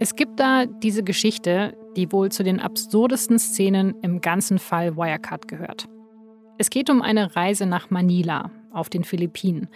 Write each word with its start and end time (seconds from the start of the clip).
Es 0.00 0.14
gibt 0.14 0.38
da 0.38 0.66
diese 0.66 1.02
Geschichte, 1.02 1.76
die 1.96 2.12
wohl 2.12 2.30
zu 2.30 2.44
den 2.44 2.60
absurdesten 2.60 3.38
Szenen 3.40 4.00
im 4.02 4.20
ganzen 4.20 4.60
Fall 4.60 4.96
Wirecard 4.96 5.48
gehört. 5.48 5.88
Es 6.56 6.70
geht 6.70 6.88
um 6.88 7.02
eine 7.02 7.34
Reise 7.34 7.66
nach 7.66 7.90
Manila 7.90 8.52
auf 8.72 8.88
den 8.90 9.02
Philippinen. 9.02 9.68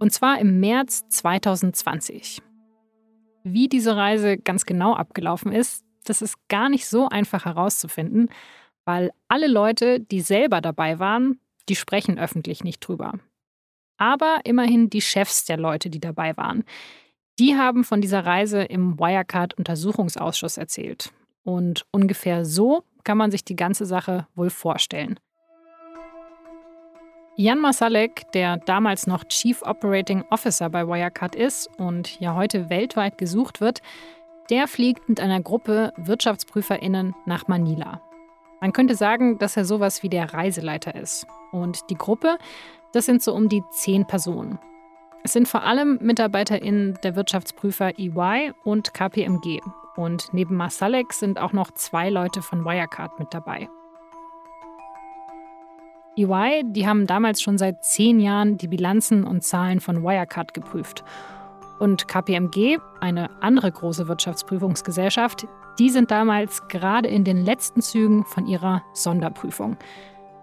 Und 0.00 0.12
zwar 0.12 0.40
im 0.40 0.58
März 0.58 1.06
2020. 1.10 2.42
Wie 3.44 3.68
diese 3.68 3.96
Reise 3.96 4.36
ganz 4.36 4.66
genau 4.66 4.94
abgelaufen 4.94 5.52
ist, 5.52 5.84
das 6.04 6.22
ist 6.22 6.36
gar 6.48 6.68
nicht 6.68 6.88
so 6.88 7.08
einfach 7.08 7.44
herauszufinden, 7.44 8.30
weil 8.84 9.12
alle 9.28 9.46
Leute, 9.46 10.00
die 10.00 10.22
selber 10.22 10.60
dabei 10.60 10.98
waren, 10.98 11.38
die 11.68 11.76
sprechen 11.76 12.18
öffentlich 12.18 12.64
nicht 12.64 12.80
drüber. 12.80 13.12
Aber 13.96 14.40
immerhin 14.42 14.90
die 14.90 15.00
Chefs 15.00 15.44
der 15.44 15.56
Leute, 15.56 15.88
die 15.88 16.00
dabei 16.00 16.36
waren, 16.36 16.64
die 17.38 17.56
haben 17.56 17.84
von 17.84 18.00
dieser 18.00 18.24
Reise 18.24 18.62
im 18.62 18.98
Wirecard-Untersuchungsausschuss 18.98 20.58
erzählt. 20.58 21.12
Und 21.44 21.86
ungefähr 21.90 22.44
so 22.44 22.84
kann 23.04 23.18
man 23.18 23.30
sich 23.30 23.44
die 23.44 23.56
ganze 23.56 23.86
Sache 23.86 24.26
wohl 24.34 24.50
vorstellen. 24.50 25.18
Jan 27.36 27.60
Masalek, 27.60 28.30
der 28.32 28.58
damals 28.58 29.06
noch 29.06 29.24
Chief 29.24 29.62
Operating 29.62 30.22
Officer 30.30 30.68
bei 30.68 30.86
Wirecard 30.86 31.34
ist 31.34 31.68
und 31.78 32.20
ja 32.20 32.34
heute 32.34 32.68
weltweit 32.68 33.16
gesucht 33.16 33.60
wird, 33.60 33.80
der 34.50 34.68
fliegt 34.68 35.08
mit 35.08 35.18
einer 35.18 35.40
Gruppe 35.40 35.94
WirtschaftsprüferInnen 35.96 37.14
nach 37.24 37.48
Manila. 37.48 38.02
Man 38.60 38.74
könnte 38.74 38.94
sagen, 38.94 39.38
dass 39.38 39.56
er 39.56 39.64
sowas 39.64 40.02
wie 40.02 40.10
der 40.10 40.34
Reiseleiter 40.34 40.94
ist. 40.94 41.26
Und 41.52 41.88
die 41.88 41.96
Gruppe, 41.96 42.36
das 42.92 43.06
sind 43.06 43.22
so 43.22 43.34
um 43.34 43.48
die 43.48 43.62
zehn 43.70 44.06
Personen. 44.06 44.58
Es 45.24 45.32
sind 45.32 45.46
vor 45.46 45.62
allem 45.62 45.98
MitarbeiterInnen 46.02 46.98
der 47.04 47.14
Wirtschaftsprüfer 47.14 47.96
EY 47.96 48.52
und 48.64 48.92
KPMG. 48.92 49.60
Und 49.94 50.28
neben 50.32 50.56
Masalek 50.56 51.12
sind 51.12 51.38
auch 51.38 51.52
noch 51.52 51.70
zwei 51.70 52.10
Leute 52.10 52.42
von 52.42 52.64
Wirecard 52.64 53.18
mit 53.20 53.32
dabei. 53.32 53.68
EY, 56.16 56.64
die 56.64 56.88
haben 56.88 57.06
damals 57.06 57.40
schon 57.40 57.56
seit 57.56 57.84
zehn 57.84 58.18
Jahren 58.18 58.58
die 58.58 58.66
Bilanzen 58.66 59.24
und 59.24 59.44
Zahlen 59.44 59.80
von 59.80 60.02
Wirecard 60.02 60.54
geprüft. 60.54 61.04
Und 61.78 62.08
KPMG, 62.08 62.78
eine 63.00 63.30
andere 63.40 63.70
große 63.70 64.08
Wirtschaftsprüfungsgesellschaft, 64.08 65.46
die 65.78 65.88
sind 65.88 66.10
damals 66.10 66.66
gerade 66.68 67.08
in 67.08 67.24
den 67.24 67.44
letzten 67.44 67.80
Zügen 67.80 68.24
von 68.24 68.46
ihrer 68.46 68.82
Sonderprüfung. 68.92 69.76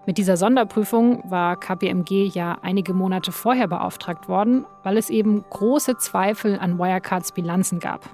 Mit 0.06 0.16
dieser 0.16 0.36
Sonderprüfung 0.36 1.30
war 1.30 1.60
KPMG 1.60 2.30
ja 2.32 2.58
einige 2.62 2.94
Monate 2.94 3.32
vorher 3.32 3.68
beauftragt 3.68 4.28
worden, 4.28 4.64
weil 4.82 4.96
es 4.96 5.10
eben 5.10 5.44
große 5.50 5.98
Zweifel 5.98 6.58
an 6.58 6.78
Wirecards 6.78 7.32
Bilanzen 7.32 7.80
gab. 7.80 8.08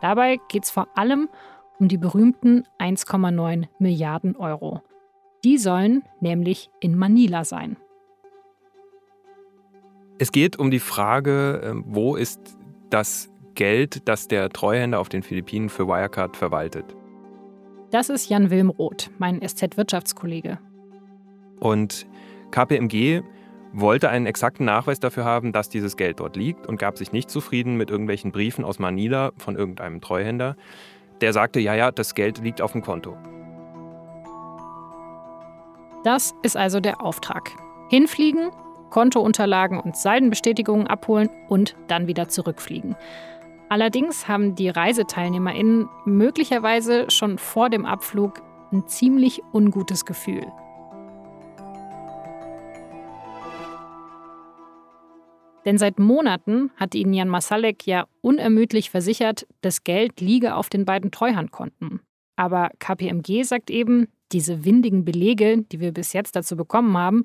Dabei 0.00 0.38
geht 0.48 0.64
es 0.64 0.70
vor 0.70 0.88
allem 0.96 1.28
um 1.78 1.88
die 1.88 1.96
berühmten 1.96 2.64
1,9 2.78 3.66
Milliarden 3.78 4.34
Euro. 4.36 4.82
Die 5.44 5.58
sollen 5.58 6.02
nämlich 6.20 6.70
in 6.80 6.98
Manila 6.98 7.44
sein. 7.44 7.76
Es 10.18 10.32
geht 10.32 10.58
um 10.58 10.72
die 10.72 10.80
Frage, 10.80 11.60
ähm, 11.62 11.84
wo 11.86 12.16
ist 12.16 12.58
das 12.90 13.30
Geld, 13.54 14.08
das 14.08 14.26
der 14.26 14.50
Treuhänder 14.50 14.98
auf 14.98 15.08
den 15.08 15.22
Philippinen 15.22 15.68
für 15.68 15.86
Wirecard 15.86 16.36
verwaltet. 16.36 16.96
Das 17.90 18.08
ist 18.08 18.28
Jan 18.28 18.50
Wilmroth, 18.50 19.10
mein 19.18 19.40
SZ-Wirtschaftskollege. 19.40 20.58
Und 21.60 22.06
KPMG 22.50 23.22
wollte 23.72 24.08
einen 24.08 24.26
exakten 24.26 24.64
Nachweis 24.64 25.00
dafür 25.00 25.24
haben, 25.24 25.52
dass 25.52 25.68
dieses 25.68 25.96
Geld 25.96 26.20
dort 26.20 26.36
liegt 26.36 26.66
und 26.66 26.78
gab 26.78 26.98
sich 26.98 27.12
nicht 27.12 27.30
zufrieden 27.30 27.76
mit 27.76 27.90
irgendwelchen 27.90 28.32
Briefen 28.32 28.64
aus 28.64 28.78
Manila 28.78 29.32
von 29.36 29.56
irgendeinem 29.56 30.00
Treuhänder. 30.00 30.56
Der 31.20 31.32
sagte, 31.32 31.60
ja, 31.60 31.74
ja, 31.74 31.90
das 31.90 32.14
Geld 32.14 32.38
liegt 32.38 32.62
auf 32.62 32.72
dem 32.72 32.82
Konto. 32.82 33.16
Das 36.04 36.34
ist 36.42 36.56
also 36.56 36.80
der 36.80 37.02
Auftrag. 37.02 37.50
Hinfliegen, 37.90 38.50
Kontounterlagen 38.90 39.80
und 39.80 39.96
Saldenbestätigungen 39.96 40.86
abholen 40.86 41.28
und 41.48 41.76
dann 41.88 42.06
wieder 42.06 42.28
zurückfliegen. 42.28 42.96
Allerdings 43.68 44.28
haben 44.28 44.54
die 44.54 44.70
ReiseteilnehmerInnen 44.70 45.88
möglicherweise 46.06 47.10
schon 47.10 47.36
vor 47.36 47.68
dem 47.68 47.84
Abflug 47.84 48.40
ein 48.72 48.86
ziemlich 48.86 49.42
ungutes 49.52 50.06
Gefühl. 50.06 50.46
Denn 55.68 55.76
seit 55.76 55.98
Monaten 55.98 56.70
hat 56.76 56.94
ihnen 56.94 57.12
Jan 57.12 57.28
Masalek 57.28 57.86
ja 57.86 58.06
unermüdlich 58.22 58.88
versichert, 58.88 59.46
das 59.60 59.84
Geld 59.84 60.18
liege 60.18 60.54
auf 60.54 60.70
den 60.70 60.86
beiden 60.86 61.10
Treuhandkonten. 61.10 62.00
Aber 62.36 62.70
KPMG 62.78 63.42
sagt 63.42 63.68
eben, 63.68 64.08
diese 64.32 64.64
windigen 64.64 65.04
Belege, 65.04 65.58
die 65.70 65.78
wir 65.78 65.92
bis 65.92 66.14
jetzt 66.14 66.34
dazu 66.36 66.56
bekommen 66.56 66.96
haben, 66.96 67.24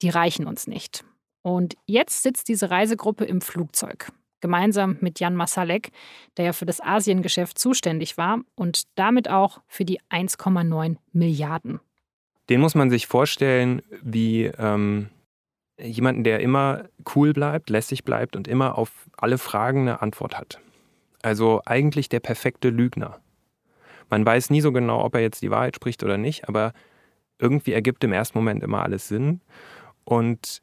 die 0.00 0.10
reichen 0.10 0.46
uns 0.46 0.68
nicht. 0.68 1.04
Und 1.42 1.74
jetzt 1.86 2.22
sitzt 2.22 2.48
diese 2.48 2.70
Reisegruppe 2.70 3.24
im 3.24 3.40
Flugzeug, 3.40 4.12
gemeinsam 4.40 4.98
mit 5.00 5.18
Jan 5.18 5.34
Masalek, 5.34 5.90
der 6.36 6.44
ja 6.44 6.52
für 6.52 6.66
das 6.66 6.80
Asiengeschäft 6.80 7.58
zuständig 7.58 8.16
war 8.16 8.42
und 8.54 8.84
damit 8.94 9.28
auch 9.28 9.60
für 9.66 9.84
die 9.84 9.98
1,9 10.08 10.98
Milliarden. 11.12 11.80
Den 12.48 12.60
muss 12.60 12.76
man 12.76 12.90
sich 12.90 13.08
vorstellen 13.08 13.82
wie 14.04 14.44
ähm, 14.56 15.08
jemanden, 15.82 16.24
der 16.24 16.40
immer 16.40 16.84
cool 17.14 17.32
bleibt, 17.32 17.70
lässig 17.70 18.04
bleibt 18.04 18.36
und 18.36 18.48
immer 18.48 18.78
auf 18.78 18.90
alle 19.16 19.38
Fragen 19.38 19.82
eine 19.82 20.02
Antwort 20.02 20.38
hat. 20.38 20.60
Also 21.22 21.62
eigentlich 21.64 22.08
der 22.08 22.20
perfekte 22.20 22.70
Lügner. 22.70 23.20
Man 24.10 24.26
weiß 24.26 24.50
nie 24.50 24.60
so 24.60 24.72
genau, 24.72 25.02
ob 25.04 25.14
er 25.14 25.20
jetzt 25.20 25.42
die 25.42 25.50
Wahrheit 25.50 25.76
spricht 25.76 26.02
oder 26.02 26.18
nicht, 26.18 26.48
aber 26.48 26.72
irgendwie 27.38 27.72
ergibt 27.72 28.04
im 28.04 28.12
ersten 28.12 28.38
Moment 28.38 28.62
immer 28.62 28.82
alles 28.82 29.08
Sinn. 29.08 29.40
Und 30.04 30.62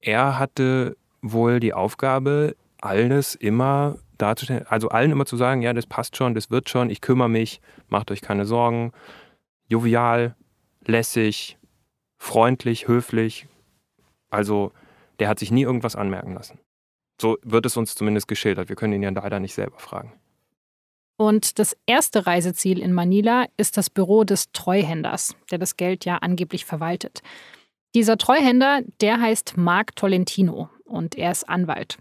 er 0.00 0.38
hatte 0.38 0.96
wohl 1.20 1.60
die 1.60 1.72
Aufgabe, 1.72 2.56
alles 2.80 3.34
immer 3.34 3.96
darzustellen, 4.18 4.66
also 4.66 4.88
allen 4.88 5.12
immer 5.12 5.26
zu 5.26 5.36
sagen, 5.36 5.62
ja, 5.62 5.72
das 5.72 5.86
passt 5.86 6.16
schon, 6.16 6.34
das 6.34 6.50
wird 6.50 6.68
schon, 6.68 6.90
ich 6.90 7.00
kümmere 7.00 7.28
mich, 7.28 7.60
macht 7.88 8.10
euch 8.10 8.20
keine 8.20 8.44
Sorgen. 8.44 8.92
Jovial, 9.68 10.34
lässig, 10.84 11.58
freundlich, 12.18 12.88
höflich, 12.88 13.46
also 14.32 14.72
der 15.20 15.28
hat 15.28 15.38
sich 15.38 15.50
nie 15.50 15.62
irgendwas 15.62 15.96
anmerken 15.96 16.34
lassen. 16.34 16.58
So 17.20 17.38
wird 17.42 17.66
es 17.66 17.76
uns 17.76 17.94
zumindest 17.94 18.26
geschildert. 18.28 18.68
Wir 18.68 18.76
können 18.76 18.94
ihn 18.94 19.02
ja 19.02 19.10
leider 19.10 19.38
nicht 19.38 19.54
selber 19.54 19.78
fragen. 19.78 20.12
Und 21.16 21.58
das 21.58 21.76
erste 21.86 22.26
Reiseziel 22.26 22.80
in 22.80 22.92
Manila 22.92 23.46
ist 23.56 23.76
das 23.76 23.90
Büro 23.90 24.24
des 24.24 24.50
Treuhänders, 24.52 25.36
der 25.50 25.58
das 25.58 25.76
Geld 25.76 26.04
ja 26.04 26.16
angeblich 26.16 26.64
verwaltet. 26.64 27.20
Dieser 27.94 28.16
Treuhänder, 28.16 28.80
der 29.00 29.20
heißt 29.20 29.56
Marc 29.56 29.94
Tolentino 29.94 30.70
und 30.84 31.16
er 31.16 31.30
ist 31.30 31.48
Anwalt. 31.48 31.98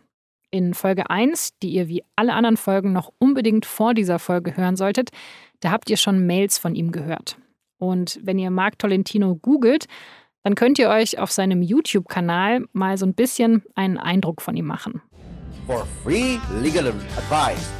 In 0.50 0.74
Folge 0.74 1.10
1, 1.10 1.60
die 1.62 1.72
ihr 1.72 1.88
wie 1.88 2.04
alle 2.16 2.34
anderen 2.34 2.58
Folgen 2.58 2.94
noch 2.94 3.12
unbedingt 3.20 3.66
vor 3.66 3.94
dieser 3.94 4.18
Folge 4.18 4.58
hören 4.58 4.76
solltet, 4.76 5.12
da 5.60 5.72
habt 5.72 5.90
ihr 5.90 5.98
schon 5.98 6.26
Mails 6.26 6.58
von 6.58 6.76
ihm 6.76 6.92
gehört. 6.92 7.38
Und 7.78 8.20
wenn 8.24 8.40
ihr 8.40 8.52
Marc 8.52 8.80
Tolentino 8.80 9.36
googelt, 9.36 9.88
dann 10.44 10.56
könnt 10.56 10.80
ihr 10.80 10.90
euch 10.90 11.20
auf 11.20 11.32
seinem 11.32 11.62
YouTube-Kanal 11.62 12.66
mal 12.74 12.98
so 12.98 13.06
ein 13.06 13.14
bisschen 13.14 13.64
einen 13.76 13.98
Eindruck 13.98 14.42
von 14.42 14.56
ihm 14.56 14.66
machen. 14.66 15.02
For 15.68 15.86
free 16.04 16.38
legal 16.62 16.88
advice, 16.88 17.72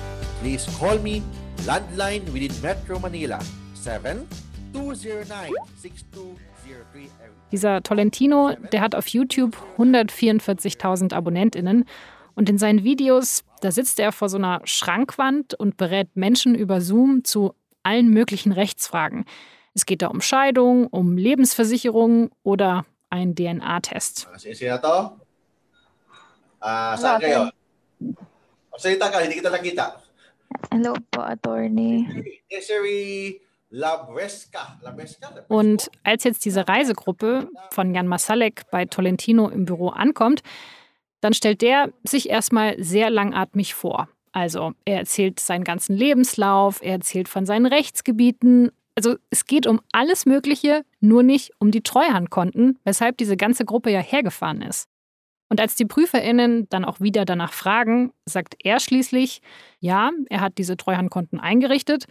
please 0.42 0.70
call 0.80 1.00
me 1.00 1.22
Landline 1.66 2.22
within 2.34 2.52
Metro 2.62 3.00
Manila 3.00 3.40
7209 3.74 5.52
6203. 5.78 7.10
Dieser 7.52 7.84
Tolentino, 7.84 8.56
der 8.72 8.82
hat 8.82 8.96
auf 8.96 9.08
YouTube 9.08 9.58
144.000 9.78 11.14
AbonnentInnen 11.14 11.86
und 12.36 12.50
in 12.50 12.58
seinen 12.58 12.84
Videos, 12.84 13.44
da 13.62 13.72
sitzt 13.72 14.00
er 14.00 14.12
vor 14.12 14.30
so 14.30 14.38
einer 14.38 14.62
Schrankwand 14.64 15.54
und 15.56 15.78
berät 15.78 16.16
Menschen 16.16 16.56
über 16.56 16.80
Zoom 16.80 17.24
zu 17.24 17.54
allen 17.84 18.10
möglichen 18.10 18.52
Rechtsfragen. 18.52 19.26
Es 19.74 19.86
geht 19.86 20.02
da 20.02 20.08
um 20.08 20.22
Scheidung, 20.22 20.88
um 20.88 21.18
Lebensversicherung 21.18 22.32
oder 22.44 22.86
einen 23.10 23.36
DNA-Test. 23.36 24.28
Hello 30.70 30.94
po, 31.10 31.22
Attorney. 31.22 32.08
Und 35.48 35.92
als 36.04 36.24
jetzt 36.26 36.44
diese 36.46 36.68
Reisegruppe 36.68 37.50
von 37.72 37.96
Jan 37.96 38.08
Masalek 38.08 38.70
bei 38.70 38.86
Tolentino 38.86 39.48
im 39.48 39.66
Büro 39.66 39.90
ankommt, 39.90 40.44
dann 41.22 41.34
stellt 41.34 41.62
der 41.62 41.94
sich 42.04 42.30
erstmal 42.30 42.82
sehr 42.84 43.10
langatmig 43.10 43.74
vor. 43.74 44.10
Also 44.34 44.74
er 44.86 45.00
erzählt 45.00 45.40
seinen 45.40 45.64
ganzen 45.64 45.96
Lebenslauf, 45.96 46.82
er 46.82 46.94
erzählt 46.94 47.30
von 47.30 47.46
seinen 47.46 47.66
Rechtsgebieten, 47.66 48.72
also 48.96 49.16
es 49.30 49.46
geht 49.46 49.68
um 49.68 49.82
alles 49.92 50.26
Mögliche, 50.26 50.84
nur 51.00 51.24
nicht 51.24 51.52
um 51.60 51.72
die 51.72 51.82
Treuhandkonten, 51.82 52.80
weshalb 52.84 53.18
diese 53.18 53.38
ganze 53.38 53.66
Gruppe 53.66 53.92
ja 53.92 54.00
hergefahren 54.00 54.62
ist. 54.62 54.88
Und 55.50 55.60
als 55.60 55.76
die 55.76 55.86
PrüferInnen 55.86 56.70
dann 56.70 56.86
auch 56.86 57.02
wieder 57.02 57.26
danach 57.26 57.52
fragen, 57.52 58.14
sagt 58.26 58.56
er 58.64 58.80
schließlich, 58.80 59.42
ja, 59.80 60.12
er 60.30 60.40
hat 60.40 60.58
diese 60.58 60.78
Treuhandkonten 60.78 61.40
eingerichtet 61.40 62.06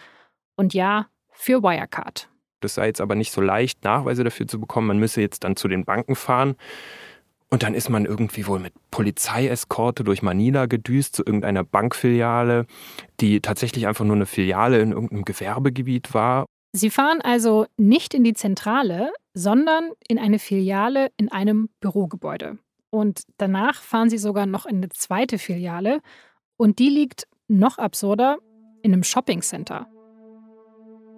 und 0.57 0.75
ja, 0.75 1.07
für 1.31 1.63
Wirecard. 1.63 2.29
Das 2.61 2.75
sei 2.75 2.89
jetzt 2.89 3.01
aber 3.01 3.15
nicht 3.15 3.33
so 3.33 3.41
leicht, 3.41 3.83
Nachweise 3.83 4.25
dafür 4.25 4.47
zu 4.47 4.61
bekommen. 4.61 4.89
Man 4.89 4.99
müsse 4.99 5.23
jetzt 5.23 5.45
dann 5.45 5.57
zu 5.57 5.69
den 5.69 5.87
Banken 5.87 6.17
fahren. 6.17 6.57
Und 7.49 7.63
dann 7.63 7.75
ist 7.75 7.89
man 7.89 8.05
irgendwie 8.05 8.47
wohl 8.47 8.61
mit 8.61 8.75
Polizeieskorte 8.91 10.05
durch 10.05 10.23
Manila 10.23 10.67
gedüst 10.67 11.17
zu 11.17 11.25
irgendeiner 11.25 11.65
Bankfiliale, 11.65 12.67
die 13.21 13.41
tatsächlich 13.41 13.87
einfach 13.87 14.05
nur 14.05 14.17
eine 14.17 14.27
Filiale 14.27 14.81
in 14.81 14.93
irgendeinem 14.93 15.25
Gewerbegebiet 15.25 16.13
war. 16.15 16.45
Sie 16.73 16.91
fahren 16.91 17.21
also 17.21 17.67
nicht 17.77 18.15
in 18.15 18.23
die 18.23 18.35
Zentrale, 18.35 19.13
sondern 19.35 19.91
in 20.09 20.19
eine 20.19 20.39
Filiale 20.39 21.11
in 21.17 21.31
einem 21.31 21.69
Bürogebäude. 21.81 22.59
Und 22.91 23.23
danach 23.39 23.83
fahren 23.83 24.11
sie 24.11 24.19
sogar 24.19 24.47
noch 24.47 24.67
in 24.67 24.77
eine 24.77 24.89
zweite 24.89 25.39
Filiale. 25.39 26.01
Und 26.57 26.79
die 26.79 26.89
liegt 26.89 27.27
noch 27.49 27.79
absurder 27.79 28.39
in 28.83 28.93
einem 28.93 29.03
Shoppingcenter. 29.03 29.87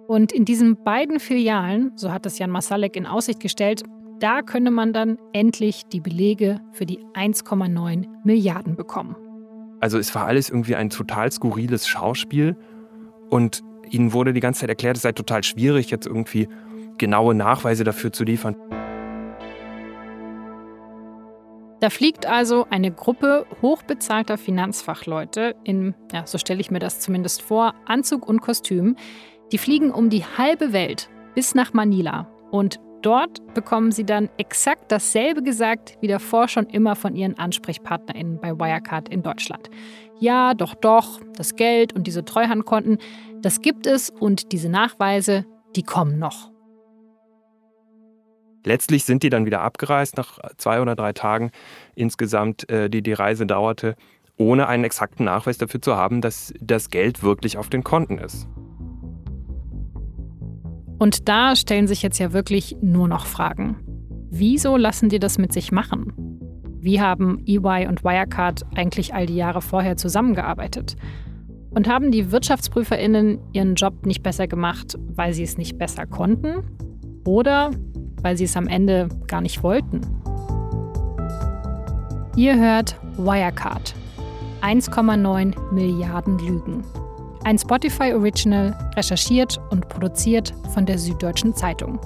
Und 0.07 0.31
in 0.31 0.45
diesen 0.45 0.83
beiden 0.83 1.19
Filialen, 1.19 1.91
so 1.97 2.11
hat 2.11 2.25
es 2.25 2.37
Jan 2.37 2.49
Masalek 2.49 2.95
in 2.95 3.05
Aussicht 3.05 3.39
gestellt, 3.39 3.83
da 4.19 4.41
könne 4.41 4.71
man 4.71 4.93
dann 4.93 5.17
endlich 5.33 5.83
die 5.85 5.99
Belege 5.99 6.59
für 6.71 6.85
die 6.85 6.99
1,9 7.13 8.07
Milliarden 8.23 8.75
bekommen. 8.75 9.15
Also 9.79 9.97
es 9.97 10.13
war 10.15 10.25
alles 10.25 10.49
irgendwie 10.49 10.75
ein 10.75 10.89
total 10.89 11.31
skurriles 11.31 11.87
Schauspiel 11.87 12.55
und 13.29 13.63
ihnen 13.93 14.13
wurde 14.13 14.33
die 14.33 14.39
ganze 14.39 14.61
Zeit 14.61 14.69
erklärt, 14.69 14.97
es 14.97 15.03
sei 15.03 15.11
total 15.11 15.43
schwierig, 15.43 15.89
jetzt 15.91 16.07
irgendwie 16.07 16.47
genaue 16.97 17.35
Nachweise 17.35 17.83
dafür 17.83 18.11
zu 18.11 18.23
liefern. 18.23 18.55
Da 21.79 21.89
fliegt 21.89 22.25
also 22.25 22.65
eine 22.69 22.91
Gruppe 22.91 23.45
hochbezahlter 23.61 24.37
Finanzfachleute 24.37 25.53
in, 25.65 25.93
ja, 26.13 26.25
so 26.25 26.37
stelle 26.37 26.61
ich 26.61 26.71
mir 26.71 26.79
das 26.79 27.01
zumindest 27.01 27.41
vor, 27.41 27.73
Anzug 27.85 28.25
und 28.25 28.39
Kostüm. 28.39 28.95
Die 29.51 29.57
fliegen 29.57 29.91
um 29.91 30.09
die 30.09 30.23
halbe 30.23 30.71
Welt 30.71 31.09
bis 31.35 31.55
nach 31.55 31.73
Manila. 31.73 32.29
Und 32.51 32.79
dort 33.01 33.53
bekommen 33.53 33.91
sie 33.91 34.05
dann 34.05 34.29
exakt 34.37 34.93
dasselbe 34.93 35.43
gesagt 35.43 35.97
wie 35.99 36.07
davor 36.07 36.47
schon 36.47 36.67
immer 36.67 36.95
von 36.95 37.17
ihren 37.17 37.37
AnsprechpartnerInnen 37.37 38.39
bei 38.39 38.57
Wirecard 38.57 39.09
in 39.09 39.21
Deutschland. 39.21 39.69
Ja, 40.19 40.53
doch, 40.53 40.75
doch, 40.75 41.19
das 41.35 41.55
Geld 41.57 41.91
und 41.91 42.07
diese 42.07 42.23
Treuhandkonten, 42.23 42.97
das 43.43 43.61
gibt 43.61 43.85
es 43.85 44.09
und 44.09 44.51
diese 44.53 44.69
Nachweise, 44.69 45.45
die 45.75 45.83
kommen 45.83 46.17
noch. 46.17 46.51
Letztlich 48.65 49.03
sind 49.03 49.23
die 49.23 49.29
dann 49.29 49.45
wieder 49.45 49.61
abgereist 49.61 50.15
nach 50.15 50.39
zwei 50.57 50.81
oder 50.81 50.95
drei 50.95 51.11
Tagen 51.11 51.51
insgesamt, 51.95 52.69
äh, 52.69 52.89
die 52.89 53.01
die 53.01 53.11
Reise 53.11 53.45
dauerte, 53.45 53.95
ohne 54.37 54.67
einen 54.67 54.85
exakten 54.85 55.25
Nachweis 55.25 55.57
dafür 55.57 55.81
zu 55.81 55.97
haben, 55.97 56.21
dass 56.21 56.53
das 56.61 56.89
Geld 56.89 57.21
wirklich 57.21 57.57
auf 57.57 57.69
den 57.69 57.83
Konten 57.83 58.17
ist. 58.17 58.47
Und 60.97 61.27
da 61.27 61.57
stellen 61.57 61.87
sich 61.87 62.01
jetzt 62.01 62.19
ja 62.19 62.31
wirklich 62.31 62.77
nur 62.81 63.09
noch 63.09 63.25
Fragen. 63.25 63.77
Wieso 64.29 64.77
lassen 64.77 65.09
die 65.09 65.19
das 65.19 65.37
mit 65.37 65.51
sich 65.51 65.73
machen? 65.73 66.13
Wie 66.79 67.01
haben 67.01 67.43
EY 67.45 67.87
und 67.87 68.05
Wirecard 68.05 68.63
eigentlich 68.75 69.13
all 69.13 69.25
die 69.25 69.35
Jahre 69.35 69.61
vorher 69.61 69.97
zusammengearbeitet? 69.97 70.95
Und 71.73 71.87
haben 71.87 72.11
die 72.11 72.31
Wirtschaftsprüferinnen 72.31 73.39
ihren 73.53 73.75
Job 73.75 74.05
nicht 74.05 74.21
besser 74.21 74.47
gemacht, 74.47 74.97
weil 75.15 75.33
sie 75.33 75.43
es 75.43 75.57
nicht 75.57 75.77
besser 75.77 76.05
konnten? 76.05 76.63
Oder 77.25 77.71
weil 78.21 78.37
sie 78.37 78.45
es 78.45 78.55
am 78.55 78.67
Ende 78.67 79.09
gar 79.27 79.41
nicht 79.41 79.63
wollten. 79.63 80.01
Ihr 82.35 82.57
hört 82.57 82.95
Wirecard. 83.17 83.93
1,9 84.61 85.73
Milliarden 85.73 86.39
Lügen. 86.39 86.83
Ein 87.43 87.59
Spotify 87.59 88.13
Original, 88.13 88.73
recherchiert 88.95 89.59
und 89.69 89.89
produziert 89.89 90.53
von 90.73 90.85
der 90.85 90.97
Süddeutschen 90.97 91.53
Zeitung. 91.53 91.99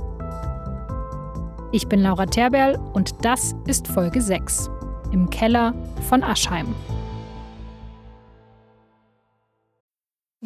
Ich 1.71 1.87
bin 1.87 1.99
Laura 1.99 2.25
Terberl 2.25 2.79
und 2.93 3.13
das 3.23 3.53
ist 3.67 3.87
Folge 3.87 4.21
6 4.21 4.71
im 5.11 5.29
Keller 5.29 5.73
von 6.09 6.23
Aschheim. 6.23 6.73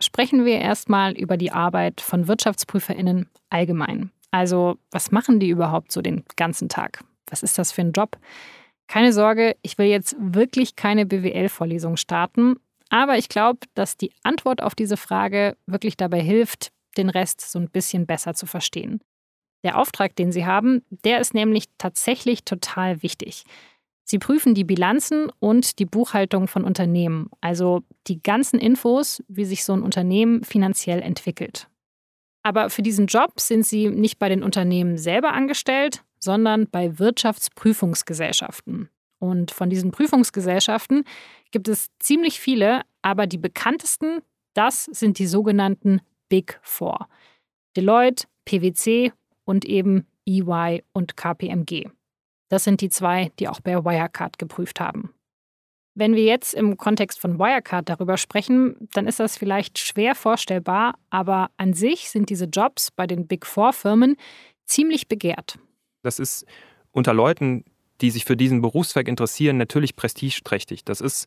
Sprechen 0.00 0.44
wir 0.44 0.58
erstmal 0.58 1.12
über 1.12 1.36
die 1.36 1.50
Arbeit 1.50 2.00
von 2.00 2.28
WirtschaftsprüferInnen 2.28 3.28
allgemein. 3.50 4.10
Also, 4.30 4.78
was 4.90 5.10
machen 5.10 5.40
die 5.40 5.48
überhaupt 5.48 5.90
so 5.90 6.02
den 6.02 6.24
ganzen 6.36 6.68
Tag? 6.68 7.02
Was 7.30 7.42
ist 7.42 7.58
das 7.58 7.72
für 7.72 7.82
ein 7.82 7.92
Job? 7.92 8.18
Keine 8.86 9.12
Sorge, 9.12 9.56
ich 9.62 9.76
will 9.76 9.86
jetzt 9.86 10.16
wirklich 10.18 10.76
keine 10.76 11.04
BWL-Vorlesung 11.04 11.96
starten, 11.96 12.56
aber 12.90 13.18
ich 13.18 13.28
glaube, 13.28 13.60
dass 13.74 13.96
die 13.96 14.12
Antwort 14.22 14.62
auf 14.62 14.74
diese 14.74 14.96
Frage 14.96 15.56
wirklich 15.66 15.96
dabei 15.96 16.20
hilft, 16.20 16.72
den 16.96 17.10
Rest 17.10 17.40
so 17.40 17.58
ein 17.58 17.68
bisschen 17.68 18.06
besser 18.06 18.34
zu 18.34 18.46
verstehen. 18.46 19.00
Der 19.64 19.78
Auftrag, 19.78 20.16
den 20.16 20.32
Sie 20.32 20.46
haben, 20.46 20.82
der 20.90 21.20
ist 21.20 21.34
nämlich 21.34 21.64
tatsächlich 21.78 22.44
total 22.44 23.02
wichtig. 23.02 23.44
Sie 24.10 24.18
prüfen 24.18 24.54
die 24.54 24.64
Bilanzen 24.64 25.30
und 25.38 25.78
die 25.78 25.84
Buchhaltung 25.84 26.48
von 26.48 26.64
Unternehmen, 26.64 27.28
also 27.42 27.82
die 28.06 28.22
ganzen 28.22 28.58
Infos, 28.58 29.22
wie 29.28 29.44
sich 29.44 29.66
so 29.66 29.74
ein 29.74 29.82
Unternehmen 29.82 30.44
finanziell 30.44 31.02
entwickelt. 31.02 31.68
Aber 32.42 32.70
für 32.70 32.80
diesen 32.80 33.06
Job 33.06 33.38
sind 33.38 33.66
Sie 33.66 33.90
nicht 33.90 34.18
bei 34.18 34.30
den 34.30 34.42
Unternehmen 34.42 34.96
selber 34.96 35.34
angestellt, 35.34 36.04
sondern 36.18 36.68
bei 36.70 36.98
Wirtschaftsprüfungsgesellschaften. 36.98 38.88
Und 39.18 39.50
von 39.50 39.68
diesen 39.68 39.90
Prüfungsgesellschaften 39.90 41.04
gibt 41.50 41.68
es 41.68 41.88
ziemlich 41.98 42.40
viele, 42.40 42.82
aber 43.02 43.26
die 43.26 43.36
bekanntesten, 43.36 44.20
das 44.54 44.84
sind 44.84 45.18
die 45.18 45.26
sogenannten 45.26 46.00
Big 46.30 46.58
Four. 46.62 47.08
Deloitte, 47.76 48.26
PwC 48.46 49.12
und 49.44 49.66
eben 49.66 50.06
EY 50.26 50.82
und 50.94 51.18
KPMG. 51.18 51.90
Das 52.48 52.64
sind 52.64 52.80
die 52.80 52.88
zwei, 52.88 53.30
die 53.38 53.48
auch 53.48 53.60
bei 53.60 53.84
Wirecard 53.84 54.38
geprüft 54.38 54.80
haben. 54.80 55.12
Wenn 55.94 56.14
wir 56.14 56.24
jetzt 56.24 56.54
im 56.54 56.76
Kontext 56.76 57.18
von 57.18 57.38
Wirecard 57.38 57.88
darüber 57.88 58.16
sprechen, 58.16 58.76
dann 58.92 59.08
ist 59.08 59.18
das 59.18 59.36
vielleicht 59.36 59.78
schwer 59.78 60.14
vorstellbar, 60.14 60.94
aber 61.10 61.50
an 61.56 61.74
sich 61.74 62.08
sind 62.08 62.30
diese 62.30 62.44
Jobs 62.44 62.90
bei 62.92 63.06
den 63.06 63.26
Big 63.26 63.44
Four 63.44 63.72
Firmen 63.72 64.16
ziemlich 64.64 65.08
begehrt. 65.08 65.58
Das 66.02 66.20
ist 66.20 66.46
unter 66.92 67.12
Leuten, 67.12 67.64
die 68.00 68.10
sich 68.10 68.24
für 68.24 68.36
diesen 68.36 68.62
Berufszweig 68.62 69.08
interessieren, 69.08 69.56
natürlich 69.56 69.96
prestigeträchtig. 69.96 70.84
Das 70.84 71.00
ist 71.00 71.26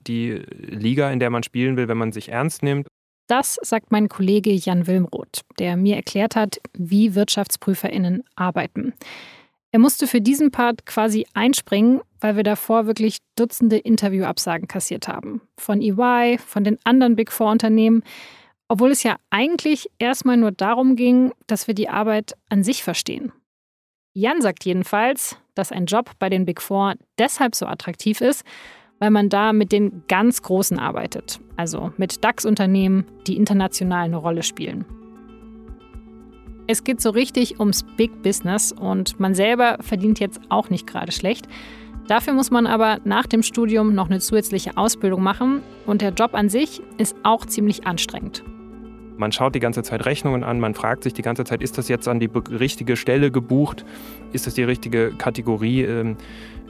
die 0.00 0.32
Liga, 0.32 1.10
in 1.12 1.20
der 1.20 1.30
man 1.30 1.44
spielen 1.44 1.76
will, 1.76 1.86
wenn 1.86 1.98
man 1.98 2.12
sich 2.12 2.30
ernst 2.30 2.62
nimmt. 2.62 2.88
Das 3.28 3.58
sagt 3.62 3.92
mein 3.92 4.08
Kollege 4.08 4.52
Jan 4.52 4.86
Wilmroth, 4.86 5.42
der 5.58 5.76
mir 5.76 5.96
erklärt 5.96 6.34
hat, 6.34 6.58
wie 6.72 7.14
WirtschaftsprüferInnen 7.14 8.24
arbeiten. 8.34 8.94
Er 9.70 9.78
musste 9.78 10.06
für 10.06 10.20
diesen 10.20 10.50
Part 10.50 10.86
quasi 10.86 11.26
einspringen, 11.34 12.00
weil 12.20 12.36
wir 12.36 12.42
davor 12.42 12.86
wirklich 12.86 13.18
Dutzende 13.36 13.76
Interviewabsagen 13.76 14.66
kassiert 14.66 15.08
haben. 15.08 15.42
Von 15.58 15.82
EY, 15.82 16.38
von 16.38 16.64
den 16.64 16.78
anderen 16.84 17.16
Big 17.16 17.30
Four 17.30 17.50
Unternehmen, 17.50 18.02
obwohl 18.68 18.90
es 18.90 19.02
ja 19.02 19.16
eigentlich 19.30 19.90
erstmal 19.98 20.36
nur 20.36 20.52
darum 20.52 20.96
ging, 20.96 21.32
dass 21.46 21.66
wir 21.66 21.74
die 21.74 21.88
Arbeit 21.88 22.34
an 22.48 22.62
sich 22.62 22.82
verstehen. 22.82 23.32
Jan 24.14 24.40
sagt 24.42 24.64
jedenfalls, 24.64 25.36
dass 25.54 25.72
ein 25.72 25.86
Job 25.86 26.12
bei 26.18 26.28
den 26.28 26.44
Big 26.44 26.60
Four 26.60 26.94
deshalb 27.18 27.54
so 27.54 27.66
attraktiv 27.66 28.20
ist, 28.20 28.44
weil 28.98 29.10
man 29.10 29.28
da 29.28 29.52
mit 29.52 29.70
den 29.70 30.02
ganz 30.08 30.42
Großen 30.42 30.78
arbeitet, 30.78 31.40
also 31.56 31.92
mit 31.96 32.24
DAX-Unternehmen, 32.24 33.04
die 33.26 33.36
international 33.36 34.04
eine 34.04 34.16
Rolle 34.16 34.42
spielen. 34.42 34.84
Es 36.70 36.84
geht 36.84 37.00
so 37.00 37.08
richtig 37.08 37.60
ums 37.60 37.82
Big 37.82 38.22
Business 38.22 38.72
und 38.72 39.18
man 39.18 39.34
selber 39.34 39.78
verdient 39.80 40.20
jetzt 40.20 40.38
auch 40.50 40.68
nicht 40.68 40.86
gerade 40.86 41.12
schlecht. 41.12 41.48
Dafür 42.08 42.34
muss 42.34 42.50
man 42.50 42.66
aber 42.66 42.98
nach 43.04 43.26
dem 43.26 43.42
Studium 43.42 43.94
noch 43.94 44.10
eine 44.10 44.20
zusätzliche 44.20 44.76
Ausbildung 44.76 45.22
machen 45.22 45.62
und 45.86 46.02
der 46.02 46.10
Job 46.10 46.34
an 46.34 46.50
sich 46.50 46.82
ist 46.98 47.16
auch 47.22 47.46
ziemlich 47.46 47.86
anstrengend. 47.86 48.44
Man 49.16 49.32
schaut 49.32 49.54
die 49.54 49.60
ganze 49.60 49.82
Zeit 49.82 50.04
Rechnungen 50.04 50.44
an, 50.44 50.60
man 50.60 50.74
fragt 50.74 51.04
sich 51.04 51.14
die 51.14 51.22
ganze 51.22 51.44
Zeit, 51.44 51.62
ist 51.62 51.78
das 51.78 51.88
jetzt 51.88 52.06
an 52.06 52.20
die 52.20 52.30
richtige 52.50 52.96
Stelle 52.96 53.30
gebucht? 53.30 53.86
Ist 54.34 54.46
das 54.46 54.52
die 54.52 54.62
richtige 54.62 55.12
Kategorie? 55.16 55.84
Ähm, 55.84 56.18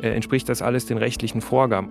äh, 0.00 0.10
entspricht 0.10 0.48
das 0.48 0.62
alles 0.62 0.86
den 0.86 0.98
rechtlichen 0.98 1.40
Vorgaben? 1.40 1.88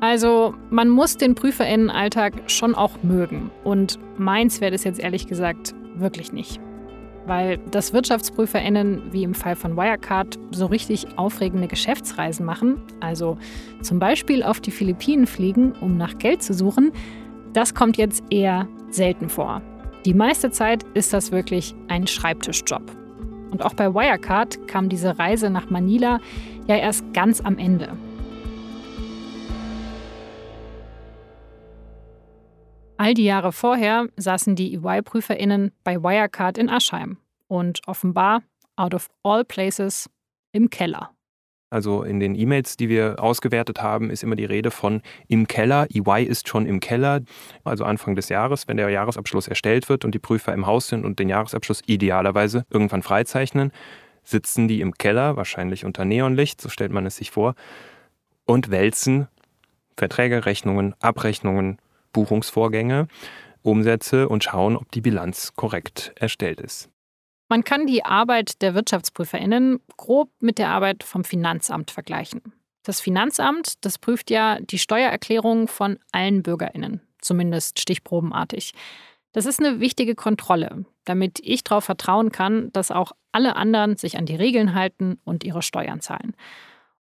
Also 0.00 0.52
man 0.70 0.88
muss 0.88 1.16
den 1.16 1.36
Prüferinnenalltag 1.36 2.50
schon 2.50 2.74
auch 2.74 3.04
mögen. 3.04 3.52
Und 3.62 4.00
meins 4.18 4.60
wäre 4.60 4.72
das 4.72 4.82
jetzt 4.82 4.98
ehrlich 4.98 5.28
gesagt 5.28 5.76
wirklich 5.96 6.32
nicht. 6.32 6.60
Weil 7.28 7.58
das 7.70 7.92
Wirtschaftsprüferinnen, 7.92 9.12
wie 9.12 9.22
im 9.22 9.34
Fall 9.34 9.54
von 9.54 9.76
Wirecard, 9.76 10.38
so 10.50 10.64
richtig 10.64 11.06
aufregende 11.16 11.68
Geschäftsreisen 11.68 12.46
machen, 12.46 12.80
also 13.00 13.36
zum 13.82 13.98
Beispiel 13.98 14.42
auf 14.42 14.60
die 14.60 14.70
Philippinen 14.70 15.26
fliegen, 15.26 15.74
um 15.82 15.98
nach 15.98 16.16
Geld 16.16 16.42
zu 16.42 16.54
suchen, 16.54 16.90
das 17.52 17.74
kommt 17.74 17.98
jetzt 17.98 18.24
eher 18.30 18.66
selten 18.90 19.28
vor. 19.28 19.60
Die 20.06 20.14
meiste 20.14 20.50
Zeit 20.50 20.84
ist 20.94 21.12
das 21.12 21.30
wirklich 21.30 21.74
ein 21.88 22.06
Schreibtischjob. 22.06 22.82
Und 23.50 23.62
auch 23.62 23.74
bei 23.74 23.92
Wirecard 23.92 24.66
kam 24.66 24.88
diese 24.88 25.18
Reise 25.18 25.50
nach 25.50 25.68
Manila 25.68 26.20
ja 26.66 26.76
erst 26.76 27.12
ganz 27.12 27.42
am 27.42 27.58
Ende. 27.58 27.90
All 33.00 33.14
die 33.14 33.24
Jahre 33.24 33.52
vorher 33.52 34.08
saßen 34.16 34.56
die 34.56 34.74
EY-PrüferInnen 34.74 35.70
bei 35.84 36.02
Wirecard 36.02 36.58
in 36.58 36.68
Aschheim 36.68 37.16
und 37.46 37.80
offenbar, 37.86 38.42
out 38.74 38.92
of 38.92 39.08
all 39.22 39.44
places, 39.44 40.10
im 40.50 40.68
Keller. 40.68 41.10
Also 41.70 42.02
in 42.02 42.18
den 42.18 42.34
E-Mails, 42.34 42.76
die 42.76 42.88
wir 42.88 43.22
ausgewertet 43.22 43.80
haben, 43.80 44.10
ist 44.10 44.24
immer 44.24 44.34
die 44.34 44.46
Rede 44.46 44.72
von 44.72 45.02
im 45.28 45.46
Keller. 45.46 45.86
EY 45.94 46.24
ist 46.24 46.48
schon 46.48 46.66
im 46.66 46.80
Keller, 46.80 47.20
also 47.62 47.84
Anfang 47.84 48.16
des 48.16 48.30
Jahres, 48.30 48.66
wenn 48.66 48.78
der 48.78 48.88
Jahresabschluss 48.88 49.46
erstellt 49.46 49.88
wird 49.88 50.04
und 50.04 50.12
die 50.12 50.18
Prüfer 50.18 50.52
im 50.52 50.66
Haus 50.66 50.88
sind 50.88 51.04
und 51.04 51.20
den 51.20 51.28
Jahresabschluss 51.28 51.82
idealerweise 51.86 52.64
irgendwann 52.68 53.02
freizeichnen, 53.02 53.70
sitzen 54.24 54.66
die 54.66 54.80
im 54.80 54.94
Keller, 54.94 55.36
wahrscheinlich 55.36 55.84
unter 55.84 56.04
Neonlicht, 56.04 56.60
so 56.60 56.68
stellt 56.68 56.90
man 56.90 57.06
es 57.06 57.16
sich 57.16 57.30
vor, 57.30 57.54
und 58.44 58.72
wälzen 58.72 59.28
Verträge, 59.96 60.46
Rechnungen, 60.46 60.94
Abrechnungen, 61.00 61.78
Buchungsvorgänge, 62.12 63.08
Umsätze 63.62 64.28
und 64.28 64.44
schauen, 64.44 64.76
ob 64.76 64.90
die 64.92 65.00
Bilanz 65.00 65.54
korrekt 65.54 66.12
erstellt 66.16 66.60
ist. 66.60 66.90
Man 67.48 67.64
kann 67.64 67.86
die 67.86 68.04
Arbeit 68.04 68.60
der 68.60 68.74
Wirtschaftsprüferinnen 68.74 69.80
grob 69.96 70.30
mit 70.40 70.58
der 70.58 70.68
Arbeit 70.68 71.02
vom 71.02 71.24
Finanzamt 71.24 71.90
vergleichen. 71.90 72.42
Das 72.82 73.00
Finanzamt, 73.00 73.84
das 73.84 73.98
prüft 73.98 74.30
ja 74.30 74.58
die 74.60 74.78
Steuererklärungen 74.78 75.68
von 75.68 75.98
allen 76.12 76.42
Bürgerinnen, 76.42 77.00
zumindest 77.20 77.80
stichprobenartig. 77.80 78.72
Das 79.32 79.46
ist 79.46 79.60
eine 79.60 79.80
wichtige 79.80 80.14
Kontrolle, 80.14 80.84
damit 81.04 81.38
ich 81.42 81.64
darauf 81.64 81.84
vertrauen 81.84 82.32
kann, 82.32 82.70
dass 82.72 82.90
auch 82.90 83.12
alle 83.32 83.56
anderen 83.56 83.96
sich 83.96 84.18
an 84.18 84.26
die 84.26 84.36
Regeln 84.36 84.74
halten 84.74 85.18
und 85.24 85.44
ihre 85.44 85.62
Steuern 85.62 86.00
zahlen. 86.00 86.34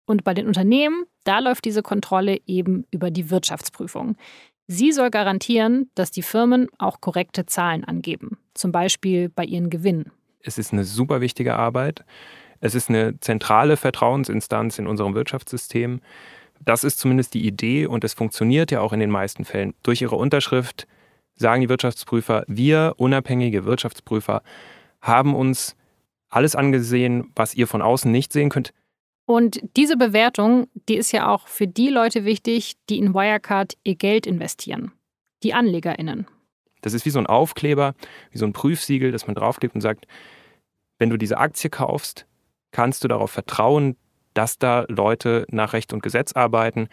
Und 0.07 0.25
bei 0.25 0.35
den 0.35 0.47
Unternehmen, 0.47 1.04
da 1.25 1.38
läuft 1.38 1.64
diese 1.64 1.83
Kontrolle 1.83 2.38
eben 2.47 2.85
über 2.90 3.11
die 3.11 3.30
Wirtschaftsprüfung. 3.30 4.16
Sie 4.73 4.93
soll 4.93 5.11
garantieren, 5.11 5.91
dass 5.97 6.12
die 6.12 6.23
Firmen 6.23 6.69
auch 6.79 7.00
korrekte 7.00 7.45
Zahlen 7.45 7.83
angeben, 7.83 8.39
zum 8.55 8.71
Beispiel 8.71 9.29
bei 9.29 9.45
ihren 9.45 9.69
Gewinnen. 9.69 10.12
Es 10.45 10.59
ist 10.59 10.73
eine 10.73 10.85
super 10.85 11.21
wichtige 11.21 11.57
Arbeit. 11.57 12.05
Es 12.61 12.77
ist 12.77 12.89
eine 12.89 13.19
zentrale 13.19 13.77
Vertrauensinstanz 13.77 14.79
in 14.79 14.87
unserem 14.87 15.17
Wirtschaftssystem. 15.17 16.00
Das 16.65 16.85
ist 16.85 17.00
zumindest 17.00 17.35
die 17.35 17.45
Idee 17.45 17.87
und 17.87 18.05
es 18.05 18.15
funktioniert 18.15 18.71
ja 18.71 18.81
auch 18.81 18.93
in 18.93 19.00
den 19.00 19.11
meisten 19.11 19.45
Fällen. 19.45 19.75
Durch 19.83 20.03
ihre 20.03 20.15
Unterschrift 20.15 20.87
sagen 21.35 21.62
die 21.62 21.69
Wirtschaftsprüfer, 21.69 22.45
wir 22.47 22.95
unabhängige 22.97 23.65
Wirtschaftsprüfer 23.65 24.41
haben 25.03 25.35
uns 25.35 25.75
alles 26.29 26.55
angesehen, 26.55 27.33
was 27.35 27.55
ihr 27.55 27.67
von 27.67 27.83
außen 27.83 28.12
nicht 28.12 28.33
sehen 28.33 28.50
könnt. 28.50 28.73
Und 29.30 29.60
diese 29.76 29.96
Bewertung, 29.96 30.66
die 30.88 30.96
ist 30.96 31.12
ja 31.12 31.32
auch 31.32 31.46
für 31.46 31.68
die 31.68 31.88
Leute 31.88 32.25
wichtig, 32.25 32.75
die 32.88 32.99
in 32.99 33.14
Wirecard 33.14 33.76
ihr 33.84 33.94
Geld 33.94 34.26
investieren. 34.26 34.90
Die 35.44 35.54
AnlegerInnen. 35.54 36.26
Das 36.80 36.94
ist 36.94 37.06
wie 37.06 37.10
so 37.10 37.20
ein 37.20 37.28
Aufkleber, 37.28 37.94
wie 38.32 38.38
so 38.38 38.44
ein 38.44 38.52
Prüfsiegel, 38.52 39.12
das 39.12 39.28
man 39.28 39.37
draufklebt 39.37 39.76
und 39.76 39.82
sagt, 39.82 40.08
wenn 40.99 41.10
du 41.10 41.16
diese 41.16 41.38
Aktie 41.38 41.70
kaufst, 41.70 42.26
kannst 42.72 43.04
du 43.04 43.08
darauf 43.08 43.30
vertrauen, 43.30 43.94
dass 44.34 44.58
da 44.58 44.84
Leute 44.88 45.46
nach 45.49 45.75
Recht 45.75 45.92
und 45.92 46.02
Gesetz 46.02 46.32
arbeiten 46.32 46.88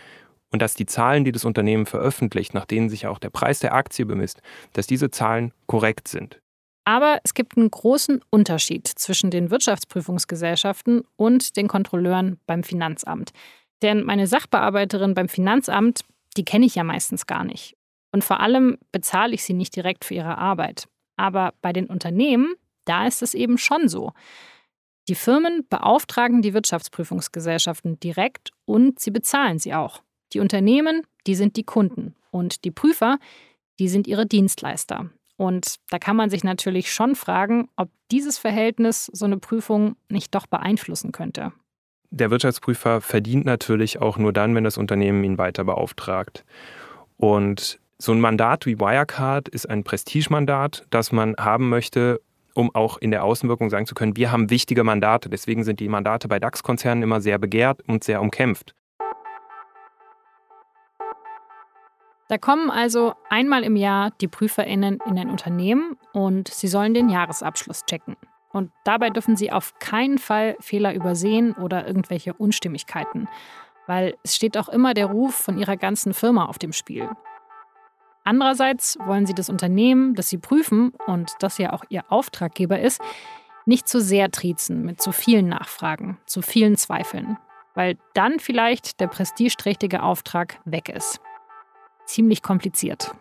und 0.52 0.62
dass 0.62 0.76
die 0.76 0.86
Zahlen, 0.86 1.26
die 1.26 1.32
das 1.32 1.44
Unternehmen 1.44 1.88
veröffentlicht, 1.88 2.54
nach 2.54 2.66
denen 2.68 2.90
sich 2.90 3.08
auch 3.08 3.18
der 3.18 3.32
Preis 3.32 3.58
der 3.62 3.74
Aktie 3.74 4.06
bemisst, 4.06 4.44
dass 4.74 4.86
diese 4.86 5.10
Zahlen 5.10 5.56
korrekt 5.66 6.08
sind. 6.08 6.40
Aber 6.88 7.20
es 7.26 7.34
gibt 7.34 7.58
einen 7.58 7.70
großen 7.70 8.22
Unterschied 8.30 8.88
zwischen 8.88 9.30
den 9.30 9.52
Wirtschaftsprüfungsgesellschaften 9.52 11.04
und 11.18 11.58
den 11.58 11.68
Kontrolleuren 11.68 12.40
beim 12.46 12.64
Finanzamt. 12.64 13.32
Denn 13.82 14.06
meine 14.06 14.26
Sachbearbeiterin 14.26 15.14
beim 15.14 15.28
Finanzamt, 15.28 16.06
die 16.38 16.46
kenne 16.46 16.66
ich 16.66 16.76
ja 16.76 16.86
meistens 16.86 17.26
gar 17.26 17.44
nicht. 17.44 17.76
Und 18.14 18.24
vor 18.24 18.40
allem 18.40 18.78
bezahle 18.94 19.34
ich 19.34 19.44
sie 19.44 19.54
nicht 19.54 19.76
direkt 19.76 20.06
für 20.06 20.14
ihre 20.14 20.38
Arbeit. 20.38 20.88
Aber 21.18 21.54
bei 21.62 21.74
den 21.74 21.88
Unternehmen, 21.88 22.56
da 22.86 23.06
ist 23.06 23.22
es 23.22 23.34
eben 23.34 23.58
schon 23.58 23.90
so. 23.90 24.14
Die 25.10 25.16
Firmen 25.16 25.68
beauftragen 25.68 26.42
die 26.42 26.54
Wirtschaftsprüfungsgesellschaften 26.54 28.00
direkt 28.00 28.52
und 28.64 29.02
sie 29.02 29.12
bezahlen 29.12 29.60
sie 29.60 29.74
auch. 29.74 30.04
Die 30.32 30.40
Unternehmen, 30.40 31.02
die 31.28 31.36
sind 31.36 31.58
die 31.58 31.66
Kunden 31.66 32.16
und 32.32 32.64
die 32.64 32.72
Prüfer, 32.72 33.20
die 33.78 33.90
sind 33.90 34.08
ihre 34.08 34.26
Dienstleister. 34.26 35.10
Und 35.38 35.76
da 35.90 36.00
kann 36.00 36.16
man 36.16 36.30
sich 36.30 36.44
natürlich 36.44 36.92
schon 36.92 37.16
fragen, 37.16 37.70
ob 37.76 37.90
dieses 38.12 38.38
Verhältnis 38.38 39.06
so 39.14 39.26
eine 39.26 39.38
Prüfung 39.38 39.96
nicht 40.10 40.34
doch 40.36 40.48
beeinflussen 40.48 41.12
könnte. 41.12 41.54
Der 42.10 42.32
Wirtschaftsprüfer 42.32 43.02
verdient 43.02 43.46
natürlich 43.46 44.02
auch 44.02 44.18
nur 44.18 44.34
dann, 44.34 44.56
wenn 44.56 44.64
das 44.64 44.78
Unternehmen 44.78 45.24
ihn 45.24 45.38
weiter 45.38 45.64
beauftragt. 45.64 46.44
Und 47.18 47.80
so 48.00 48.12
ein 48.12 48.20
Mandat 48.20 48.66
wie 48.66 48.80
Wirecard 48.80 49.50
ist 49.50 49.70
ein 49.70 49.84
Prestigemandat, 49.84 50.86
das 50.90 51.12
man 51.12 51.36
haben 51.38 51.70
möchte, 51.70 52.22
um 52.54 52.74
auch 52.74 52.98
in 52.98 53.12
der 53.12 53.24
Außenwirkung 53.24 53.70
sagen 53.70 53.86
zu 53.86 53.94
können, 53.94 54.16
wir 54.16 54.32
haben 54.32 54.50
wichtige 54.50 54.84
Mandate. 54.84 55.30
Deswegen 55.30 55.64
sind 55.64 55.80
die 55.80 55.90
Mandate 55.90 56.28
bei 56.28 56.40
DAX-Konzernen 56.40 57.04
immer 57.04 57.22
sehr 57.22 57.38
begehrt 57.38 57.82
und 57.88 58.04
sehr 58.04 58.22
umkämpft. 58.22 58.74
Da 62.30 62.38
kommen 62.38 62.70
also 62.70 63.14
einmal 63.30 63.64
im 63.64 63.76
Jahr 63.76 64.12
die 64.20 64.28
PrüferInnen 64.28 65.00
in 65.06 65.18
ein 65.18 65.30
Unternehmen 65.30 65.98
und 66.12 66.50
sie 66.50 66.68
sollen 66.68 66.94
den 66.94 67.10
Jahresabschluss 67.10 67.86
checken. 67.86 68.18
Und 68.52 68.72
dabei 68.84 69.10
dürfen 69.10 69.38
sie 69.38 69.52
auf 69.52 69.80
keinen 69.80 70.18
Fall 70.18 70.58
Fehler 70.60 70.94
übersehen 70.94 71.54
oder 71.54 71.88
irgendwelche 71.88 72.34
Unstimmigkeiten, 72.34 73.30
weil 73.86 74.16
es 74.24 74.36
steht 74.36 74.58
auch 74.58 74.68
immer 74.68 74.94
der 74.94 75.06
Ruf 75.06 75.36
von 75.36 75.58
ihrer 75.58 75.78
ganzen 75.78 76.14
Firma 76.14 76.46
auf 76.46 76.58
dem 76.58 76.74
Spiel. 76.74 77.10
Andererseits 78.24 78.98
wollen 79.06 79.26
sie 79.26 79.34
das 79.34 79.50
Unternehmen, 79.50 80.14
das 80.14 80.28
sie 80.28 80.38
prüfen 80.38 80.92
und 81.06 81.32
das 81.40 81.58
ja 81.60 81.72
auch 81.72 81.86
ihr 81.88 82.04
Auftraggeber 82.12 82.80
ist, 82.80 83.00
nicht 83.66 83.88
zu 83.88 84.02
sehr 84.02 84.32
triezen 84.32 84.84
mit 84.84 85.02
zu 85.02 85.14
vielen 85.14 85.48
Nachfragen, 85.48 86.18
zu 86.26 86.42
vielen 86.42 86.76
Zweifeln, 86.76 87.38
weil 87.74 87.98
dann 88.14 88.40
vielleicht 88.40 89.00
der 89.00 89.08
prestigeträchtige 89.08 90.04
Auftrag 90.04 90.60
weg 90.66 90.90
ist. 90.90 91.22
Ziemlich 92.08 92.42
kompliziert. 92.42 93.14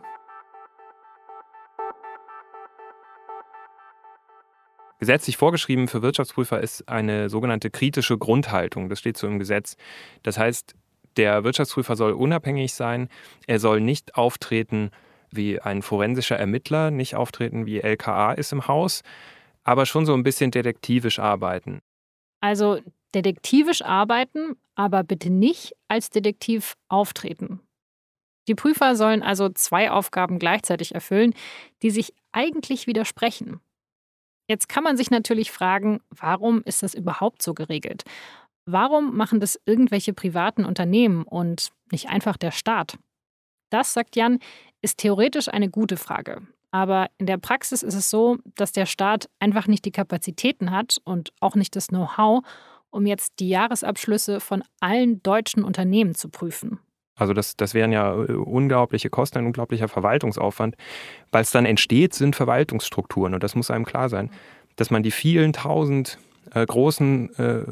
Gesetzlich 4.99 5.37
vorgeschrieben 5.37 5.89
für 5.89 6.01
Wirtschaftsprüfer 6.01 6.61
ist 6.61 6.89
eine 6.89 7.29
sogenannte 7.29 7.71
kritische 7.71 8.17
Grundhaltung. 8.17 8.89
Das 8.89 8.99
steht 8.99 9.19
so 9.19 9.27
im 9.27 9.39
Gesetz. 9.39 9.77
Das 10.23 10.39
heißt, 10.39 10.75
der 11.17 11.45
Wirtschaftsprüfer 11.45 11.97
soll 11.97 12.13
unabhängig 12.13 12.73
sein. 12.73 13.09
Er 13.47 13.59
soll 13.59 13.81
nicht 13.81 14.15
auftreten 14.15 14.91
wie 15.31 15.61
ein 15.61 15.83
forensischer 15.83 16.37
Ermittler, 16.37 16.91
nicht 16.91 17.15
auftreten 17.15 17.67
wie 17.67 17.81
LKA 17.81 18.33
ist 18.33 18.53
im 18.53 18.69
Haus, 18.69 19.03
aber 19.65 19.85
schon 19.85 20.07
so 20.07 20.15
ein 20.15 20.23
bisschen 20.23 20.51
detektivisch 20.51 21.19
arbeiten. 21.19 21.81
Also 22.41 22.79
detektivisch 23.15 23.83
arbeiten, 23.83 24.57
aber 24.75 25.03
bitte 25.03 25.31
nicht 25.31 25.75
als 25.89 26.11
Detektiv 26.11 26.77
auftreten. 26.89 27.61
Die 28.49 28.55
Prüfer 28.55 28.95
sollen 28.97 29.23
also 29.23 29.49
zwei 29.49 29.91
Aufgaben 29.91 30.39
gleichzeitig 30.39 30.95
erfüllen, 30.95 31.35
die 31.83 31.91
sich 31.91 32.15
eigentlich 32.33 32.87
widersprechen. 32.87 33.61
Jetzt 34.49 34.69
kann 34.69 34.85
man 34.85 34.97
sich 34.97 35.11
natürlich 35.11 35.51
fragen, 35.51 36.01
warum 36.11 36.63
ist 36.63 36.83
das 36.83 36.95
überhaupt 36.95 37.43
so 37.43 37.55
geregelt? 37.55 38.05
Warum 38.65 39.17
machen 39.17 39.41
das 39.41 39.61
irgendwelche 39.65 40.13
privaten 40.13 40.65
Unternehmen 40.65 41.23
und 41.25 41.71
nicht 41.91 42.09
einfach 42.09 42.37
der 42.37 42.53
Staat? 42.53 42.99
Das, 43.71 43.93
sagt 43.93 44.17
Jan, 44.17 44.39
ist 44.83 44.99
theoretisch 44.99 45.49
eine 45.49 45.69
gute 45.69 45.97
Frage. 45.97 46.43
Aber 46.71 47.09
in 47.19 47.27
der 47.27 47.39
Praxis 47.39 47.83
ist 47.83 47.95
es 47.95 48.11
so, 48.11 48.39
dass 48.55 48.73
der 48.73 48.87
Staat 48.87 49.29
einfach 49.41 49.67
nicht 49.67 49.85
die 49.85 49.93
Kapazitäten 49.93 50.71
hat 50.71 50.99
und 51.05 51.33
auch 51.41 51.55
nicht 51.55 51.75
das 51.75 51.89
Know-how, 51.89 52.45
um 52.91 53.07
jetzt 53.07 53.41
die 53.41 53.49
Jahresabschlüsse 53.49 54.41
von 54.41 54.63
allen 54.81 55.23
deutschen 55.23 55.65
Unternehmen 55.65 56.15
zu 56.15 56.29
prüfen. 56.29 56.79
Also 57.17 57.33
das, 57.33 57.57
das 57.57 57.75
wären 57.75 57.93
ja 57.93 58.15
äh, 58.15 58.33
unglaubliche 58.33 59.11
Kosten, 59.11 59.39
ein 59.39 59.47
unglaublicher 59.47 59.89
Verwaltungsaufwand. 59.89 60.77
Weil 61.33 61.43
es 61.43 61.51
dann 61.51 61.67
entsteht, 61.67 62.15
sind 62.15 62.37
Verwaltungsstrukturen 62.37 63.35
und 63.35 63.43
das 63.43 63.55
muss 63.55 63.71
einem 63.71 63.85
klar 63.85 64.09
sein, 64.09 64.31
dass 64.77 64.91
man 64.91 65.03
die 65.03 65.11
vielen 65.11 65.53
tausend 65.53 66.19
äh, 66.55 66.65
großen 66.65 67.35
äh, 67.39 67.65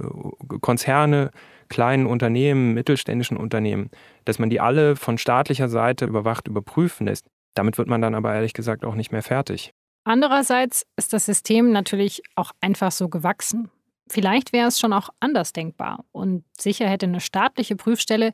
Konzerne, 0.60 1.30
kleinen 1.68 2.06
Unternehmen, 2.06 2.74
mittelständischen 2.74 3.36
Unternehmen, 3.36 3.90
dass 4.24 4.38
man 4.38 4.50
die 4.50 4.60
alle 4.60 4.96
von 4.96 5.18
staatlicher 5.18 5.68
Seite 5.68 6.06
überwacht, 6.06 6.48
überprüfen 6.48 7.06
lässt. 7.06 7.26
Damit 7.54 7.78
wird 7.78 7.88
man 7.88 8.00
dann 8.00 8.14
aber 8.14 8.34
ehrlich 8.34 8.54
gesagt 8.54 8.84
auch 8.84 8.94
nicht 8.94 9.12
mehr 9.12 9.22
fertig. 9.22 9.72
Andererseits 10.04 10.84
ist 10.96 11.12
das 11.12 11.24
System 11.24 11.72
natürlich 11.72 12.22
auch 12.34 12.50
einfach 12.60 12.92
so 12.92 13.08
gewachsen. 13.08 13.70
Vielleicht 14.08 14.52
wäre 14.52 14.68
es 14.68 14.78
schon 14.78 14.92
auch 14.92 15.08
anders 15.20 15.52
denkbar 15.52 16.04
und 16.12 16.44
sicher 16.58 16.87
hätte 16.87 17.06
eine 17.06 17.20
staatliche 17.20 17.75
Prüfstelle 17.75 18.32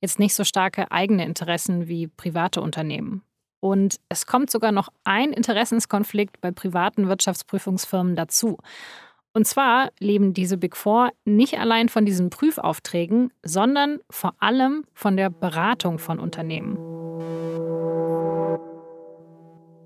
jetzt 0.00 0.18
nicht 0.18 0.34
so 0.34 0.42
starke 0.44 0.90
eigene 0.90 1.24
Interessen 1.24 1.86
wie 1.86 2.08
private 2.08 2.60
Unternehmen. 2.60 3.22
Und 3.60 4.00
es 4.08 4.26
kommt 4.26 4.50
sogar 4.50 4.72
noch 4.72 4.88
ein 5.04 5.32
Interessenskonflikt 5.32 6.40
bei 6.40 6.50
privaten 6.50 7.06
Wirtschaftsprüfungsfirmen 7.06 8.16
dazu. 8.16 8.58
Und 9.34 9.46
zwar 9.46 9.90
leben 10.00 10.34
diese 10.34 10.58
Big 10.58 10.76
Four 10.76 11.10
nicht 11.24 11.58
allein 11.58 11.88
von 11.88 12.04
diesen 12.04 12.28
Prüfaufträgen, 12.28 13.32
sondern 13.44 14.00
vor 14.10 14.34
allem 14.40 14.84
von 14.92 15.16
der 15.16 15.30
Beratung 15.30 16.00
von 16.00 16.18
Unternehmen. 16.18 16.76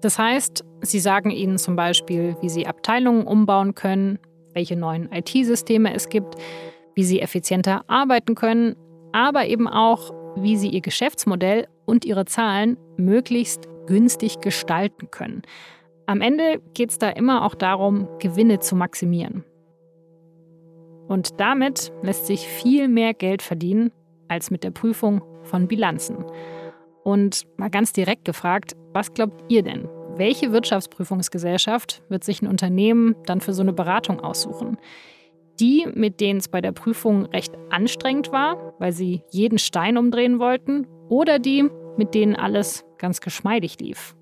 Das 0.01 0.19
heißt, 0.19 0.65
sie 0.81 1.01
sagen 1.01 1.31
ihnen 1.31 1.59
zum 1.59 1.77
Beispiel, 1.77 2.37
wie 2.41 2.49
sie 2.49 2.67
Abteilungen 2.67 3.27
umbauen 3.27 3.75
können, 3.75 4.19
welche 4.57 4.75
neuen 4.75 5.13
IT-Systeme 5.13 5.95
es 5.95 6.09
gibt, 6.09 6.35
wie 6.95 7.05
sie 7.05 7.21
effizienter 7.21 7.85
arbeiten 7.89 8.35
können, 8.35 8.75
aber 9.13 9.47
eben 9.47 9.69
auch, 9.69 10.13
wie 10.35 10.57
sie 10.57 10.69
ihr 10.69 10.81
Geschäftsmodell 10.81 11.69
und 11.85 12.05
ihre 12.05 12.25
Zahlen 12.25 12.79
möglichst 12.97 13.69
günstig 13.87 14.41
gestalten 14.41 15.11
können. 15.11 15.43
Am 16.07 16.23
Ende 16.23 16.61
geht 16.73 16.91
es 16.91 16.99
da 16.99 17.11
immer 17.11 17.45
auch 17.45 17.55
darum, 17.55 18.09
Gewinne 18.19 18.59
zu 18.59 18.77
maximieren. 18.77 19.45
Und 21.07 21.39
damit 21.39 21.93
lässt 22.03 22.27
sich 22.27 22.49
viel 22.49 22.89
mehr 22.89 23.13
Geld 23.15 23.43
verdienen 23.43 23.93
als 24.29 24.51
mit 24.51 24.65
der 24.65 24.71
Prüfung 24.71 25.23
von 25.43 25.69
Bilanzen. 25.69 26.25
Und 27.05 27.47
mal 27.59 27.71
ganz 27.71 27.93
direkt 27.93 28.25
gefragt, 28.25 28.75
was 28.93 29.13
glaubt 29.13 29.45
ihr 29.49 29.63
denn? 29.63 29.87
Welche 30.19 30.51
Wirtschaftsprüfungsgesellschaft 30.51 32.03
wird 32.09 32.25
sich 32.25 32.41
ein 32.41 32.49
Unternehmen 32.49 33.15
dann 33.27 33.43
für 33.43 33.53
so 33.53 33.61
eine 33.61 33.75
Beratung 33.75 34.21
aussuchen? 34.21 34.79
Die, 35.61 35.87
mit 35.95 36.21
denen 36.21 36.39
es 36.39 36.49
bei 36.49 36.63
der 36.63 36.73
Prüfung 36.73 37.27
recht 37.27 37.55
anstrengend 37.69 38.33
war, 38.33 38.75
weil 38.79 38.93
sie 38.93 39.23
jeden 39.31 39.59
Stein 39.59 39.99
umdrehen 39.99 40.39
wollten, 40.39 40.87
oder 41.11 41.39
die, 41.39 41.69
mit 41.99 42.15
denen 42.15 42.35
alles 42.35 42.87
ganz 42.97 43.21
geschmeidig 43.21 43.79
lief? 43.79 44.17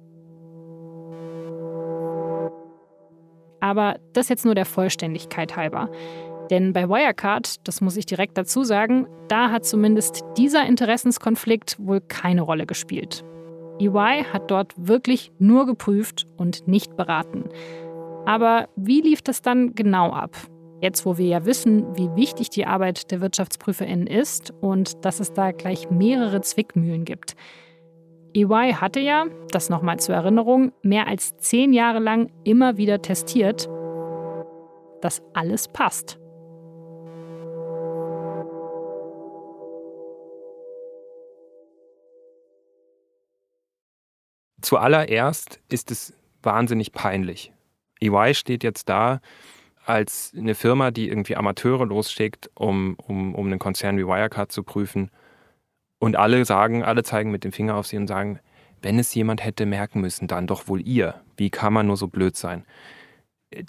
Aber 3.61 3.97
das 4.13 4.29
jetzt 4.29 4.45
nur 4.45 4.57
der 4.57 4.67
Vollständigkeit 4.67 5.55
halber. 5.55 5.91
Denn 6.51 6.73
bei 6.73 6.89
Wirecard, 6.89 7.67
das 7.69 7.81
muss 7.81 7.97
ich 7.97 8.05
direkt 8.05 8.37
dazu 8.37 8.65
sagen, 8.65 9.07
da 9.29 9.51
hat 9.51 9.65
zumindest 9.65 10.25
dieser 10.37 10.67
Interessenskonflikt 10.67 11.77
wohl 11.79 12.01
keine 12.01 12.43
Rolle 12.43 12.67
gespielt. 12.67 13.25
EY 13.81 14.25
hat 14.33 14.51
dort 14.51 14.73
wirklich 14.77 15.33
nur 15.39 15.67
geprüft 15.67 16.27
und 16.37 16.69
nicht 16.69 16.97
beraten. 16.97 17.45
Aber 18.27 18.69
wie 18.77 19.01
lief 19.01 19.23
das 19.23 19.43
dann 19.43 19.75
genau 19.75 20.11
ab? 20.11 20.37
Jetzt, 20.81 21.07
wo 21.07 21.19
wir 21.19 21.27
ja 21.27 21.47
wissen, 21.47 21.97
wie 21.97 22.15
wichtig 22.15 22.51
die 22.51 22.67
Arbeit 22.67 23.11
der 23.11 23.21
WirtschaftsprüferInnen 23.21 24.07
ist 24.07 24.53
und 24.61 25.05
dass 25.05 25.21
es 25.21 25.33
da 25.33 25.53
gleich 25.53 25.91
mehrere 25.91 26.41
Zwickmühlen 26.41 27.05
gibt. 27.05 27.37
EY 28.35 28.73
hatte 28.73 29.01
ja, 29.01 29.27
das 29.51 29.71
nochmal 29.71 29.99
zur 29.99 30.15
Erinnerung, 30.15 30.73
mehr 30.83 31.07
als 31.07 31.37
zehn 31.37 31.73
Jahre 31.73 32.01
lang 32.01 32.31
immer 32.43 32.77
wieder 32.77 33.01
testiert, 33.01 33.69
dass 35.01 35.23
alles 35.35 35.69
passt. 35.69 36.19
Zuallererst 44.75 45.61
ist 45.69 45.93
es 45.93 46.15
wahnsinnig 46.43 46.91
peinlich. 46.91 47.53
EY 48.01 48.35
steht 48.35 48.65
jetzt 48.65 48.89
da 48.89 49.21
als 49.85 50.33
eine 50.37 50.57
Firma, 50.57 50.91
die 50.91 51.07
irgendwie 51.07 51.37
Amateure 51.37 51.87
losschickt, 51.87 52.51
um, 52.55 52.97
um, 52.97 53.37
um 53.37 53.47
einen 53.47 53.61
Konzern 53.61 53.97
wie 53.99 54.05
Wirecard 54.05 54.51
zu 54.51 54.65
prüfen. 54.65 55.13
Und 56.01 56.17
alle 56.17 56.45
sagen, 56.45 56.83
alle 56.83 57.05
zeigen 57.05 57.31
mit 57.31 57.45
dem 57.45 57.53
Finger 57.53 57.77
auf 57.77 57.87
sie 57.87 57.99
und 57.99 58.09
sagen, 58.09 58.41
wenn 58.83 58.99
es 58.99 59.15
jemand 59.15 59.45
hätte 59.45 59.65
merken 59.65 60.01
müssen, 60.01 60.27
dann 60.27 60.49
doch 60.49 60.67
wohl 60.67 60.85
ihr. 60.85 61.23
Wie 61.37 61.51
kann 61.51 61.73
man 61.73 61.87
nur 61.87 61.97
so 61.97 62.09
blöd 62.09 62.35
sein? 62.35 62.65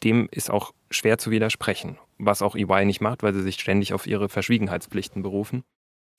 Dem 0.03 0.27
ist 0.31 0.49
auch 0.49 0.73
schwer 0.89 1.19
zu 1.19 1.29
widersprechen, 1.29 1.99
was 2.17 2.41
auch 2.41 2.55
EY 2.55 2.85
nicht 2.85 2.99
macht, 2.99 3.21
weil 3.21 3.35
sie 3.35 3.43
sich 3.43 3.59
ständig 3.59 3.93
auf 3.93 4.07
ihre 4.07 4.27
Verschwiegenheitspflichten 4.27 5.21
berufen. 5.21 5.63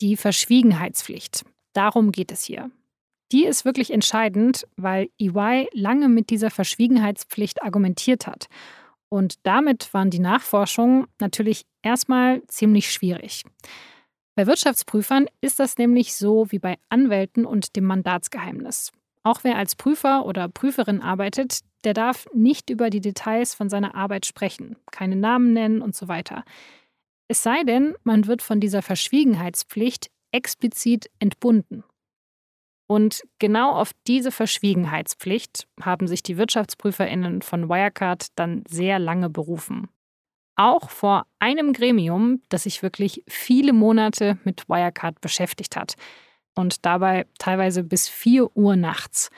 Die 0.01 0.17
Verschwiegenheitspflicht. 0.17 1.45
Darum 1.73 2.13
geht 2.13 2.31
es 2.31 2.45
hier. 2.45 2.71
Die 3.33 3.45
ist 3.45 3.65
wirklich 3.65 3.93
entscheidend, 3.93 4.67
weil 4.77 5.09
EY 5.19 5.69
lange 5.73 6.09
mit 6.09 6.31
dieser 6.31 6.51
Verschwiegenheitspflicht 6.51 7.63
argumentiert 7.63 8.27
hat. 8.27 8.47
Und 9.09 9.35
damit 9.45 9.93
waren 9.95 10.11
die 10.11 10.19
Nachforschungen 10.19 11.07
natürlich 11.21 11.65
erstmal 11.83 12.43
ziemlich 12.47 12.91
schwierig. 12.91 13.45
Bei 14.37 14.47
Wirtschaftsprüfern 14.47 15.27
ist 15.41 15.59
das 15.59 15.79
nämlich 15.79 16.15
so 16.15 16.51
wie 16.51 16.59
bei 16.59 16.77
Anwälten 16.89 17.47
und 17.47 17.75
dem 17.75 17.85
Mandatsgeheimnis. 17.85 18.93
Auch 19.23 19.43
wer 19.43 19.57
als 19.57 19.75
Prüfer 19.75 20.25
oder 20.27 20.49
Prüferin 20.49 21.01
arbeitet, 21.01 21.61
der 21.85 21.95
darf 21.95 22.27
nicht 22.33 22.71
über 22.71 22.91
die 22.91 23.01
Details 23.01 23.55
von 23.55 23.69
seiner 23.69 23.95
Arbeit 23.95 24.27
sprechen, 24.27 24.77
keine 24.93 25.17
Namen 25.17 25.53
nennen 25.53 25.83
und 25.83 25.97
so 25.97 26.07
weiter. 26.07 26.45
Es 27.29 27.43
sei 27.43 27.65
denn, 27.65 27.95
man 28.05 28.27
wird 28.27 28.43
von 28.43 28.61
dieser 28.61 28.83
Verschwiegenheitspflicht 28.83 30.11
explizit 30.33 31.11
entbunden. 31.19 31.83
Und 32.87 33.23
genau 33.39 33.73
auf 33.73 33.91
diese 34.07 34.31
Verschwiegenheitspflicht 34.31 35.67
haben 35.81 36.07
sich 36.07 36.23
die 36.23 36.37
Wirtschaftsprüferinnen 36.37 37.43
von 37.43 37.69
Wirecard 37.69 38.29
dann 38.37 38.63
sehr 38.69 38.99
lange 38.99 39.29
berufen. 39.29 39.89
Auch 40.55 40.89
vor 40.89 41.27
einem 41.39 41.73
Gremium, 41.73 42.43
das 42.49 42.63
sich 42.63 42.83
wirklich 42.83 43.23
viele 43.27 43.73
Monate 43.73 44.39
mit 44.45 44.69
Wirecard 44.69 45.21
beschäftigt 45.21 45.77
hat. 45.77 45.95
Und 46.55 46.87
dabei 46.87 47.27
teilweise 47.39 47.83
bis 47.83 48.09
4 48.09 48.57
Uhr 48.57 48.77
nachts. 48.77 49.31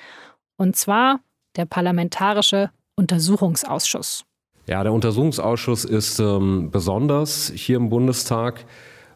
Und 0.56 0.76
zwar 0.76 1.20
der 1.56 1.64
Parlamentarische 1.64 2.70
Untersuchungsausschuss. 2.94 4.24
Ja, 4.68 4.82
der 4.82 4.92
Untersuchungsausschuss 4.92 5.84
ist 5.84 6.20
ähm, 6.20 6.70
besonders 6.70 7.50
hier 7.54 7.78
im 7.78 7.88
Bundestag, 7.88 8.66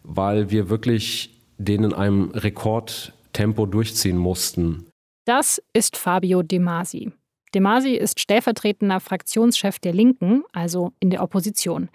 weil 0.02 0.50
wir 0.50 0.70
wirklich 0.70 1.38
den 1.58 1.84
in 1.84 1.92
einem 1.92 2.30
Rekord 2.30 3.12
Tempo 3.32 3.66
durchziehen 3.66 4.16
mussten. 4.16 4.86
Das 5.24 5.62
ist 5.72 5.96
Fabio 5.96 6.42
De 6.42 6.58
Masi. 6.58 7.12
De 7.54 7.60
Masi 7.60 7.94
ist 7.94 8.18
stellvertretender 8.18 9.00
Fraktionschef 9.00 9.78
der 9.78 9.92
Linken, 9.92 10.42
also 10.52 10.92
in 11.00 11.10
der 11.10 11.22
Opposition. 11.22 11.90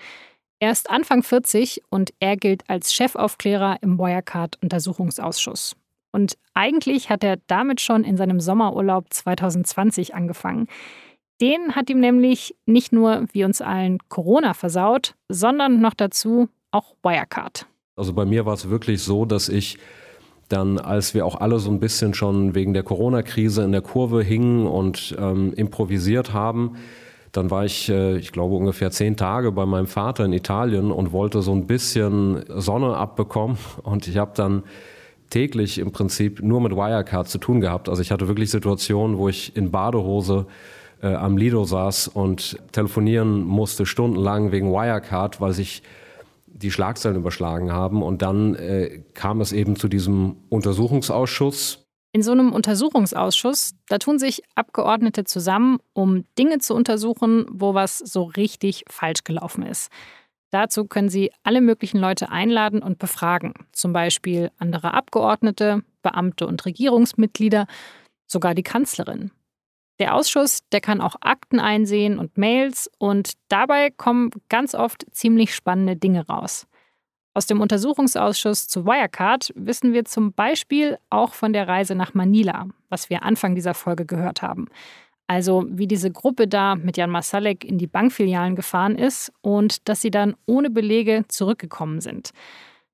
Er 0.60 0.72
ist 0.72 0.90
Anfang 0.90 1.24
40 1.24 1.84
und 1.90 2.14
er 2.20 2.38
gilt 2.38 2.70
als 2.70 2.94
Chefaufklärer 2.94 3.78
im 3.82 4.00
Wirecard-Untersuchungsausschuss. 4.00 5.76
Und 6.12 6.38
eigentlich 6.54 7.10
hat 7.10 7.24
er 7.24 7.38
damit 7.48 7.82
schon 7.82 8.04
in 8.04 8.18
seinem 8.18 8.40
Sommerurlaub 8.40 9.14
2020 9.14 10.16
angefangen. 10.16 10.68
Den 11.42 11.76
hat 11.76 11.90
ihm 11.90 12.00
nämlich 12.00 12.56
nicht 12.66 12.92
nur 12.92 13.26
wie 13.32 13.44
uns 13.44 13.62
allen 13.62 14.00
Corona 14.10 14.54
versaut, 14.54 15.16
sondern 15.30 15.80
noch 15.82 15.94
dazu 15.94 16.50
auch 16.72 16.96
Wirecard. 17.04 17.68
Also 17.96 18.14
bei 18.14 18.26
mir 18.26 18.46
war 18.46 18.54
es 18.54 18.70
wirklich 18.70 19.04
so, 19.04 19.26
dass 19.26 19.50
ich 19.50 19.78
dann, 20.50 20.80
als 20.80 21.14
wir 21.14 21.26
auch 21.26 21.36
alle 21.36 21.60
so 21.60 21.70
ein 21.70 21.80
bisschen 21.80 22.14
schon 22.14 22.56
wegen 22.56 22.74
der 22.74 22.84
Corona-Krise 22.84 23.64
in 23.64 23.72
der 23.72 23.82
Kurve 23.82 24.24
hingen 24.24 24.66
und 24.66 25.16
ähm, 25.20 25.54
improvisiert 25.54 26.34
haben, 26.34 26.78
dann 27.34 27.52
war 27.52 27.66
ich, 27.66 27.90
äh, 27.90 28.18
ich 28.18 28.32
glaube, 28.32 28.56
ungefähr 28.56 28.90
zehn 28.92 29.18
Tage 29.18 29.52
bei 29.52 29.66
meinem 29.66 29.88
Vater 29.88 30.26
in 30.26 30.34
Italien 30.34 30.92
und 30.92 31.12
wollte 31.12 31.42
so 31.42 31.52
ein 31.52 31.68
bisschen 31.68 32.44
Sonne 32.48 32.96
abbekommen. 32.96 33.58
Und 33.84 34.08
ich 34.08 34.18
habe 34.18 34.32
dann 34.36 34.64
täglich 35.30 35.78
im 35.78 35.92
Prinzip 35.92 36.42
nur 36.42 36.62
mit 36.62 36.72
Wirecard 36.72 37.28
zu 37.28 37.38
tun 37.38 37.60
gehabt. 37.60 37.90
Also 37.90 38.02
ich 38.02 38.12
hatte 38.12 38.28
wirklich 38.28 38.50
Situationen, 38.50 39.18
wo 39.18 39.28
ich 39.28 39.56
in 39.58 39.72
Badehose 39.72 40.46
äh, 41.02 41.14
am 41.14 41.38
Lido 41.38 41.64
saß 41.66 42.08
und 42.08 42.58
telefonieren 42.72 43.44
musste 43.44 43.86
stundenlang 43.86 44.52
wegen 44.52 44.72
Wirecard, 44.72 45.42
weil 45.42 45.52
sich 45.52 45.84
die 46.58 46.72
Schlagzeilen 46.72 47.18
überschlagen 47.18 47.72
haben. 47.72 48.04
Und 48.04 48.22
dann 48.22 48.56
äh, 48.56 49.04
kam 49.14 49.42
es 49.42 49.54
eben 49.54 49.76
zu 49.76 49.88
diesem 49.88 50.38
Untersuchungsausschuss. 50.50 51.84
In 52.14 52.24
so 52.24 52.32
einem 52.32 52.54
Untersuchungsausschuss, 52.54 53.76
da 53.90 53.98
tun 53.98 54.18
sich 54.18 54.42
Abgeordnete 54.56 55.24
zusammen, 55.24 55.80
um 55.94 56.26
Dinge 56.38 56.60
zu 56.60 56.74
untersuchen, 56.74 57.46
wo 57.52 57.74
was 57.74 57.98
so 57.98 58.24
richtig 58.24 58.86
falsch 58.90 59.24
gelaufen 59.24 59.64
ist. 59.64 59.92
Dazu 60.50 60.86
können 60.86 61.10
sie 61.10 61.32
alle 61.44 61.62
möglichen 61.62 62.00
Leute 62.00 62.30
einladen 62.30 62.82
und 62.82 63.00
befragen, 63.00 63.54
zum 63.74 63.92
Beispiel 63.92 64.50
andere 64.58 64.94
Abgeordnete, 64.94 65.84
Beamte 66.02 66.48
und 66.48 66.66
Regierungsmitglieder, 66.66 67.68
sogar 68.26 68.56
die 68.56 68.64
Kanzlerin. 68.64 69.32
Der 70.00 70.14
Ausschuss, 70.14 70.62
der 70.72 70.82
kann 70.82 71.02
auch 71.02 71.16
Akten 71.22 71.60
einsehen 71.60 72.20
und 72.20 72.38
Mails 72.38 72.90
und 73.00 73.34
dabei 73.48 73.90
kommen 73.90 74.30
ganz 74.48 74.76
oft 74.76 75.06
ziemlich 75.12 75.56
spannende 75.56 75.96
Dinge 75.96 76.28
raus. 76.28 76.68
Aus 77.34 77.46
dem 77.46 77.62
Untersuchungsausschuss 77.62 78.68
zu 78.68 78.86
Wirecard 78.86 79.54
wissen 79.56 79.94
wir 79.94 80.06
zum 80.06 80.34
Beispiel 80.34 80.98
auch 81.10 81.34
von 81.34 81.54
der 81.54 81.68
Reise 81.68 81.94
nach 81.94 82.14
Manila, 82.14 82.68
was 82.90 83.10
wir 83.10 83.24
Anfang 83.24 83.54
dieser 83.54 83.74
Folge 83.74 84.06
gehört 84.06 84.42
haben. 84.42 84.68
Also 85.28 85.66
wie 85.68 85.88
diese 85.88 86.10
Gruppe 86.10 86.48
da 86.48 86.76
mit 86.76 86.98
Jan 86.98 87.12
Masalek 87.12 87.64
in 87.64 87.78
die 87.78 87.88
Bankfilialen 87.88 88.56
gefahren 88.56 88.96
ist 88.96 89.32
und 89.42 89.88
dass 89.90 90.02
sie 90.02 90.10
dann 90.10 90.36
ohne 90.46 90.70
Belege 90.70 91.26
zurückgekommen 91.28 92.02
sind. 92.02 92.32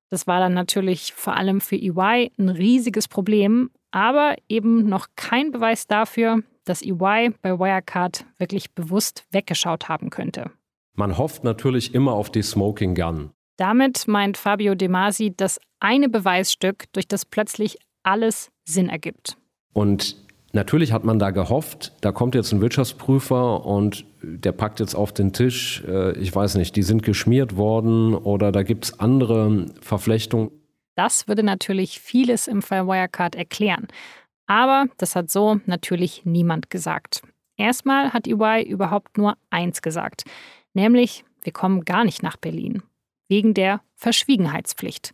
Das 0.09 0.27
war 0.27 0.39
dann 0.39 0.53
natürlich 0.53 1.13
vor 1.13 1.35
allem 1.35 1.61
für 1.61 1.75
EY 1.75 2.31
ein 2.37 2.49
riesiges 2.49 3.07
Problem, 3.07 3.71
aber 3.91 4.35
eben 4.49 4.87
noch 4.87 5.07
kein 5.15 5.51
Beweis 5.51 5.87
dafür, 5.87 6.43
dass 6.65 6.82
EY 6.82 7.34
bei 7.41 7.60
Wirecard 7.60 8.26
wirklich 8.38 8.73
bewusst 8.73 9.26
weggeschaut 9.32 9.89
haben 9.89 10.10
könnte. 10.10 10.52
Man 10.95 11.17
hofft 11.17 11.43
natürlich 11.43 11.93
immer 11.95 12.13
auf 12.13 12.30
die 12.30 12.43
Smoking 12.43 12.95
Gun. 12.95 13.32
Damit 13.58 14.08
meint 14.08 14.38
Fabio 14.38 14.76
De 14.76 14.88
Masi 14.88 15.34
das 15.36 15.60
eine 15.80 16.10
Beweisstück, 16.10 16.86
durch 16.93 17.08
das 17.08 17.26
plötzlich 17.26 17.78
alles 18.04 18.52
Sinn 18.65 18.89
ergibt. 18.89 19.38
Und 19.73 20.17
natürlich 20.54 20.91
hat 20.91 21.04
man 21.04 21.19
da 21.19 21.32
gehofft, 21.32 21.93
da 22.02 22.12
kommt 22.12 22.36
jetzt 22.36 22.52
ein 22.52 22.62
Wirtschaftsprüfer 22.62 23.65
und 23.65 24.06
der 24.21 24.52
packt 24.52 24.80
jetzt 24.80 24.95
auf 24.95 25.12
den 25.12 25.34
Tisch, 25.34 25.84
äh, 25.88 26.17
ich 26.17 26.34
weiß 26.34 26.56
nicht, 26.56 26.76
die 26.76 26.84
sind 26.84 27.04
geschmiert 27.04 27.58
worden 27.58 28.15
oder 28.15 28.52
da 28.52 28.63
gibt 28.63 28.86
es 28.86 28.99
andere 28.99 29.65
Verflechtungen. 29.82 30.52
Das 30.95 31.28
würde 31.28 31.43
natürlich 31.43 31.99
vieles 31.99 32.47
im 32.47 32.62
Fall 32.62 32.86
Wirecard 32.86 33.36
erklären. 33.36 33.88
Aber 34.53 34.85
das 34.97 35.15
hat 35.15 35.31
so 35.31 35.61
natürlich 35.65 36.25
niemand 36.25 36.69
gesagt. 36.69 37.23
Erstmal 37.57 38.13
hat 38.13 38.27
EY 38.27 38.61
überhaupt 38.61 39.17
nur 39.17 39.35
eins 39.49 39.81
gesagt, 39.81 40.25
nämlich 40.75 41.25
wir 41.41 41.51
kommen 41.51 41.85
gar 41.85 42.03
nicht 42.03 42.21
nach 42.21 42.37
Berlin, 42.37 42.83
wegen 43.27 43.55
der 43.55 43.81
Verschwiegenheitspflicht. 43.95 45.11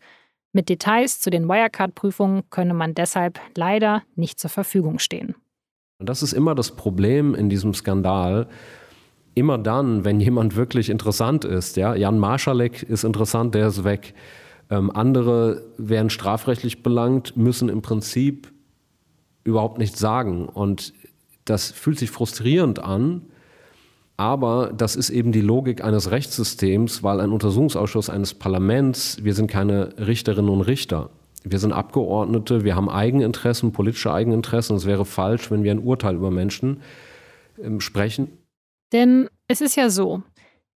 Mit 0.52 0.68
Details 0.68 1.22
zu 1.22 1.30
den 1.30 1.48
Wirecard-Prüfungen 1.48 2.50
könne 2.50 2.74
man 2.74 2.94
deshalb 2.96 3.40
leider 3.56 4.04
nicht 4.18 4.42
zur 4.42 4.50
Verfügung 4.50 5.00
stehen. 5.00 5.36
Das 6.00 6.22
ist 6.22 6.34
immer 6.34 6.54
das 6.54 6.76
Problem 6.76 7.34
in 7.34 7.50
diesem 7.50 7.74
Skandal. 7.74 8.50
Immer 9.36 9.58
dann, 9.58 10.04
wenn 10.04 10.20
jemand 10.20 10.58
wirklich 10.58 10.90
interessant 10.90 11.46
ist, 11.46 11.78
ja, 11.78 11.96
Jan 11.96 12.20
Marschalek 12.20 12.84
ist 12.84 13.06
interessant, 13.06 13.56
der 13.56 13.68
ist 13.68 13.86
weg. 13.86 14.16
Ähm, 14.70 14.92
andere 14.92 15.64
werden 15.78 16.10
strafrechtlich 16.10 16.84
belangt, 16.84 17.38
müssen 17.38 17.70
im 17.70 17.82
Prinzip 17.82 18.52
überhaupt 19.44 19.78
nichts 19.78 20.00
sagen. 20.00 20.48
Und 20.48 20.94
das 21.46 21.72
fühlt 21.72 22.00
sich 22.00 22.12
frustrierend 22.12 22.80
an, 22.80 23.24
aber 24.18 24.74
das 24.76 24.96
ist 24.98 25.10
eben 25.10 25.32
die 25.32 25.42
Logik 25.42 25.82
eines 25.82 26.12
Rechtssystems, 26.12 27.04
weil 27.04 27.22
ein 27.22 27.32
Untersuchungsausschuss 27.32 28.10
eines 28.10 28.34
Parlaments, 28.34 29.24
wir 29.24 29.34
sind 29.34 29.48
keine 29.48 29.98
Richterinnen 29.98 30.50
und 30.50 30.62
Richter. 30.62 31.10
Wir 31.46 31.58
sind 31.58 31.72
Abgeordnete, 31.72 32.66
wir 32.66 32.76
haben 32.76 32.90
Eigeninteressen, 32.90 33.72
politische 33.72 34.12
Eigeninteressen. 34.12 34.76
Es 34.76 34.86
wäre 34.86 35.06
falsch, 35.06 35.50
wenn 35.52 35.64
wir 35.64 35.72
ein 35.72 35.80
Urteil 35.80 36.16
über 36.16 36.32
Menschen 36.32 36.82
äh, 37.58 37.80
sprechen. 37.80 38.28
Denn 38.92 39.30
es 39.48 39.62
ist 39.62 39.78
ja 39.78 39.90
so, 39.90 40.22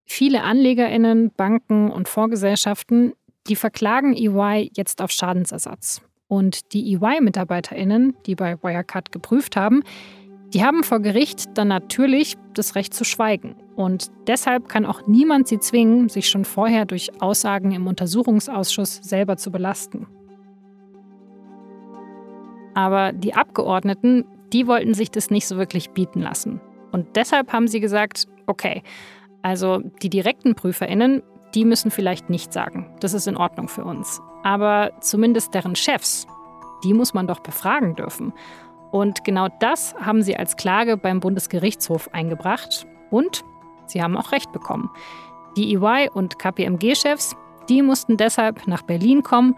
viele 0.05 0.43
Anlegerinnen, 0.43 1.31
Banken 1.35 1.89
und 1.89 2.07
Vorgesellschaften, 2.07 3.13
die 3.47 3.55
verklagen 3.55 4.13
EY 4.13 4.71
jetzt 4.75 5.01
auf 5.01 5.09
Schadensersatz. 5.09 6.03
Und 6.31 6.71
die 6.71 6.93
EY-MitarbeiterInnen, 6.93 8.15
die 8.25 8.35
bei 8.35 8.55
Wirecard 8.63 9.11
geprüft 9.11 9.57
haben, 9.57 9.83
die 10.53 10.63
haben 10.63 10.81
vor 10.81 11.01
Gericht 11.01 11.57
dann 11.57 11.67
natürlich 11.67 12.37
das 12.53 12.75
Recht 12.75 12.93
zu 12.93 13.03
schweigen. 13.03 13.57
Und 13.75 14.09
deshalb 14.27 14.69
kann 14.69 14.85
auch 14.85 15.07
niemand 15.07 15.49
sie 15.49 15.59
zwingen, 15.59 16.07
sich 16.07 16.29
schon 16.29 16.45
vorher 16.45 16.85
durch 16.85 17.21
Aussagen 17.21 17.73
im 17.73 17.85
Untersuchungsausschuss 17.85 19.01
selber 19.03 19.35
zu 19.35 19.51
belasten. 19.51 20.07
Aber 22.75 23.11
die 23.11 23.33
Abgeordneten, 23.33 24.23
die 24.53 24.67
wollten 24.67 24.93
sich 24.93 25.11
das 25.11 25.31
nicht 25.31 25.45
so 25.45 25.57
wirklich 25.57 25.89
bieten 25.89 26.21
lassen. 26.21 26.61
Und 26.93 27.17
deshalb 27.17 27.51
haben 27.51 27.67
sie 27.67 27.81
gesagt, 27.81 28.29
okay, 28.47 28.83
also 29.41 29.81
die 30.01 30.09
direkten 30.09 30.55
Prüferinnen, 30.55 31.23
die 31.55 31.65
müssen 31.65 31.91
vielleicht 31.91 32.29
nicht 32.29 32.53
sagen. 32.53 32.89
Das 33.01 33.13
ist 33.13 33.27
in 33.27 33.35
Ordnung 33.35 33.67
für 33.67 33.83
uns. 33.83 34.21
Aber 34.43 34.91
zumindest 35.01 35.53
deren 35.53 35.75
Chefs, 35.75 36.27
die 36.83 36.93
muss 36.93 37.13
man 37.13 37.27
doch 37.27 37.39
befragen 37.39 37.95
dürfen. 37.95 38.33
Und 38.91 39.23
genau 39.23 39.47
das 39.59 39.95
haben 39.95 40.21
sie 40.21 40.35
als 40.35 40.57
Klage 40.57 40.97
beim 40.97 41.19
Bundesgerichtshof 41.19 42.13
eingebracht. 42.13 42.85
Und 43.09 43.43
sie 43.87 44.01
haben 44.01 44.17
auch 44.17 44.31
Recht 44.31 44.51
bekommen. 44.51 44.89
Die 45.57 45.75
EY- 45.75 46.09
und 46.09 46.39
KPMG-Chefs, 46.39 47.35
die 47.69 47.81
mussten 47.81 48.17
deshalb 48.17 48.67
nach 48.67 48.81
Berlin 48.81 49.23
kommen 49.23 49.55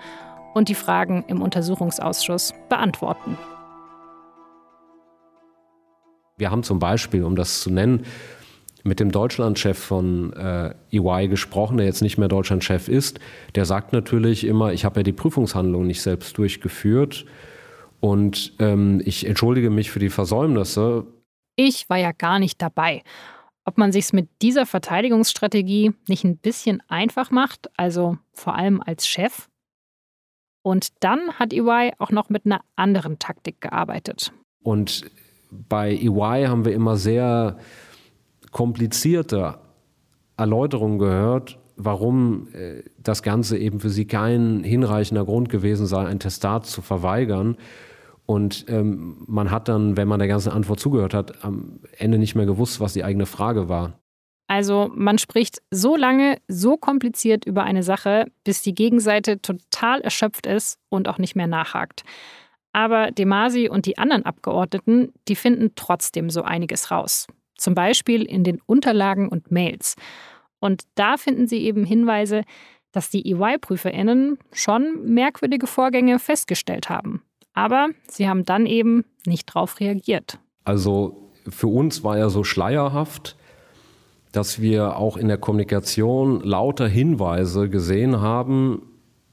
und 0.53 0.69
die 0.69 0.75
Fragen 0.75 1.23
im 1.27 1.41
Untersuchungsausschuss 1.41 2.53
beantworten. 2.69 3.37
Wir 6.37 6.51
haben 6.51 6.63
zum 6.63 6.79
Beispiel, 6.79 7.23
um 7.23 7.35
das 7.35 7.61
zu 7.61 7.71
nennen, 7.71 8.05
mit 8.83 8.99
dem 8.99 9.11
Deutschlandchef 9.11 9.77
von 9.77 10.33
äh, 10.33 10.75
EY 10.91 11.29
gesprochen, 11.29 11.77
der 11.77 11.85
jetzt 11.85 12.01
nicht 12.01 12.17
mehr 12.17 12.27
Deutschlandchef 12.27 12.89
ist. 12.89 13.19
Der 13.55 13.65
sagt 13.65 13.93
natürlich 13.93 14.45
immer, 14.45 14.73
ich 14.73 14.85
habe 14.85 14.99
ja 14.99 15.03
die 15.03 15.13
Prüfungshandlung 15.13 15.87
nicht 15.87 16.01
selbst 16.01 16.37
durchgeführt 16.37 17.25
und 18.01 18.53
ähm, 18.59 19.01
ich 19.05 19.25
entschuldige 19.25 19.69
mich 19.69 19.89
für 19.89 19.99
die 19.99 20.09
Versäumnisse. 20.09 21.05
Ich 21.55 21.89
war 21.89 21.97
ja 21.97 22.11
gar 22.11 22.39
nicht 22.39 22.61
dabei. 22.61 23.03
Ob 23.65 23.77
man 23.77 23.93
sich's 23.93 24.11
mit 24.11 24.27
dieser 24.41 24.65
Verteidigungsstrategie 24.65 25.93
nicht 26.09 26.25
ein 26.25 26.37
bisschen 26.37 26.83
einfach 26.89 27.31
macht, 27.31 27.69
also 27.77 28.17
vor 28.33 28.55
allem 28.55 28.81
als 28.85 29.07
Chef? 29.07 29.47
Und 30.63 30.89
dann 30.99 31.33
hat 31.39 31.53
EY 31.53 31.93
auch 31.97 32.11
noch 32.11 32.29
mit 32.29 32.45
einer 32.45 32.61
anderen 32.75 33.19
Taktik 33.19 33.61
gearbeitet. 33.61 34.33
Und 34.63 35.05
bei 35.51 35.91
EY 35.93 36.45
haben 36.47 36.65
wir 36.65 36.73
immer 36.73 36.97
sehr 36.97 37.57
komplizierte 38.53 39.55
Erläuterungen 40.37 40.99
gehört, 40.99 41.59
warum 41.75 42.47
äh, 42.53 42.83
das 42.97 43.23
Ganze 43.23 43.57
eben 43.57 43.79
für 43.79 43.89
sie 43.89 44.05
kein 44.05 44.63
hinreichender 44.63 45.25
Grund 45.25 45.49
gewesen 45.49 45.85
sei, 45.85 46.05
ein 46.05 46.19
Testat 46.19 46.65
zu 46.65 46.81
verweigern. 46.81 47.57
Und 48.25 48.65
ähm, 48.69 49.17
man 49.27 49.51
hat 49.51 49.67
dann, 49.67 49.97
wenn 49.97 50.07
man 50.07 50.19
der 50.19 50.29
ganzen 50.29 50.51
Antwort 50.51 50.79
zugehört 50.79 51.13
hat, 51.13 51.43
am 51.43 51.81
Ende 51.97 52.17
nicht 52.17 52.35
mehr 52.35 52.45
gewusst, 52.45 52.79
was 52.79 52.93
die 52.93 53.03
eigene 53.03 53.25
Frage 53.25 53.67
war. 53.67 53.99
Also 54.47 54.91
man 54.95 55.17
spricht 55.17 55.61
so 55.71 55.95
lange, 55.95 56.37
so 56.47 56.77
kompliziert 56.77 57.45
über 57.45 57.63
eine 57.63 57.83
Sache, 57.83 58.27
bis 58.43 58.61
die 58.61 58.75
Gegenseite 58.75 59.41
total 59.41 60.01
erschöpft 60.01 60.45
ist 60.45 60.77
und 60.89 61.07
auch 61.09 61.17
nicht 61.17 61.35
mehr 61.35 61.47
nachhakt. 61.47 62.03
Aber 62.71 63.11
Demasi 63.11 63.67
und 63.67 63.85
die 63.85 63.97
anderen 63.97 64.25
Abgeordneten, 64.25 65.11
die 65.27 65.35
finden 65.35 65.71
trotzdem 65.75 66.29
so 66.29 66.43
einiges 66.43 66.91
raus 66.91 67.27
zum 67.57 67.75
Beispiel 67.75 68.23
in 68.23 68.43
den 68.43 68.61
Unterlagen 68.65 69.29
und 69.29 69.51
Mails. 69.51 69.95
Und 70.59 70.83
da 70.95 71.17
finden 71.17 71.47
Sie 71.47 71.59
eben 71.59 71.83
Hinweise, 71.83 72.43
dass 72.93 73.09
die 73.09 73.29
EY-PrüferInnen 73.31 74.37
schon 74.53 75.13
merkwürdige 75.13 75.67
Vorgänge 75.67 76.19
festgestellt 76.19 76.89
haben. 76.89 77.23
Aber 77.53 77.89
sie 78.07 78.29
haben 78.29 78.45
dann 78.45 78.65
eben 78.65 79.03
nicht 79.25 79.49
darauf 79.49 79.79
reagiert. 79.79 80.39
Also 80.63 81.29
für 81.49 81.67
uns 81.67 82.03
war 82.03 82.17
ja 82.17 82.29
so 82.29 82.43
schleierhaft, 82.43 83.35
dass 84.31 84.61
wir 84.61 84.95
auch 84.95 85.17
in 85.17 85.27
der 85.27 85.37
Kommunikation 85.37 86.41
lauter 86.41 86.87
Hinweise 86.87 87.69
gesehen 87.69 88.21
haben, 88.21 88.83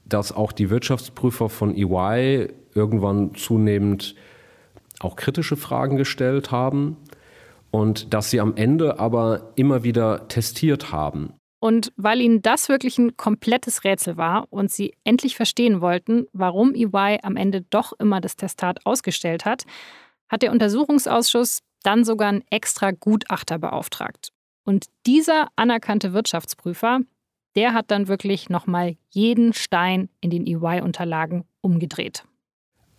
dass 0.05 0.31
auch 0.31 0.51
die 0.51 0.69
Wirtschaftsprüfer 0.69 1.49
von 1.49 1.75
EY 1.75 2.49
irgendwann 2.75 3.33
zunehmend 3.35 4.15
auch 4.99 5.15
kritische 5.15 5.55
Fragen 5.55 5.97
gestellt 5.97 6.51
haben 6.51 6.97
und 7.71 8.13
dass 8.13 8.29
sie 8.29 8.39
am 8.39 8.55
Ende 8.55 8.99
aber 8.99 9.53
immer 9.55 9.83
wieder 9.83 10.27
testiert 10.27 10.91
haben. 10.91 11.33
Und 11.59 11.93
weil 11.95 12.21
ihnen 12.21 12.41
das 12.41 12.69
wirklich 12.69 12.97
ein 12.97 13.17
komplettes 13.17 13.83
Rätsel 13.83 14.17
war 14.17 14.47
und 14.49 14.71
sie 14.71 14.95
endlich 15.03 15.35
verstehen 15.35 15.79
wollten, 15.79 16.25
warum 16.33 16.73
EY 16.73 17.19
am 17.21 17.37
Ende 17.37 17.61
doch 17.61 17.93
immer 17.99 18.19
das 18.19 18.35
Testat 18.35 18.85
ausgestellt 18.85 19.45
hat, 19.45 19.65
hat 20.27 20.41
der 20.41 20.51
Untersuchungsausschuss 20.51 21.59
dann 21.83 22.03
sogar 22.03 22.29
einen 22.29 22.43
extra 22.49 22.91
Gutachter 22.91 23.59
beauftragt. 23.59 24.31
Und 24.63 24.87
dieser 25.05 25.49
anerkannte 25.55 26.13
Wirtschaftsprüfer, 26.13 26.99
der 27.55 27.73
hat 27.73 27.91
dann 27.91 28.07
wirklich 28.07 28.49
nochmal 28.49 28.97
jeden 29.09 29.53
Stein 29.53 30.09
in 30.19 30.29
den 30.29 30.47
EY-Unterlagen 30.47 31.45
umgedreht. 31.61 32.23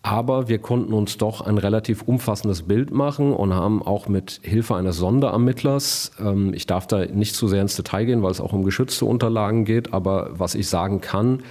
Aber 0.05 0.49
wir 0.49 0.59
konnten 0.59 0.91
uns 0.91 1.17
doch 1.17 1.39
ein 1.39 1.57
relativ 1.57 2.01
umfassendes 2.01 2.63
Bild 2.63 2.91
machen 2.91 3.31
und 3.31 3.53
haben 3.53 3.81
auch 3.81 4.09
mit 4.09 4.41
Hilfe 4.43 4.75
eines 4.75 4.97
Sonderermittlers, 4.97 6.11
ähm, 6.19 6.53
ich 6.53 6.67
darf 6.67 6.87
da 6.87 7.05
nicht 7.05 7.35
zu 7.35 7.47
sehr 7.47 7.61
ins 7.61 7.77
Detail 7.77 8.03
gehen, 8.03 8.21
weil 8.21 8.31
es 8.31 8.41
auch 8.41 8.51
um 8.51 8.65
geschützte 8.65 9.05
Unterlagen 9.05 9.63
geht, 9.63 9.93
aber 9.93 10.37
was 10.37 10.55
ich 10.55 10.67
sagen 10.67 10.99
kann, 10.99 11.41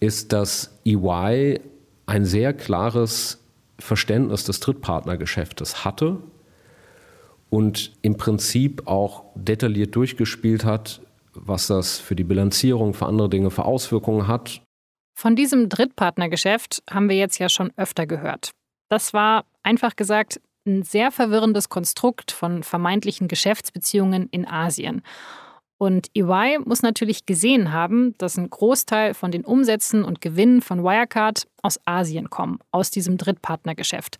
ist, 0.00 0.34
dass 0.34 0.78
EY 0.84 1.60
ein 2.04 2.26
sehr 2.26 2.52
klares 2.52 3.42
Verständnis 3.78 4.44
des 4.44 4.60
Drittpartnergeschäftes 4.60 5.82
hatte 5.82 6.18
und 7.48 7.92
im 8.02 8.18
Prinzip 8.18 8.86
auch 8.86 9.24
detailliert 9.34 9.96
durchgespielt 9.96 10.66
hat, 10.66 11.00
was 11.32 11.68
das 11.68 11.98
für 11.98 12.16
die 12.16 12.24
Bilanzierung, 12.24 12.92
für 12.92 13.06
andere 13.06 13.30
Dinge 13.30 13.50
für 13.50 13.64
Auswirkungen 13.64 14.28
hat 14.28 14.60
von 15.14 15.36
diesem 15.36 15.68
Drittpartnergeschäft 15.68 16.82
haben 16.90 17.08
wir 17.08 17.16
jetzt 17.16 17.38
ja 17.38 17.48
schon 17.48 17.72
öfter 17.76 18.06
gehört. 18.06 18.50
Das 18.88 19.12
war 19.12 19.44
einfach 19.62 19.96
gesagt 19.96 20.40
ein 20.66 20.82
sehr 20.82 21.10
verwirrendes 21.10 21.68
Konstrukt 21.68 22.30
von 22.30 22.62
vermeintlichen 22.62 23.28
Geschäftsbeziehungen 23.28 24.28
in 24.30 24.46
Asien. 24.46 25.02
Und 25.78 26.10
EY 26.14 26.60
muss 26.64 26.82
natürlich 26.82 27.26
gesehen 27.26 27.72
haben, 27.72 28.14
dass 28.18 28.36
ein 28.36 28.48
Großteil 28.48 29.14
von 29.14 29.32
den 29.32 29.44
Umsätzen 29.44 30.04
und 30.04 30.20
Gewinnen 30.20 30.62
von 30.62 30.84
Wirecard 30.84 31.48
aus 31.60 31.80
Asien 31.86 32.30
kommen, 32.30 32.60
aus 32.70 32.92
diesem 32.92 33.18
Drittpartnergeschäft. 33.18 34.16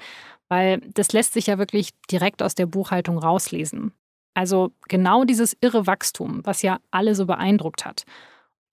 Weil 0.48 0.81
das 0.94 1.12
lässt 1.12 1.35
sich 1.35 1.46
ja 1.46 1.59
wirklich 1.59 1.90
direkt 2.11 2.42
aus 2.42 2.57
der 2.57 2.66
Buchhaltung 2.66 3.16
rauslesen. 3.16 3.92
Also 4.35 4.72
genau 4.88 5.24
dieses 5.24 5.57
irre 5.61 5.87
Wachstum, 5.87 6.40
was 6.44 6.62
ja 6.62 6.81
alle 6.90 7.14
so 7.14 7.26
beeindruckt 7.26 7.85
hat. 7.85 8.05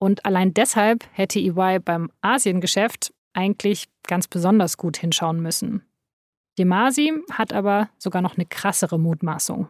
Und 0.00 0.24
allein 0.24 0.54
deshalb 0.54 1.04
hätte 1.12 1.38
EY 1.38 1.78
beim 1.78 2.10
Asiengeschäft 2.22 3.12
eigentlich 3.34 3.86
ganz 4.06 4.26
besonders 4.26 4.76
gut 4.76 4.96
hinschauen 4.96 5.40
müssen. 5.40 5.82
Demasi 6.58 7.12
hat 7.30 7.52
aber 7.52 7.90
sogar 7.98 8.22
noch 8.22 8.36
eine 8.36 8.46
krassere 8.46 8.98
Mutmaßung. 8.98 9.68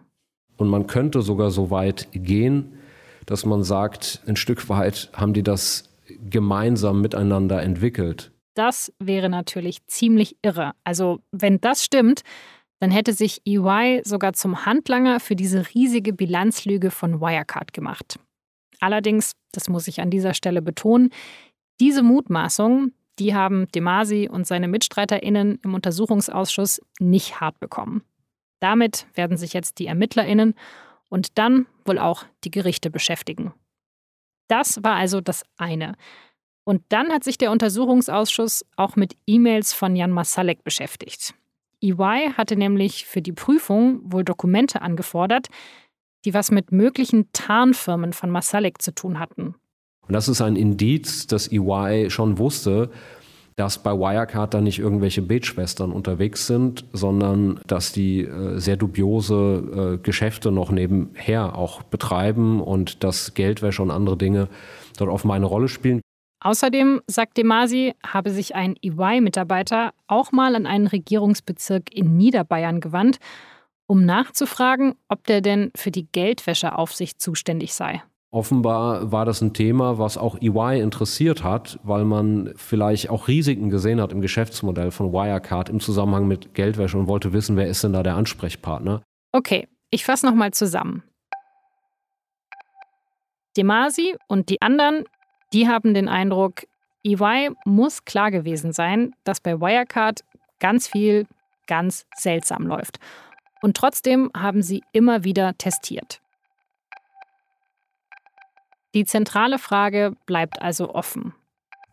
Und 0.56 0.68
man 0.68 0.86
könnte 0.86 1.20
sogar 1.22 1.50
so 1.50 1.70
weit 1.70 2.08
gehen, 2.12 2.78
dass 3.26 3.44
man 3.44 3.62
sagt, 3.62 4.22
ein 4.26 4.36
Stück 4.36 4.68
weit 4.68 5.10
haben 5.12 5.34
die 5.34 5.42
das 5.42 5.90
gemeinsam 6.28 7.00
miteinander 7.00 7.62
entwickelt. 7.62 8.32
Das 8.54 8.92
wäre 8.98 9.28
natürlich 9.28 9.86
ziemlich 9.86 10.36
irre. 10.42 10.72
Also 10.84 11.20
wenn 11.32 11.60
das 11.60 11.84
stimmt, 11.84 12.22
dann 12.80 12.90
hätte 12.90 13.12
sich 13.12 13.42
EY 13.46 14.02
sogar 14.04 14.32
zum 14.32 14.64
Handlanger 14.64 15.20
für 15.20 15.36
diese 15.36 15.66
riesige 15.74 16.12
Bilanzlüge 16.12 16.90
von 16.90 17.20
Wirecard 17.20 17.72
gemacht. 17.72 18.18
Allerdings, 18.80 19.32
das 19.52 19.68
muss 19.68 19.86
ich 19.88 20.00
an 20.00 20.10
dieser 20.10 20.34
Stelle 20.34 20.62
betonen, 20.62 21.10
diese 21.78 22.02
Mutmaßungen, 22.02 22.94
die 23.18 23.34
haben 23.34 23.68
Demasi 23.74 24.28
und 24.30 24.46
seine 24.46 24.68
MitstreiterInnen 24.68 25.60
im 25.62 25.74
Untersuchungsausschuss 25.74 26.80
nicht 26.98 27.40
hart 27.40 27.60
bekommen. 27.60 28.02
Damit 28.60 29.06
werden 29.14 29.36
sich 29.36 29.52
jetzt 29.52 29.78
die 29.78 29.86
ErmittlerInnen 29.86 30.54
und 31.08 31.38
dann 31.38 31.66
wohl 31.84 31.98
auch 31.98 32.24
die 32.44 32.50
Gerichte 32.50 32.90
beschäftigen. 32.90 33.52
Das 34.48 34.82
war 34.82 34.96
also 34.96 35.20
das 35.20 35.44
eine. 35.56 35.96
Und 36.64 36.82
dann 36.88 37.10
hat 37.10 37.24
sich 37.24 37.38
der 37.38 37.50
Untersuchungsausschuss 37.50 38.64
auch 38.76 38.96
mit 38.96 39.16
E-Mails 39.26 39.72
von 39.72 39.96
Jan 39.96 40.12
Masalek 40.12 40.62
beschäftigt. 40.64 41.34
EY 41.82 42.32
hatte 42.36 42.56
nämlich 42.56 43.06
für 43.06 43.22
die 43.22 43.32
Prüfung 43.32 44.00
wohl 44.04 44.24
Dokumente 44.24 44.82
angefordert, 44.82 45.48
die 46.24 46.35
was 46.35 46.50
mit 46.50 46.72
möglichen 46.72 47.30
Tarnfirmen 47.33 48.12
von 48.12 48.30
Masalik 48.30 48.83
zu 48.83 48.94
tun 48.94 49.18
hatten. 49.18 49.54
Und 50.06 50.14
das 50.14 50.28
ist 50.28 50.40
ein 50.40 50.56
Indiz, 50.56 51.26
dass 51.26 51.50
EY 51.50 52.11
schon 52.11 52.38
wusste, 52.38 52.90
dass 53.56 53.78
bei 53.78 53.92
Wirecard 53.92 54.54
da 54.54 54.61
nicht 54.61 54.78
irgendwelche 54.78 55.22
Betschwestern 55.22 55.92
unterwegs 55.92 56.46
sind, 56.46 56.85
sondern 56.92 57.61
dass 57.66 57.92
die 57.92 58.22
äh, 58.22 58.59
sehr 58.59 58.76
dubiose 58.76 59.98
äh, 59.98 60.02
Geschäfte 60.02 60.50
noch 60.50 60.70
nebenher 60.70 61.56
auch 61.56 61.83
betreiben 61.83 62.61
und 62.62 63.04
dass 63.04 63.35
Geldwäsche 63.35 63.83
und 63.83 63.90
andere 63.90 64.16
Dinge 64.16 64.48
dort 64.96 65.11
offenbar 65.11 65.37
eine 65.37 65.46
Rolle 65.46 65.68
spielen. 65.68 66.00
Außerdem, 66.42 67.02
sagt 67.06 67.37
Demasi, 67.37 67.94
habe 68.02 68.30
sich 68.30 68.54
ein 68.54 68.76
EY-Mitarbeiter 68.83 69.92
auch 70.06 70.33
mal 70.33 70.56
an 70.56 70.66
einen 70.66 70.87
Regierungsbezirk 70.87 71.94
in 71.94 72.16
Niederbayern 72.16 72.80
gewandt 72.80 73.18
um 73.90 74.05
nachzufragen, 74.05 74.94
ob 75.09 75.24
der 75.26 75.40
denn 75.40 75.72
für 75.74 75.90
die 75.90 76.07
Geldwäscheaufsicht 76.07 77.20
zuständig 77.20 77.74
sei. 77.74 78.05
Offenbar 78.31 79.11
war 79.11 79.24
das 79.24 79.40
ein 79.40 79.53
Thema, 79.53 79.98
was 79.98 80.16
auch 80.16 80.40
EY 80.40 80.81
interessiert 80.81 81.42
hat, 81.42 81.81
weil 81.83 82.05
man 82.05 82.53
vielleicht 82.55 83.11
auch 83.11 83.26
Risiken 83.26 83.68
gesehen 83.68 84.00
hat 84.00 84.12
im 84.12 84.20
Geschäftsmodell 84.20 84.92
von 84.92 85.12
Wirecard 85.12 85.68
im 85.68 85.81
Zusammenhang 85.81 86.29
mit 86.29 86.55
Geldwäsche 86.55 86.96
und 86.96 87.09
wollte 87.09 87.33
wissen, 87.33 87.57
wer 87.57 87.66
ist 87.66 87.83
denn 87.83 87.92
da 87.92 88.05
der 88.05 88.14
Ansprechpartner. 88.14 89.03
Okay, 89.33 89.66
ich 89.90 90.05
fasse 90.05 90.24
nochmal 90.24 90.53
zusammen. 90.53 91.03
Demasi 93.57 94.14
und 94.29 94.50
die 94.50 94.62
anderen, 94.62 95.03
die 95.53 95.66
haben 95.66 95.94
den 95.94 96.09
Eindruck, 96.09 96.62
EY 97.05 97.50
muss 97.64 98.05
klar 98.05 98.31
gewesen 98.31 98.72
sein, 98.72 99.16
dass 99.24 99.40
bei 99.40 99.61
Wirecard 99.61 100.20
ganz 100.61 100.87
viel 100.87 101.26
ganz 101.70 102.05
seltsam 102.16 102.66
läuft. 102.66 102.98
Und 103.62 103.77
trotzdem 103.77 104.31
haben 104.37 104.62
sie 104.62 104.83
immer 104.92 105.25
wieder 105.25 105.57
testiert. 105.59 106.20
Die 108.94 109.05
zentrale 109.05 109.59
Frage 109.59 110.16
bleibt 110.27 110.61
also 110.62 110.94
offen. 110.94 111.35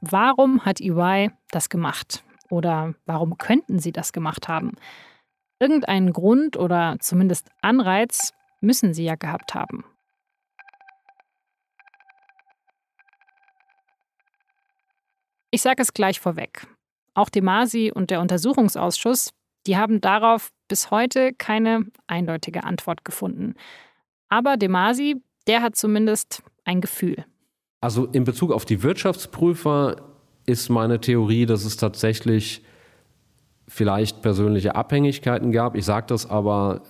Warum 0.02 0.66
hat 0.66 0.82
EY 0.82 1.32
das 1.52 1.70
gemacht? 1.70 2.24
Oder 2.50 2.94
warum 3.06 3.38
könnten 3.38 3.80
sie 3.80 3.92
das 3.92 4.14
gemacht 4.14 4.48
haben? 4.48 4.76
Irgendeinen 5.60 6.14
Grund 6.14 6.58
oder 6.58 6.98
zumindest 7.00 7.50
Anreiz 7.62 8.34
müssen 8.62 8.94
sie 8.94 9.04
ja 9.04 9.16
gehabt 9.16 9.54
haben. 9.54 9.84
Ich 15.52 15.62
sage 15.62 15.82
es 15.82 15.94
gleich 15.94 16.20
vorweg. 16.20 16.68
Auch 17.14 17.30
Demasi 17.30 17.92
und 17.94 18.12
der 18.12 18.22
Untersuchungsausschuss 18.22 19.34
die 19.68 19.78
haben 19.78 20.00
darauf 20.02 20.52
bis 20.68 20.92
heute 20.92 21.34
keine 21.34 21.86
eindeutige 22.08 22.64
Antwort 22.64 23.06
gefunden. 23.06 23.56
Aber 24.30 24.58
Demasi, 24.58 25.22
der 25.48 25.62
hat 25.62 25.76
zumindest 25.76 26.44
ein 26.66 26.82
Gefühl. 26.82 27.26
Also 27.82 28.06
in 28.06 28.24
Bezug 28.24 28.52
auf 28.52 28.66
die 28.66 28.84
Wirtschaftsprüfer 28.84 29.98
ist 30.46 30.70
meine 30.70 31.00
Theorie, 31.00 31.46
dass 31.46 31.66
es 31.66 31.78
tatsächlich 31.78 32.64
vielleicht 33.68 34.22
persönliche 34.22 34.76
Abhängigkeiten 34.76 35.52
gab. 35.52 35.76
Ich 35.76 35.86
sage 35.86 36.08
das 36.08 36.30
aber 36.30 36.84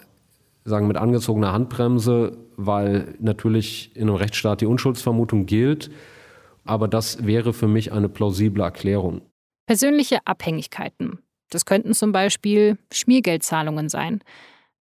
sagen 0.63 0.87
mit 0.87 0.97
angezogener 0.97 1.53
Handbremse, 1.53 2.37
weil 2.55 3.15
natürlich 3.19 3.95
in 3.95 4.03
einem 4.03 4.15
Rechtsstaat 4.15 4.61
die 4.61 4.65
Unschuldsvermutung 4.65 5.45
gilt. 5.45 5.89
Aber 6.65 6.87
das 6.87 7.25
wäre 7.25 7.53
für 7.53 7.67
mich 7.67 7.93
eine 7.93 8.09
plausible 8.09 8.63
Erklärung. 8.63 9.21
Persönliche 9.65 10.19
Abhängigkeiten. 10.25 11.19
Das 11.49 11.65
könnten 11.65 11.93
zum 11.93 12.11
Beispiel 12.11 12.77
Schmiergeldzahlungen 12.91 13.89
sein. 13.89 14.21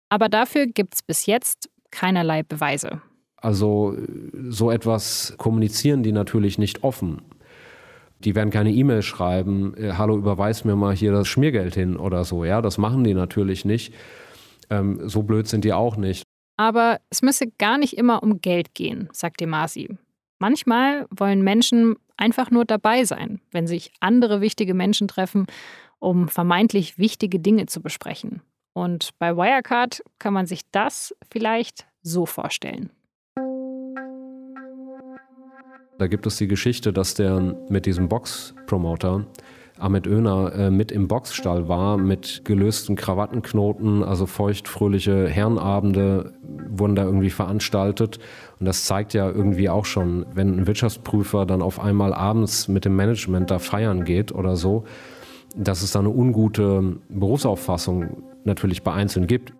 Aber 0.09 0.29
dafür 0.29 0.65
gibt 0.67 0.95
es 0.95 1.03
bis 1.03 1.25
jetzt 1.25 1.69
keinerlei 1.91 2.43
Beweise. 2.43 3.01
Also 3.37 3.95
so 4.49 4.71
etwas 4.71 5.35
kommunizieren 5.37 6.03
die 6.03 6.11
natürlich 6.11 6.57
nicht 6.57 6.83
offen. 6.83 7.21
Die 8.19 8.33
werden 8.33 8.49
keine 8.49 8.71
E-Mail 8.71 9.03
schreiben, 9.03 9.75
äh, 9.77 9.93
hallo, 9.93 10.17
überweis 10.17 10.65
mir 10.65 10.75
mal 10.75 10.95
hier 10.95 11.11
das 11.11 11.27
Schmiergeld 11.27 11.75
hin 11.75 11.97
oder 11.97 12.23
so. 12.23 12.45
Ja, 12.45 12.61
das 12.61 12.79
machen 12.79 13.03
die 13.03 13.13
natürlich 13.13 13.63
nicht. 13.63 13.93
Ähm, 14.71 15.07
so 15.07 15.21
blöd 15.21 15.47
sind 15.47 15.63
die 15.63 15.73
auch 15.73 15.97
nicht. 15.97 16.23
Aber 16.57 16.99
es 17.11 17.21
müsse 17.21 17.45
gar 17.59 17.77
nicht 17.77 17.95
immer 17.95 18.23
um 18.23 18.41
Geld 18.41 18.73
gehen, 18.73 19.07
sagt 19.13 19.39
Demasi. 19.39 19.95
Manchmal 20.39 21.05
wollen 21.11 21.43
Menschen 21.43 21.95
einfach 22.17 22.49
nur 22.49 22.65
dabei 22.65 23.05
sein, 23.05 23.39
wenn 23.51 23.67
sich 23.67 23.91
andere 23.99 24.41
wichtige 24.41 24.73
Menschen 24.73 25.07
treffen 25.07 25.45
um 25.99 26.27
vermeintlich 26.27 26.97
wichtige 26.97 27.39
Dinge 27.39 27.65
zu 27.65 27.81
besprechen. 27.81 28.41
Und 28.73 29.09
bei 29.17 29.35
Wirecard 29.35 30.03
kann 30.19 30.33
man 30.33 30.45
sich 30.45 30.61
das 30.71 31.15
vielleicht 31.31 31.87
so 32.03 32.25
vorstellen. 32.25 32.91
Da 35.97 36.05
gibt 36.05 36.27
es 36.27 36.37
die 36.37 36.47
Geschichte, 36.47 36.93
dass 36.93 37.15
der 37.15 37.39
mit 37.69 37.87
diesem 37.87 38.07
Box-Promoter 38.07 39.25
Ahmed 39.79 40.07
Öner 40.07 40.53
äh, 40.53 40.71
mit 40.71 40.91
im 40.91 41.07
Boxstall 41.07 41.67
war, 41.67 41.97
mit 41.97 42.43
gelösten 42.45 42.95
Krawattenknoten, 42.95 44.03
also 44.03 44.25
feuchtfröhliche 44.25 45.27
Herrenabende 45.27 46.33
wurden 46.69 46.95
da 46.95 47.03
irgendwie 47.03 47.29
veranstaltet. 47.29 48.17
Und 48.59 48.65
das 48.65 48.85
zeigt 48.85 49.13
ja 49.13 49.29
irgendwie 49.29 49.69
auch 49.69 49.85
schon, 49.85 50.25
wenn 50.33 50.57
ein 50.57 50.67
Wirtschaftsprüfer 50.67 51.45
dann 51.45 51.61
auf 51.61 51.79
einmal 51.79 52.13
abends 52.13 52.67
mit 52.67 52.85
dem 52.85 52.95
Management 52.95 53.51
da 53.51 53.59
feiern 53.59 54.03
geht 54.03 54.31
oder 54.31 54.55
so, 54.55 54.85
dass 55.57 55.81
es 55.81 55.91
da 55.91 55.99
eine 55.99 56.09
ungute 56.09 56.99
Berufsauffassung 57.09 58.23
natürlich 58.43 58.83
bei 58.83 58.93
Einzelnen 58.93 59.27
gibt. 59.27 59.53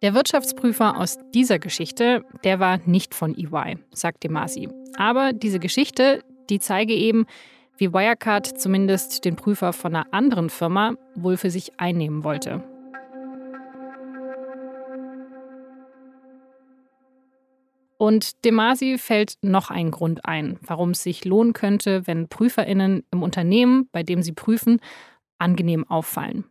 Der 0.00 0.14
Wirtschaftsprüfer 0.14 0.96
aus 0.96 1.18
dieser 1.34 1.58
Geschichte, 1.58 2.24
der 2.44 2.60
war 2.60 2.78
nicht 2.86 3.14
von 3.14 3.36
EY, 3.36 3.78
sagt 3.92 4.22
Demasi. 4.22 4.68
Aber 4.96 5.32
diese 5.32 5.58
Geschichte, 5.58 6.22
die 6.50 6.60
zeige 6.60 6.94
eben, 6.94 7.26
wie 7.76 7.92
Wirecard 7.92 8.46
zumindest 8.60 9.24
den 9.24 9.36
Prüfer 9.36 9.72
von 9.72 9.94
einer 9.94 10.06
anderen 10.12 10.50
Firma 10.50 10.94
wohl 11.14 11.36
für 11.36 11.50
sich 11.50 11.78
einnehmen 11.78 12.24
wollte. 12.24 12.62
Und 17.98 18.44
Demasi 18.44 18.96
fällt 18.96 19.34
noch 19.42 19.70
ein 19.70 19.90
Grund 19.90 20.24
ein, 20.24 20.58
warum 20.62 20.90
es 20.90 21.02
sich 21.02 21.24
lohnen 21.24 21.52
könnte, 21.52 22.06
wenn 22.06 22.28
PrüferInnen 22.28 23.02
im 23.10 23.22
Unternehmen, 23.22 23.88
bei 23.92 24.04
dem 24.04 24.22
sie 24.22 24.32
prüfen, 24.32 24.80
angenehm 25.38 25.84
auffallen. 25.84 26.44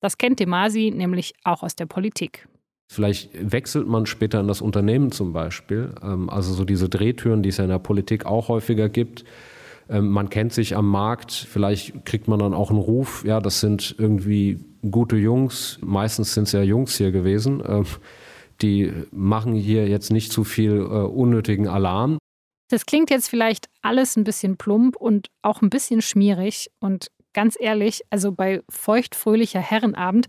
Das 0.00 0.18
kennt 0.18 0.40
Demasi 0.40 0.92
nämlich 0.94 1.34
auch 1.42 1.62
aus 1.62 1.74
der 1.74 1.86
Politik. 1.86 2.46
Vielleicht 2.92 3.30
wechselt 3.52 3.86
man 3.86 4.06
später 4.06 4.40
in 4.40 4.48
das 4.48 4.60
Unternehmen 4.60 5.12
zum 5.12 5.32
Beispiel. 5.32 5.94
Ähm, 6.02 6.28
also 6.28 6.52
so 6.52 6.64
diese 6.64 6.88
Drehtüren, 6.88 7.42
die 7.42 7.48
es 7.48 7.56
ja 7.56 7.64
in 7.64 7.70
der 7.70 7.78
Politik 7.78 8.26
auch 8.26 8.48
häufiger 8.48 8.88
gibt. 8.88 9.24
Ähm, 9.88 10.08
man 10.08 10.28
kennt 10.28 10.52
sich 10.52 10.76
am 10.76 10.88
Markt, 10.88 11.32
vielleicht 11.32 12.04
kriegt 12.04 12.28
man 12.28 12.38
dann 12.38 12.52
auch 12.52 12.70
einen 12.70 12.78
Ruf, 12.78 13.24
ja, 13.24 13.40
das 13.40 13.60
sind 13.60 13.94
irgendwie 13.98 14.58
gute 14.88 15.16
Jungs, 15.16 15.78
meistens 15.82 16.34
sind 16.34 16.44
es 16.44 16.52
ja 16.52 16.62
Jungs 16.62 16.96
hier 16.96 17.10
gewesen, 17.10 17.62
ähm, 17.66 17.84
die 18.62 18.92
machen 19.10 19.54
hier 19.54 19.88
jetzt 19.88 20.10
nicht 20.10 20.32
zu 20.32 20.44
viel 20.44 20.76
äh, 20.78 20.82
unnötigen 20.82 21.68
Alarm. 21.68 22.18
Das 22.68 22.86
klingt 22.86 23.10
jetzt 23.10 23.28
vielleicht 23.28 23.68
alles 23.82 24.16
ein 24.16 24.24
bisschen 24.24 24.56
plump 24.56 24.96
und 24.96 25.28
auch 25.42 25.60
ein 25.60 25.70
bisschen 25.70 26.02
schmierig 26.02 26.70
und 26.78 27.10
ganz 27.32 27.56
ehrlich, 27.58 28.02
also 28.10 28.32
bei 28.32 28.62
feuchtfröhlicher 28.70 29.60
Herrenabend, 29.60 30.26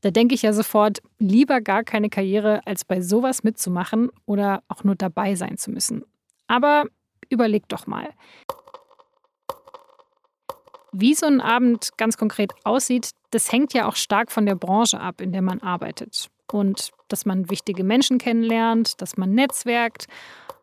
da 0.00 0.10
denke 0.10 0.34
ich 0.34 0.42
ja 0.42 0.52
sofort, 0.52 1.00
lieber 1.18 1.60
gar 1.60 1.84
keine 1.84 2.10
Karriere, 2.10 2.66
als 2.66 2.84
bei 2.84 3.00
sowas 3.00 3.42
mitzumachen 3.42 4.10
oder 4.26 4.62
auch 4.68 4.84
nur 4.84 4.94
dabei 4.94 5.34
sein 5.34 5.56
zu 5.56 5.70
müssen. 5.70 6.04
Aber 6.46 6.84
überleg 7.28 7.68
doch 7.68 7.86
mal. 7.86 8.10
Wie 10.92 11.14
so 11.14 11.26
ein 11.26 11.40
Abend 11.40 11.90
ganz 11.96 12.16
konkret 12.16 12.52
aussieht, 12.62 13.10
das 13.30 13.50
hängt 13.50 13.74
ja 13.74 13.88
auch 13.88 13.96
stark 13.96 14.30
von 14.30 14.46
der 14.46 14.54
Branche 14.54 15.00
ab, 15.00 15.20
in 15.20 15.32
der 15.32 15.42
man 15.42 15.60
arbeitet. 15.60 16.28
Und 16.52 16.90
dass 17.08 17.26
man 17.26 17.50
wichtige 17.50 17.84
Menschen 17.84 18.18
kennenlernt, 18.18 19.00
dass 19.00 19.16
man 19.16 19.32
netzwerkt 19.32 20.06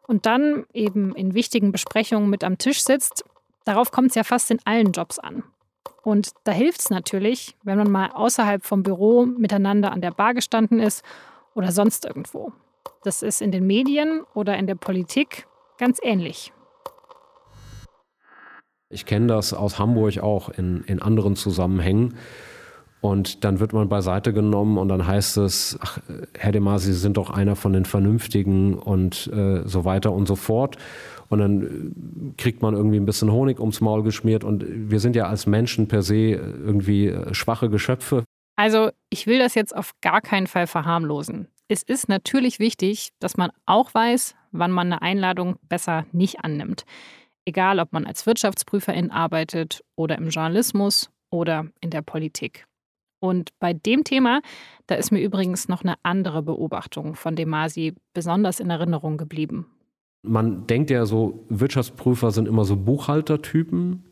und 0.08 0.26
dann 0.26 0.66
eben 0.74 1.16
in 1.16 1.34
wichtigen 1.34 1.72
Besprechungen 1.72 2.30
mit 2.30 2.44
am 2.44 2.58
Tisch 2.58 2.84
sitzt, 2.84 3.24
darauf 3.66 3.92
kommt 3.92 4.10
es 4.10 4.16
ja 4.16 4.24
fast 4.24 4.52
in 4.52 4.60
allen 4.66 4.92
Jobs 4.92 5.20
an. 5.20 5.44
Und 6.04 6.32
da 6.44 6.52
hilft 6.52 6.82
es 6.82 6.90
natürlich, 6.90 7.56
wenn 7.64 7.78
man 7.78 7.92
mal 7.92 8.12
außerhalb 8.12 8.66
vom 8.66 8.84
Büro 8.84 9.26
miteinander 9.26 9.92
an 9.92 10.02
der 10.02 10.12
Bar 10.12 10.34
gestanden 10.34 10.80
ist 10.80 11.04
oder 11.54 11.72
sonst 11.72 12.06
irgendwo. 12.06 12.52
Das 13.04 13.22
ist 13.22 13.42
in 13.42 13.52
den 13.52 13.68
Medien 13.68 14.22
oder 14.34 14.58
in 14.58 14.68
der 14.68 14.76
Politik 14.76 15.48
ganz 15.78 16.00
ähnlich. 16.02 16.54
Ich 18.90 19.06
kenne 19.06 19.28
das 19.28 19.54
aus 19.54 19.80
Hamburg 19.80 20.20
auch 20.20 20.50
in, 20.50 20.84
in 20.84 21.02
anderen 21.02 21.36
Zusammenhängen. 21.36 22.18
Und 23.02 23.44
dann 23.44 23.60
wird 23.60 23.74
man 23.74 23.90
beiseite 23.90 24.32
genommen 24.32 24.78
und 24.78 24.88
dann 24.88 25.08
heißt 25.08 25.38
es, 25.38 25.78
ach, 25.82 25.98
Herr 26.38 26.52
de 26.52 26.62
Masi, 26.62 26.94
Sie 26.94 27.00
sind 27.00 27.18
doch 27.18 27.32
einer 27.32 27.56
von 27.56 27.74
den 27.74 27.86
Vernünftigen 27.86 28.76
und 28.76 29.28
äh, 29.34 29.68
so 29.68 29.86
weiter 29.86 30.12
und 30.12 30.28
so 30.28 30.36
fort. 30.36 30.78
Und 31.30 31.40
dann 31.40 31.62
äh, 31.64 32.34
kriegt 32.38 32.62
man 32.62 32.76
irgendwie 32.76 32.98
ein 32.98 33.06
bisschen 33.06 33.32
Honig 33.32 33.60
ums 33.60 33.82
Maul 33.82 34.04
geschmiert. 34.04 34.44
Und 34.44 34.64
wir 34.68 35.00
sind 35.00 35.16
ja 35.16 35.26
als 35.26 35.48
Menschen 35.48 35.88
per 35.88 36.04
se 36.04 36.16
irgendwie 36.16 37.08
äh, 37.08 37.34
schwache 37.34 37.70
Geschöpfe. 37.70 38.24
Also 38.56 38.92
ich 39.10 39.26
will 39.26 39.40
das 39.40 39.56
jetzt 39.56 39.76
auf 39.76 39.94
gar 40.02 40.22
keinen 40.22 40.46
Fall 40.46 40.68
verharmlosen. 40.68 41.48
Es 41.68 41.82
ist 41.82 42.08
natürlich 42.08 42.60
wichtig, 42.60 43.10
dass 43.20 43.36
man 43.36 43.50
auch 43.66 43.94
weiß, 43.96 44.36
wann 44.52 44.72
man 44.72 44.88
eine 44.88 45.02
Einladung 45.02 45.56
besser 45.70 46.06
nicht 46.12 46.44
annimmt. 46.44 46.84
Egal, 47.46 47.80
ob 47.80 47.94
man 47.94 48.06
als 48.06 48.28
Wirtschaftsprüferin 48.28 49.10
arbeitet 49.10 49.82
oder 49.96 50.18
im 50.20 50.30
Journalismus 50.30 51.10
oder 51.32 51.66
in 51.80 51.90
der 51.90 52.04
Politik. 52.04 52.68
Und 53.22 53.52
bei 53.60 53.72
dem 53.72 54.04
Thema, 54.04 54.42
da 54.88 54.96
ist 54.96 55.12
mir 55.12 55.22
übrigens 55.22 55.70
noch 55.70 55.84
eine 55.84 55.94
andere 56.02 56.42
Beobachtung 56.42 57.16
von 57.16 57.36
Demasi 57.36 57.94
besonders 58.14 58.60
in 58.60 58.72
Erinnerung 58.72 59.18
geblieben. 59.18 59.68
Man 60.24 60.66
denkt 60.66 60.90
ja 60.90 61.06
so, 61.06 61.46
Wirtschaftsprüfer 61.48 62.32
sind 62.32 62.48
immer 62.48 62.66
so 62.66 62.76
Buchhaltertypen, 62.76 64.04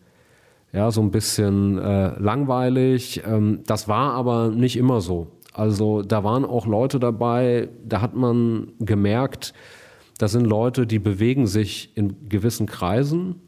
ja, 0.71 0.91
so 0.91 1.01
ein 1.01 1.09
bisschen 1.09 1.79
äh, 1.79 2.19
langweilig. 2.19 3.23
Ähm, 3.25 3.61
das 3.65 3.87
war 3.87 4.13
aber 4.13 4.49
nicht 4.49 4.77
immer 4.77 5.01
so. 5.01 5.39
Also 5.53 6.03
da 6.03 6.23
waren 6.23 6.45
auch 6.45 6.67
Leute 6.67 6.99
dabei, 6.99 7.69
da 7.83 8.01
hat 8.01 8.15
man 8.15 8.73
gemerkt, 8.79 9.53
das 10.19 10.33
sind 10.33 10.45
Leute, 10.45 10.85
die 10.85 10.99
bewegen 10.99 11.47
sich 11.47 11.97
in 11.97 12.29
gewissen 12.29 12.67
Kreisen 12.67 13.41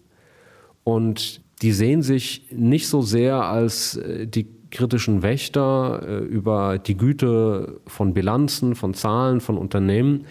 und 0.83 1.41
die 1.61 1.71
sehen 1.71 2.01
sich 2.01 2.47
nicht 2.51 2.87
so 2.87 3.03
sehr 3.03 3.43
als 3.43 3.97
äh, 3.97 4.25
die 4.25 4.60
kritischen 4.71 5.21
Wächter 5.21 6.01
äh, 6.03 6.17
über 6.19 6.79
die 6.79 6.97
Güte 6.97 7.81
von 7.87 8.13
Bilanzen, 8.13 8.75
von 8.75 8.93
Zahlen, 8.93 9.41
von 9.41 9.57
Unternehmen, 9.57 10.25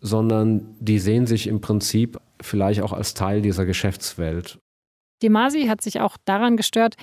sondern 0.00 0.74
die 0.80 0.98
sehen 0.98 1.26
sich 1.26 1.46
im 1.46 1.60
Prinzip 1.60 2.18
vielleicht 2.40 2.82
auch 2.82 2.92
als 2.92 3.14
Teil 3.14 3.42
dieser 3.42 3.66
Geschäftswelt. 3.66 4.58
Demasi 5.22 5.66
hat 5.66 5.82
sich 5.82 6.00
auch 6.00 6.16
daran 6.24 6.56
gestört, 6.56 6.96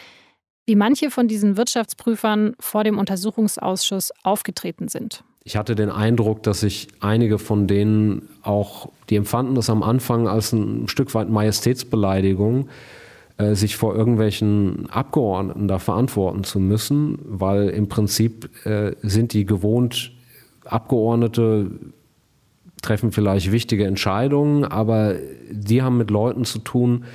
wie 0.66 0.76
manche 0.76 1.12
von 1.12 1.28
diesen 1.28 1.58
Wirtschaftsprüfern 1.58 2.56
vor 2.60 2.84
dem 2.84 2.98
Untersuchungsausschuss 2.98 4.12
aufgetreten 4.24 4.88
sind. 4.88 5.24
Ich 5.44 5.58
hatte 5.58 5.76
den 5.76 5.90
Eindruck, 5.90 6.42
dass 6.44 6.62
sich 6.62 6.88
einige 7.02 7.38
von 7.38 7.68
denen 7.68 8.30
auch, 8.44 8.90
die 9.10 9.18
empfanden 9.18 9.56
das 9.56 9.70
am 9.70 9.84
Anfang 9.84 10.28
als 10.28 10.54
ein 10.54 10.88
Stück 10.88 11.14
weit 11.16 11.30
Majestätsbeleidigung, 11.30 12.70
äh, 13.38 13.56
sich 13.56 13.76
vor 13.76 13.96
irgendwelchen 13.96 14.90
Abgeordneten 14.92 15.68
da 15.68 15.80
verantworten 15.80 16.44
zu 16.44 16.60
müssen, 16.60 17.18
weil 17.24 17.70
im 17.70 17.90
Prinzip 17.90 18.50
äh, 18.66 18.96
sind 19.02 19.34
die 19.34 19.46
gewohnt, 19.46 20.12
Abgeordnete 20.66 21.72
treffen 22.82 23.12
vielleicht 23.12 23.52
wichtige 23.52 23.86
Entscheidungen, 23.86 24.66
aber 24.66 25.16
die 25.50 25.82
haben 25.82 25.98
mit 25.98 26.12
Leuten 26.12 26.46
zu 26.46 26.60
tun, 26.60 27.06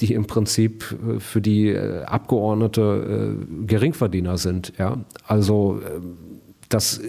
die 0.00 0.12
im 0.12 0.26
Prinzip 0.26 0.96
äh, 1.04 1.18
für 1.18 1.40
die 1.40 1.70
äh, 1.70 2.04
Abgeordnete 2.04 3.36
Geringverdiener 3.66 4.38
sind. 4.38 4.72
Ja? 4.78 4.98
Also 5.26 5.80
das 6.68 7.00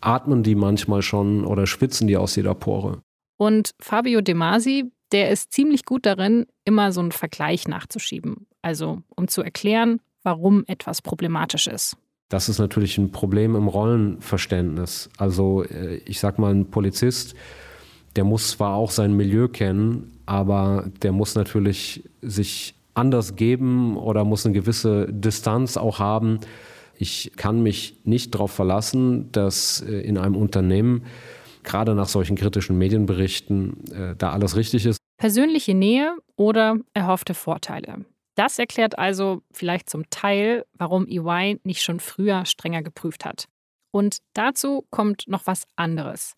atmen 0.00 0.42
die 0.42 0.54
manchmal 0.54 1.02
schon 1.02 1.44
oder 1.44 1.66
spitzen 1.66 2.06
die 2.06 2.16
aus 2.16 2.36
jeder 2.36 2.54
Pore. 2.54 3.00
Und 3.38 3.72
Fabio 3.78 4.22
De 4.22 4.34
Masi, 4.34 4.90
der 5.16 5.30
ist 5.30 5.50
ziemlich 5.50 5.86
gut 5.86 6.04
darin, 6.04 6.44
immer 6.66 6.92
so 6.92 7.00
einen 7.00 7.10
Vergleich 7.10 7.66
nachzuschieben. 7.66 8.46
Also 8.60 9.00
um 9.16 9.28
zu 9.28 9.40
erklären, 9.40 10.02
warum 10.22 10.62
etwas 10.66 11.00
problematisch 11.00 11.68
ist. 11.68 11.96
Das 12.28 12.50
ist 12.50 12.58
natürlich 12.58 12.98
ein 12.98 13.12
Problem 13.12 13.56
im 13.56 13.66
Rollenverständnis. 13.66 15.08
Also 15.16 15.64
äh, 15.64 16.02
ich 16.04 16.20
sag 16.20 16.38
mal, 16.38 16.52
ein 16.52 16.70
Polizist, 16.70 17.34
der 18.14 18.24
muss 18.24 18.50
zwar 18.50 18.74
auch 18.74 18.90
sein 18.90 19.14
Milieu 19.16 19.48
kennen, 19.48 20.20
aber 20.26 20.90
der 21.00 21.12
muss 21.12 21.34
natürlich 21.34 22.04
sich 22.20 22.74
anders 22.92 23.36
geben 23.36 23.96
oder 23.96 24.22
muss 24.26 24.44
eine 24.44 24.54
gewisse 24.54 25.10
Distanz 25.10 25.78
auch 25.78 25.98
haben. 25.98 26.40
Ich 26.98 27.32
kann 27.36 27.62
mich 27.62 28.00
nicht 28.04 28.34
darauf 28.34 28.50
verlassen, 28.50 29.32
dass 29.32 29.80
äh, 29.80 29.92
in 30.00 30.18
einem 30.18 30.36
Unternehmen 30.36 31.04
gerade 31.62 31.94
nach 31.94 32.08
solchen 32.08 32.36
kritischen 32.36 32.76
Medienberichten 32.76 33.90
äh, 33.92 34.14
da 34.14 34.32
alles 34.32 34.56
richtig 34.56 34.84
ist. 34.84 34.98
Persönliche 35.16 35.74
Nähe 35.74 36.16
oder 36.36 36.78
erhoffte 36.92 37.34
Vorteile. 37.34 38.04
Das 38.34 38.58
erklärt 38.58 38.98
also 38.98 39.42
vielleicht 39.50 39.88
zum 39.88 40.08
Teil, 40.10 40.66
warum 40.74 41.06
EY 41.06 41.58
nicht 41.64 41.82
schon 41.82 42.00
früher 42.00 42.44
strenger 42.44 42.82
geprüft 42.82 43.24
hat. 43.24 43.48
Und 43.90 44.18
dazu 44.34 44.86
kommt 44.90 45.26
noch 45.26 45.46
was 45.46 45.66
anderes. 45.74 46.34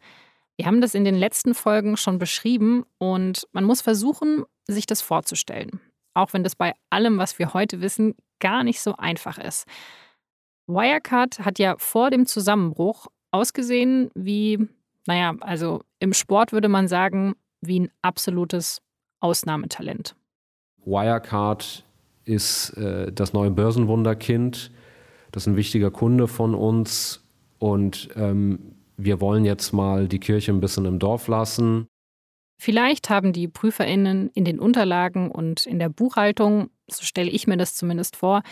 Wir 0.57 0.67
haben 0.67 0.81
das 0.81 0.95
in 0.95 1.05
den 1.05 1.17
letzten 1.17 1.55
Folgen 1.55 1.97
schon 1.97 2.19
beschrieben 2.19 2.85
und 2.99 3.49
man 3.53 3.65
muss 3.65 3.81
versuchen, 3.81 4.45
sich 4.67 4.87
das 4.87 5.03
vorzustellen. 5.03 5.81
Auch 6.15 6.33
wenn 6.33 6.45
das 6.45 6.55
bei 6.55 6.75
allem, 6.91 7.19
was 7.19 7.39
wir 7.39 7.55
heute 7.55 7.81
wissen, 7.81 8.15
gar 8.39 8.63
nicht 8.63 8.81
so 8.81 8.95
einfach 8.97 9.39
ist. 9.39 9.67
Wirecard 10.69 11.41
hat 11.41 11.59
ja 11.59 11.77
vor 11.79 12.11
dem 12.11 12.27
Zusammenbruch 12.27 13.09
ausgesehen 13.33 14.11
wie, 14.15 14.69
naja, 15.07 15.35
also 15.41 15.83
im 15.99 16.13
Sport 16.13 16.53
würde 16.53 16.69
man 16.69 16.87
sagen, 16.87 17.35
wie 17.61 17.81
ein 17.81 17.91
absolutes 18.03 18.81
Ausnahmetalent. 19.21 20.15
Wirecard 20.85 21.85
ist 22.25 22.71
äh, 22.77 23.13
das 23.13 23.33
neue 23.33 23.51
Börsenwunderkind. 23.51 24.71
Das 25.33 25.43
ist 25.43 25.47
ein 25.49 25.57
wichtiger 25.57 25.91
Kunde 25.91 26.29
von 26.29 26.55
uns. 26.55 27.25
Und 27.59 28.11
ähm, 28.17 28.75
wir 28.97 29.21
wollen 29.21 29.45
jetzt 29.45 29.73
mal 29.73 30.09
die 30.09 30.21
Kirche 30.21 30.53
ein 30.53 30.61
bisschen 30.61 30.85
im 30.85 30.99
Dorf 30.99 31.29
lassen. 31.29 31.87
Vielleicht 32.61 33.11
haben 33.11 33.33
die 33.33 33.49
PrüferInnen 33.49 34.31
in 34.35 34.45
den 34.45 34.59
Unterlagen 34.59 35.31
und 35.31 35.67
in 35.67 35.79
der 35.79 35.89
Buchhaltung, 35.89 36.71
so 36.89 37.05
stelle 37.05 37.31
ich 37.31 37.47
mir 37.47 37.57
das 37.57 37.75
zumindest 37.75 38.17
vor, 38.17 38.43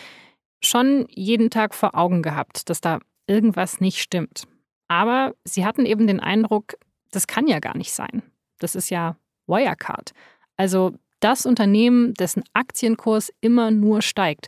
schon 0.61 1.05
jeden 1.09 1.49
Tag 1.49 1.75
vor 1.75 1.95
Augen 1.95 2.21
gehabt, 2.21 2.69
dass 2.69 2.79
da 2.79 2.99
irgendwas 3.27 3.81
nicht 3.81 3.99
stimmt. 4.01 4.47
Aber 4.87 5.35
sie 5.43 5.65
hatten 5.65 5.85
eben 5.85 6.07
den 6.07 6.21
Eindruck, 6.21 6.77
das 7.11 7.27
kann 7.27 7.47
ja 7.47 7.59
gar 7.59 7.75
nicht 7.75 7.91
sein. 7.91 8.23
Das 8.59 8.75
ist 8.75 8.89
ja 8.89 9.17
Wirecard. 9.47 10.11
Also 10.55 10.93
das 11.19 11.45
Unternehmen, 11.45 12.13
dessen 12.13 12.43
Aktienkurs 12.53 13.31
immer 13.41 13.71
nur 13.71 14.01
steigt, 14.01 14.47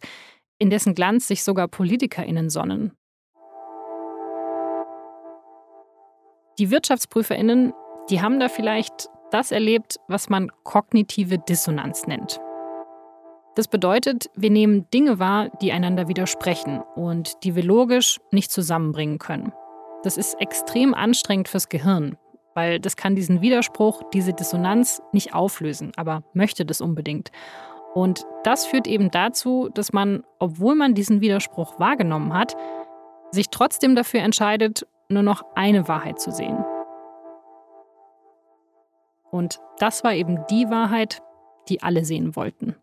in 0.59 0.69
dessen 0.69 0.93
Glanz 0.93 1.27
sich 1.27 1.43
sogar 1.43 1.67
PolitikerInnen 1.67 2.49
sonnen. 2.49 2.91
Die 6.59 6.71
WirtschaftsprüferInnen, 6.71 7.73
die 8.09 8.21
haben 8.21 8.39
da 8.39 8.49
vielleicht 8.49 9.07
das 9.31 9.51
erlebt, 9.51 9.97
was 10.07 10.29
man 10.29 10.51
kognitive 10.63 11.37
Dissonanz 11.37 12.05
nennt. 12.05 12.41
Das 13.55 13.67
bedeutet, 13.67 14.29
wir 14.35 14.49
nehmen 14.49 14.89
Dinge 14.91 15.19
wahr, 15.19 15.49
die 15.61 15.71
einander 15.71 16.07
widersprechen 16.07 16.81
und 16.95 17.43
die 17.43 17.55
wir 17.55 17.63
logisch 17.63 18.19
nicht 18.31 18.51
zusammenbringen 18.51 19.19
können. 19.19 19.53
Das 20.03 20.17
ist 20.17 20.35
extrem 20.39 20.93
anstrengend 20.93 21.47
fürs 21.47 21.69
Gehirn, 21.69 22.17
weil 22.53 22.79
das 22.79 22.95
kann 22.95 23.15
diesen 23.15 23.41
Widerspruch, 23.41 24.03
diese 24.13 24.33
Dissonanz 24.33 25.01
nicht 25.11 25.33
auflösen, 25.33 25.91
aber 25.95 26.23
möchte 26.33 26.65
das 26.65 26.81
unbedingt. 26.81 27.31
Und 27.93 28.25
das 28.43 28.65
führt 28.65 28.87
eben 28.87 29.11
dazu, 29.11 29.69
dass 29.73 29.93
man, 29.93 30.23
obwohl 30.39 30.75
man 30.75 30.93
diesen 30.93 31.21
Widerspruch 31.21 31.79
wahrgenommen 31.79 32.33
hat, 32.33 32.55
sich 33.31 33.49
trotzdem 33.49 33.95
dafür 33.95 34.21
entscheidet, 34.21 34.85
nur 35.09 35.23
noch 35.23 35.43
eine 35.55 35.87
Wahrheit 35.87 36.19
zu 36.19 36.31
sehen. 36.31 36.63
Und 39.31 39.59
das 39.77 40.03
war 40.03 40.13
eben 40.13 40.45
die 40.49 40.69
Wahrheit, 40.69 41.21
die 41.67 41.81
alle 41.81 42.03
sehen 42.05 42.35
wollten. 42.35 42.75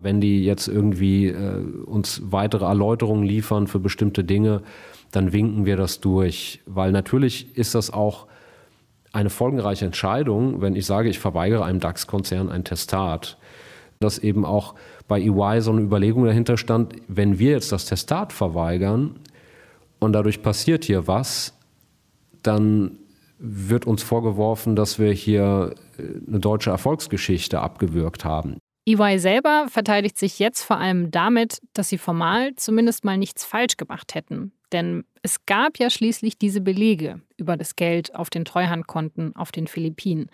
Wenn 0.00 0.20
die 0.20 0.44
jetzt 0.44 0.66
irgendwie 0.66 1.26
äh, 1.26 1.62
uns 1.84 2.22
weitere 2.24 2.64
Erläuterungen 2.64 3.24
liefern 3.24 3.66
für 3.66 3.78
bestimmte 3.78 4.24
Dinge, 4.24 4.62
dann 5.10 5.32
winken 5.32 5.66
wir 5.66 5.76
das 5.76 6.00
durch. 6.00 6.60
Weil 6.66 6.92
natürlich 6.92 7.56
ist 7.56 7.74
das 7.74 7.92
auch 7.92 8.26
eine 9.12 9.30
folgenreiche 9.30 9.84
Entscheidung, 9.84 10.60
wenn 10.60 10.76
ich 10.76 10.86
sage, 10.86 11.08
ich 11.08 11.18
verweigere 11.18 11.64
einem 11.64 11.80
DAX-Konzern 11.80 12.48
ein 12.48 12.64
Testat. 12.64 13.36
Dass 13.98 14.18
eben 14.18 14.44
auch 14.44 14.74
bei 15.08 15.20
EY 15.20 15.60
so 15.60 15.72
eine 15.72 15.82
Überlegung 15.82 16.24
dahinter 16.24 16.56
stand, 16.56 16.94
wenn 17.08 17.38
wir 17.38 17.50
jetzt 17.50 17.72
das 17.72 17.84
Testat 17.84 18.32
verweigern 18.32 19.16
und 19.98 20.12
dadurch 20.12 20.42
passiert 20.42 20.84
hier 20.84 21.06
was, 21.06 21.54
dann 22.42 22.98
wird 23.38 23.86
uns 23.86 24.02
vorgeworfen, 24.02 24.76
dass 24.76 24.98
wir 24.98 25.12
hier 25.12 25.74
äh, 25.98 26.02
eine 26.28 26.40
deutsche 26.40 26.70
Erfolgsgeschichte 26.70 27.60
abgewürgt 27.60 28.24
haben. 28.24 28.58
EY 28.94 29.18
selber 29.18 29.66
verteidigt 29.68 30.18
sich 30.18 30.38
jetzt 30.38 30.62
vor 30.62 30.78
allem 30.78 31.10
damit, 31.10 31.60
dass 31.74 31.88
sie 31.88 31.98
formal 31.98 32.54
zumindest 32.56 33.04
mal 33.04 33.18
nichts 33.18 33.44
falsch 33.44 33.76
gemacht 33.76 34.14
hätten. 34.14 34.52
Denn 34.72 35.04
es 35.22 35.44
gab 35.46 35.78
ja 35.78 35.90
schließlich 35.90 36.38
diese 36.38 36.60
Belege 36.60 37.20
über 37.36 37.56
das 37.56 37.76
Geld 37.76 38.14
auf 38.14 38.30
den 38.30 38.44
Treuhandkonten 38.44 39.34
auf 39.36 39.52
den 39.52 39.66
Philippinen. 39.66 40.30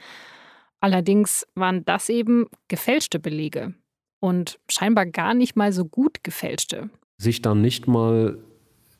Allerdings 0.81 1.47
waren 1.55 1.85
das 1.85 2.09
eben 2.09 2.47
gefälschte 2.69 3.19
Belege 3.19 3.75
und 4.21 4.59
scheinbar 4.69 5.07
gar 5.07 5.35
nicht 5.35 5.57
mal 5.57 5.73
so 5.73 5.85
gut 5.85 6.23
gefälschte. 6.23 6.91
Sich 7.19 7.43
dann 7.43 7.63
nicht 7.63 7.87
mal 7.87 8.39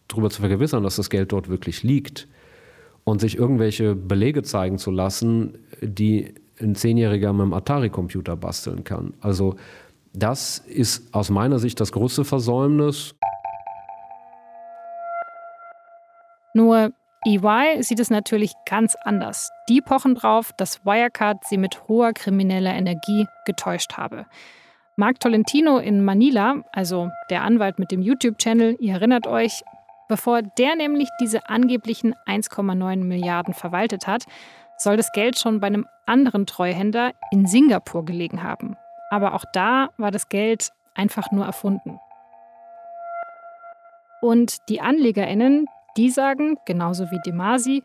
darüber 0.09 0.31
zu 0.31 0.41
vergewissern, 0.41 0.83
dass 0.83 0.97
das 0.97 1.11
Geld 1.11 1.33
dort 1.33 1.49
wirklich 1.49 1.83
liegt 1.83 2.29
und 3.05 3.21
sich 3.21 3.37
irgendwelche 3.37 3.95
Belege 3.95 4.43
zeigen 4.43 4.79
zu 4.79 4.91
lassen, 4.91 5.59
die 5.81 6.35
ein 6.61 6.75
Zehnjähriger 6.75 7.33
mit 7.33 7.43
einem 7.43 7.55
Atari-Computer 7.55 8.37
basteln 8.37 8.85
kann. 8.85 9.15
Also 9.21 9.57
das 10.13 10.59
ist 10.59 11.15
aus 11.15 11.31
meiner 11.31 11.59
Sicht 11.59 11.79
das 11.81 11.93
größte 11.93 12.25
Versäumnis. 12.25 13.15
Nur 16.55 16.93
EY 17.27 17.83
sieht 17.83 18.01
es 18.01 18.09
natürlich 18.09 18.53
ganz 18.65 18.97
anders. 19.03 19.51
Die 19.69 19.81
pochen 19.81 20.15
drauf, 20.15 20.53
dass 20.57 20.87
Wirecard 20.87 21.45
sie 21.45 21.59
mit 21.59 21.89
hoher 21.89 22.13
krimineller 22.13 22.73
Energie 22.73 23.27
getäuscht 23.45 23.99
habe. 23.99 24.27
Mark 24.97 25.21
Tolentino 25.21 25.79
in 25.79 26.05
Manila, 26.05 26.63
also 26.73 27.11
der 27.29 27.43
Anwalt 27.43 27.79
mit 27.79 27.91
dem 27.91 28.01
YouTube-Channel, 28.01 28.77
ihr 28.81 28.95
erinnert 28.95 29.27
euch, 29.27 29.63
bevor 30.09 30.41
der 30.41 30.77
nämlich 30.77 31.11
diese 31.21 31.49
angeblichen 31.51 32.15
1,9 32.27 33.05
Milliarden 33.05 33.53
verwaltet 33.53 34.07
hat, 34.07 34.25
soll 34.79 34.97
das 34.97 35.13
Geld 35.13 35.39
schon 35.39 35.61
bei 35.61 35.69
einem 35.69 35.87
anderen 36.07 36.47
Treuhänder 36.47 37.13
in 37.31 37.47
Singapur 37.47 38.05
gelegen 38.05 38.43
haben. 38.43 38.77
Aber 39.11 39.35
auch 39.35 39.45
da 39.53 39.91
war 39.97 40.11
das 40.11 40.29
Geld 40.29 40.73
einfach 40.95 41.31
nur 41.31 41.45
erfunden. 41.45 41.99
Und 44.21 44.69
die 44.69 44.81
AnlegerInnen, 44.81 45.67
die 45.97 46.11
sagen, 46.11 46.57
genauso 46.67 47.11
wie 47.11 47.21
Demasi, 47.25 47.83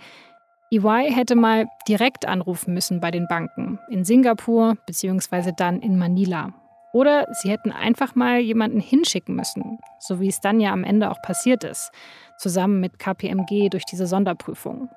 EY 0.71 1.11
hätte 1.11 1.35
mal 1.35 1.67
direkt 1.87 2.25
anrufen 2.25 2.73
müssen 2.73 3.01
bei 3.01 3.11
den 3.11 3.27
Banken 3.27 3.79
in 3.89 4.05
Singapur 4.05 4.75
bzw. 4.85 5.51
dann 5.55 5.81
in 5.81 5.97
Manila. 5.97 6.53
Oder 6.93 7.27
sie 7.31 7.49
hätten 7.49 7.71
einfach 7.71 8.15
mal 8.15 8.39
jemanden 8.39 8.79
hinschicken 8.79 9.35
müssen, 9.35 9.79
so 9.99 10.19
wie 10.19 10.27
es 10.27 10.39
dann 10.39 10.59
ja 10.59 10.71
am 10.71 10.83
Ende 10.83 11.09
auch 11.11 11.21
passiert 11.21 11.63
ist, 11.63 11.91
zusammen 12.37 12.79
mit 12.79 12.99
KPMG 12.99 13.69
durch 13.69 13.85
diese 13.85 14.07
Sonderprüfung. 14.07 14.89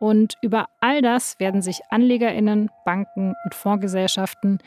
Und 0.00 0.34
über 0.42 0.68
all 0.80 1.02
das 1.02 1.38
werden 1.40 1.62
sich 1.62 1.80
Anlegerinnen, 1.90 2.70
Banken 2.84 3.34
und 3.44 3.54
Fondsgesellschaften 3.54 4.58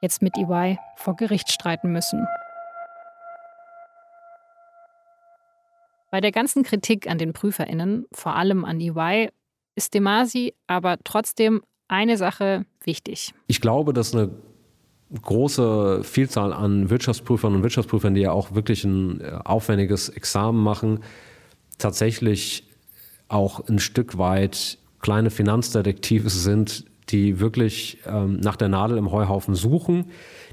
jetzt 0.00 0.22
mit 0.22 0.36
EY 0.36 0.78
vor 0.96 1.16
Gericht 1.16 1.50
streiten 1.50 1.92
müssen. 1.92 2.26
Bei 6.10 6.20
der 6.20 6.32
ganzen 6.32 6.62
Kritik 6.62 7.10
an 7.10 7.18
den 7.18 7.32
Prüferinnen, 7.32 8.06
vor 8.12 8.36
allem 8.36 8.64
an 8.64 8.80
EY, 8.80 9.30
ist 9.74 9.92
Demasi 9.92 10.54
aber 10.66 10.96
trotzdem 11.04 11.62
eine 11.88 12.16
Sache 12.16 12.64
wichtig. 12.82 13.34
Ich 13.46 13.60
glaube, 13.60 13.92
dass 13.92 14.14
eine 14.14 14.30
große 15.22 16.02
Vielzahl 16.04 16.52
an 16.52 16.90
Wirtschaftsprüfern 16.90 17.54
und 17.54 17.62
Wirtschaftsprüfern, 17.62 18.14
die 18.14 18.22
ja 18.22 18.32
auch 18.32 18.54
wirklich 18.54 18.84
ein 18.84 19.20
äh, 19.20 19.38
aufwendiges 19.44 20.08
Examen 20.08 20.62
machen, 20.62 21.00
tatsächlich 21.78 22.65
auch 23.28 23.68
ein 23.68 23.78
Stück 23.78 24.18
weit 24.18 24.78
kleine 25.00 25.30
Finanzdetektive 25.30 26.30
sind, 26.30 26.84
die 27.08 27.38
wirklich 27.40 27.98
ähm, 28.06 28.40
nach 28.40 28.56
der 28.56 28.68
Nadel 28.68 28.98
im 28.98 29.12
Heuhaufen 29.12 29.54
suchen, 29.54 30.06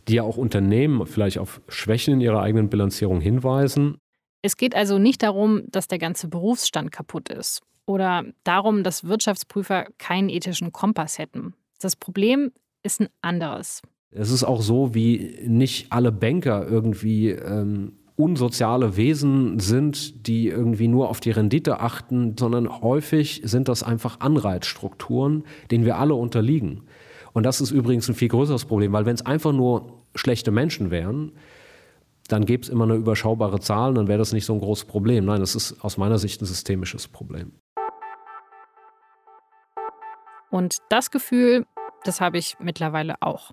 die 0.08 0.16
ja 0.16 0.24
auch 0.24 0.38
Unternehmen 0.38 1.06
vielleicht 1.08 1.40
auf 1.40 1.62
Schwächen 1.68 2.16
in 2.16 2.22
ihrer 2.22 2.42
eigenen 2.42 2.70
Bilanzierung 2.70 3.22
hinweisen. 3.22 3.98
Es 4.42 4.58
geht 4.58 4.76
also 4.76 5.00
nicht 5.00 5.24
darum, 5.24 5.64
dass 5.70 5.88
der 5.88 6.00
ganze 6.00 6.28
Berufsstand 6.28 6.92
kaputt 6.92 7.30
ist 7.30 7.62
oder 7.86 8.26
darum, 8.44 8.84
dass 8.84 9.06
Wirtschaftsprüfer 9.06 9.88
keinen 9.98 10.30
ethischen 10.30 10.72
Kompass 10.72 11.18
hätten. 11.18 11.54
Das 11.80 11.96
Problem 11.96 12.52
ist 12.84 13.02
ein 13.02 13.08
anderes. 13.22 13.82
Es 14.12 14.30
ist 14.30 14.44
auch 14.44 14.62
so, 14.62 14.94
wie 14.94 15.40
nicht 15.46 15.92
alle 15.92 16.12
Banker 16.12 16.68
irgendwie 16.68 17.30
ähm, 17.30 17.94
unsoziale 18.16 18.96
Wesen 18.96 19.60
sind, 19.60 20.28
die 20.28 20.48
irgendwie 20.48 20.88
nur 20.88 21.10
auf 21.10 21.20
die 21.20 21.32
Rendite 21.32 21.80
achten, 21.80 22.36
sondern 22.38 22.82
häufig 22.82 23.42
sind 23.44 23.68
das 23.68 23.82
einfach 23.82 24.20
Anreizstrukturen, 24.20 25.44
denen 25.72 25.86
wir 25.86 25.98
alle 25.98 26.14
unterliegen. 26.14 26.84
Und 27.34 27.44
das 27.44 27.60
ist 27.60 27.72
übrigens 27.72 28.08
ein 28.08 28.16
viel 28.16 28.28
größeres 28.28 28.66
Problem, 28.66 28.94
weil 28.94 29.06
wenn 29.06 29.16
es 29.16 29.26
einfach 29.26 29.52
nur 29.52 30.04
schlechte 30.16 30.52
Menschen 30.52 30.92
wären, 30.92 31.32
dann 32.28 32.46
gäbe 32.46 32.64
es 32.64 32.70
immer 32.70 32.86
eine 32.86 32.96
überschaubare 32.96 33.60
Zahl 33.60 33.90
und 33.90 33.96
dann 33.96 34.08
wäre 34.08 34.20
das 34.20 34.32
nicht 34.32 34.46
so 34.46 34.54
ein 34.54 34.60
großes 34.60 34.86
Problem. 34.86 35.26
Nein, 35.26 35.40
das 35.40 35.56
ist 35.56 35.84
aus 35.84 35.98
meiner 35.98 36.20
Sicht 36.20 36.42
ein 36.42 36.46
systemisches 36.46 37.08
Problem. 37.08 37.52
Und 40.52 40.78
das 40.90 41.10
Gefühl, 41.10 41.66
das 42.04 42.22
habe 42.22 42.38
ich 42.38 42.58
mittlerweile 42.60 43.16
auch. 43.22 43.52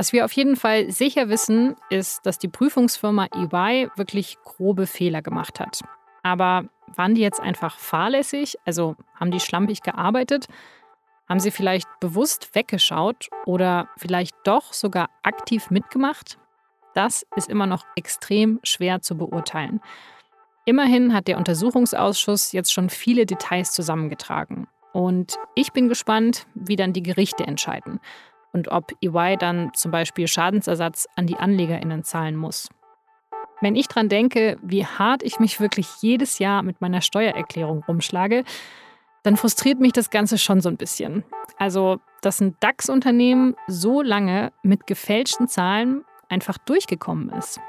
Was 0.00 0.12
wir 0.12 0.24
auf 0.24 0.30
jeden 0.30 0.54
Fall 0.54 0.92
sicher 0.92 1.28
wissen, 1.28 1.74
ist, 1.90 2.24
dass 2.24 2.38
die 2.38 2.46
Prüfungsfirma 2.46 3.26
EY 3.34 3.90
wirklich 3.96 4.38
grobe 4.44 4.86
Fehler 4.86 5.22
gemacht 5.22 5.58
hat. 5.58 5.80
Aber 6.22 6.66
waren 6.94 7.16
die 7.16 7.20
jetzt 7.20 7.40
einfach 7.40 7.76
fahrlässig? 7.80 8.56
Also 8.64 8.94
haben 9.16 9.32
die 9.32 9.40
schlampig 9.40 9.82
gearbeitet? 9.82 10.46
Haben 11.28 11.40
sie 11.40 11.50
vielleicht 11.50 11.88
bewusst 11.98 12.54
weggeschaut 12.54 13.28
oder 13.44 13.88
vielleicht 13.96 14.36
doch 14.44 14.72
sogar 14.72 15.10
aktiv 15.24 15.68
mitgemacht? 15.68 16.38
Das 16.94 17.26
ist 17.34 17.50
immer 17.50 17.66
noch 17.66 17.84
extrem 17.96 18.60
schwer 18.62 19.02
zu 19.02 19.16
beurteilen. 19.16 19.80
Immerhin 20.64 21.12
hat 21.12 21.26
der 21.26 21.38
Untersuchungsausschuss 21.38 22.52
jetzt 22.52 22.72
schon 22.72 22.88
viele 22.88 23.26
Details 23.26 23.72
zusammengetragen. 23.72 24.68
Und 24.92 25.38
ich 25.56 25.72
bin 25.72 25.88
gespannt, 25.88 26.46
wie 26.54 26.76
dann 26.76 26.92
die 26.92 27.02
Gerichte 27.02 27.44
entscheiden 27.44 27.98
und 28.52 28.68
ob 28.68 28.92
EY 29.02 29.36
dann 29.38 29.70
zum 29.74 29.90
Beispiel 29.90 30.28
Schadensersatz 30.28 31.06
an 31.16 31.26
die 31.26 31.36
AnlegerInnen 31.36 32.04
zahlen 32.04 32.36
muss. 32.36 32.68
Wenn 33.60 33.74
ich 33.74 33.88
dran 33.88 34.08
denke, 34.08 34.58
wie 34.62 34.86
hart 34.86 35.22
ich 35.22 35.40
mich 35.40 35.60
wirklich 35.60 35.88
jedes 36.00 36.38
Jahr 36.38 36.62
mit 36.62 36.80
meiner 36.80 37.00
Steuererklärung 37.00 37.82
rumschlage, 37.88 38.44
dann 39.24 39.36
frustriert 39.36 39.80
mich 39.80 39.92
das 39.92 40.10
Ganze 40.10 40.38
schon 40.38 40.60
so 40.60 40.68
ein 40.68 40.76
bisschen. 40.76 41.24
Also, 41.56 41.98
dass 42.22 42.40
ein 42.40 42.56
DAX-Unternehmen 42.60 43.56
so 43.66 44.00
lange 44.00 44.52
mit 44.62 44.86
gefälschten 44.86 45.48
Zahlen 45.48 46.04
einfach 46.28 46.58
durchgekommen 46.58 47.30
ist. 47.30 47.60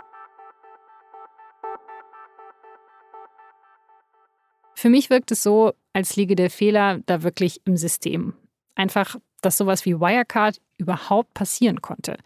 Für 4.76 4.90
mich 4.90 5.10
wirkt 5.10 5.32
es 5.32 5.44
so, 5.44 5.74
als 5.92 6.16
liege 6.16 6.36
der 6.36 6.50
Fehler 6.50 7.00
da 7.06 7.24
wirklich 7.24 7.60
im 7.66 7.76
System. 7.76 8.34
Einfach, 8.76 9.18
dass 9.42 9.58
sowas 9.58 9.86
wie 9.86 10.00
Wirecard 10.00 10.60
überhaupt 10.78 11.34
passieren 11.34 11.82
konnte. 11.82 12.18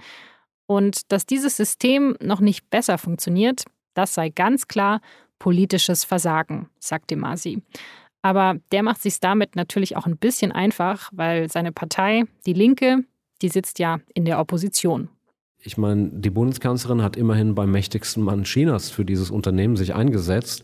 Und 0.66 1.12
dass 1.12 1.26
dieses 1.26 1.58
System 1.58 2.16
noch 2.22 2.40
nicht 2.40 2.70
besser 2.70 2.98
funktioniert, 2.98 3.66
das 3.94 4.14
sei 4.14 4.30
ganz 4.30 4.68
klar 4.68 5.02
politisches 5.40 6.04
Versagen, 6.04 6.70
sagt 6.80 7.12
Demasi. 7.12 7.62
Aber 8.22 8.56
der 8.72 8.84
macht 8.84 9.02
sich 9.02 9.20
damit 9.20 9.56
natürlich 9.56 9.98
auch 9.98 10.06
ein 10.06 10.18
bisschen 10.18 10.52
einfach, 10.52 11.10
weil 11.12 11.52
seine 11.52 11.74
Partei, 11.74 12.24
die 12.46 12.54
Linke, 12.54 13.04
die 13.42 13.50
sitzt 13.50 13.80
ja 13.80 14.00
in 14.14 14.24
der 14.24 14.40
Opposition. 14.40 15.10
Ich 15.60 15.78
meine, 15.78 16.10
die 16.14 16.30
Bundeskanzlerin 16.30 17.02
hat 17.02 17.18
immerhin 17.18 17.56
beim 17.56 17.72
mächtigsten 17.72 18.24
Mann 18.24 18.44
Chinas 18.44 18.90
für 18.90 19.06
dieses 19.06 19.32
Unternehmen 19.32 19.76
sich 19.76 19.94
eingesetzt. 19.94 20.64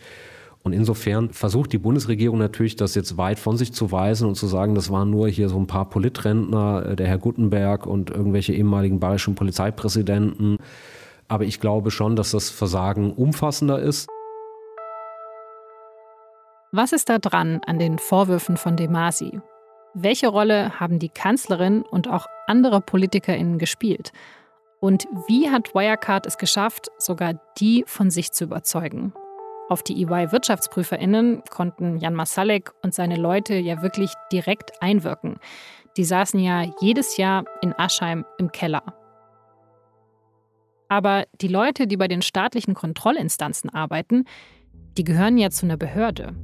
Und 0.63 0.73
insofern 0.73 1.29
versucht 1.29 1.71
die 1.71 1.77
Bundesregierung 1.77 2.37
natürlich, 2.37 2.75
das 2.75 2.93
jetzt 2.93 3.17
weit 3.17 3.39
von 3.39 3.57
sich 3.57 3.71
zu 3.71 3.91
weisen 3.91 4.27
und 4.27 4.35
zu 4.35 4.45
sagen, 4.45 4.75
das 4.75 4.91
waren 4.91 5.09
nur 5.09 5.29
hier 5.29 5.47
so 5.47 5.57
ein 5.57 5.67
paar 5.67 5.89
Politrentner, 5.89 6.85
äh, 6.85 6.95
der 6.95 7.07
Herr 7.07 7.17
Guttenberg 7.17 7.85
und 7.85 8.09
irgendwelche 8.09 8.53
ehemaligen 8.53 8.99
bayerischen 8.99 9.35
Polizeipräsidenten. 9.35 10.57
Aber 11.27 11.45
ich 11.45 11.59
glaube 11.59 11.91
schon, 11.91 12.15
dass 12.15 12.31
das 12.31 12.49
Versagen 12.49 13.13
umfassender 13.13 13.79
ist. 13.79 14.09
Was 16.71 16.91
ist 16.91 17.09
da 17.09 17.17
dran 17.17 17.61
an 17.65 17.79
den 17.79 17.97
Vorwürfen 17.97 18.57
von 18.57 18.75
De 18.75 18.87
Masi? 18.87 19.39
Welche 19.95 20.27
Rolle 20.27 20.79
haben 20.79 20.99
die 20.99 21.09
Kanzlerin 21.09 21.81
und 21.81 22.07
auch 22.07 22.27
andere 22.47 22.79
PolitikerInnen 22.81 23.57
gespielt? 23.57 24.11
Und 24.79 25.07
wie 25.27 25.49
hat 25.49 25.73
Wirecard 25.73 26.25
es 26.27 26.37
geschafft, 26.37 26.89
sogar 26.99 27.41
die 27.59 27.83
von 27.87 28.11
sich 28.11 28.31
zu 28.31 28.43
überzeugen? 28.43 29.13
Auf 29.69 29.83
die 29.83 30.01
EY-WirtschaftsprüferInnen 30.01 31.43
konnten 31.51 31.97
Jan 31.97 32.15
Masalek 32.15 32.71
und 32.81 32.95
seine 32.95 33.17
Leute 33.17 33.53
ja 33.55 33.83
wirklich 33.83 34.11
direkt 34.31 34.81
einwirken. 34.81 35.37
Die 35.95 36.03
saßen 36.03 36.39
ja 36.39 36.65
jedes 36.81 37.17
Jahr 37.17 37.45
in 37.61 37.73
Aschheim 37.77 38.25
im 38.39 38.51
Keller. 38.51 38.81
Aber 40.87 41.25
die 41.39 41.47
Leute, 41.47 41.85
die 41.85 41.97
bei 41.97 42.07
den 42.07 42.23
staatlichen 42.23 42.73
Kontrollinstanzen 42.73 43.69
arbeiten, 43.69 44.25
die 44.97 45.03
gehören 45.03 45.37
ja 45.37 45.51
zu 45.51 45.67
einer 45.67 45.77
Behörde. 45.77 46.35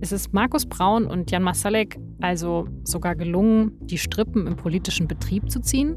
Es 0.00 0.10
ist 0.10 0.32
Markus 0.32 0.64
Braun 0.64 1.06
und 1.06 1.30
Jan 1.30 1.42
Masalek 1.42 1.98
also 2.22 2.66
sogar 2.84 3.14
gelungen, 3.14 3.72
die 3.80 3.98
Strippen 3.98 4.46
im 4.46 4.56
politischen 4.56 5.06
Betrieb 5.06 5.50
zu 5.50 5.60
ziehen? 5.60 5.96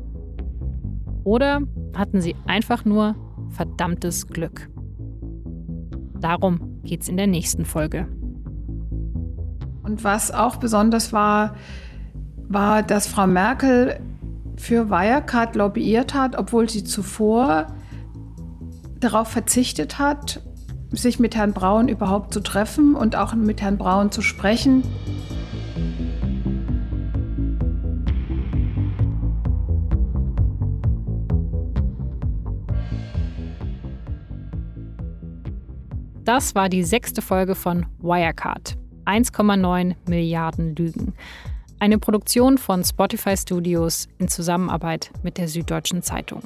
Oder 1.24 1.62
hatten 1.96 2.20
sie 2.20 2.36
einfach 2.46 2.84
nur 2.84 3.16
verdammtes 3.52 4.28
Glück? 4.28 4.70
Darum 6.18 6.82
geht 6.84 7.01
es 7.01 7.09
in 7.09 7.18
der 7.18 7.28
nächsten 7.28 7.65
Folge. 7.65 8.07
Und 9.84 10.03
was 10.03 10.32
auch 10.32 10.57
besonders 10.57 11.13
war, 11.13 11.55
war, 12.49 12.84
dass 12.84 13.07
Frau 13.07 13.28
Merkel 13.28 13.99
für 14.57 14.89
Wirecard 14.89 15.55
lobbyiert 15.55 16.13
hat, 16.13 16.38
obwohl 16.38 16.70
sie 16.70 16.84
zuvor 16.84 17.68
darauf 18.99 19.28
verzichtet 19.28 19.99
hat, 19.99 20.41
sich 20.91 21.20
mit 21.20 21.36
Herrn 21.36 21.53
Braun 21.53 21.88
überhaupt 21.88 22.34
zu 22.34 22.41
treffen 22.41 22.95
und 22.95 23.15
auch 23.15 23.34
mit 23.36 23.61
Herrn 23.61 23.78
Braun 23.78 24.11
zu 24.11 24.22
sprechen. 24.22 24.84
Das 36.28 36.55
war 36.55 36.67
die 36.67 36.84
sechste 36.84 37.21
Folge 37.21 37.55
von 37.55 37.86
Wirecard. 37.99 38.78
1,9 39.05 39.95
Milliarden 40.09 40.75
Lügen. 40.75 41.13
Eine 41.80 41.99
Produktion 41.99 42.57
von 42.57 42.84
Spotify 42.84 43.38
Studios 43.38 44.09
in 44.17 44.28
Zusammenarbeit 44.28 45.09
mit 45.23 45.38
der 45.38 45.47
Süddeutschen 45.47 46.03
Zeitung. 46.03 46.41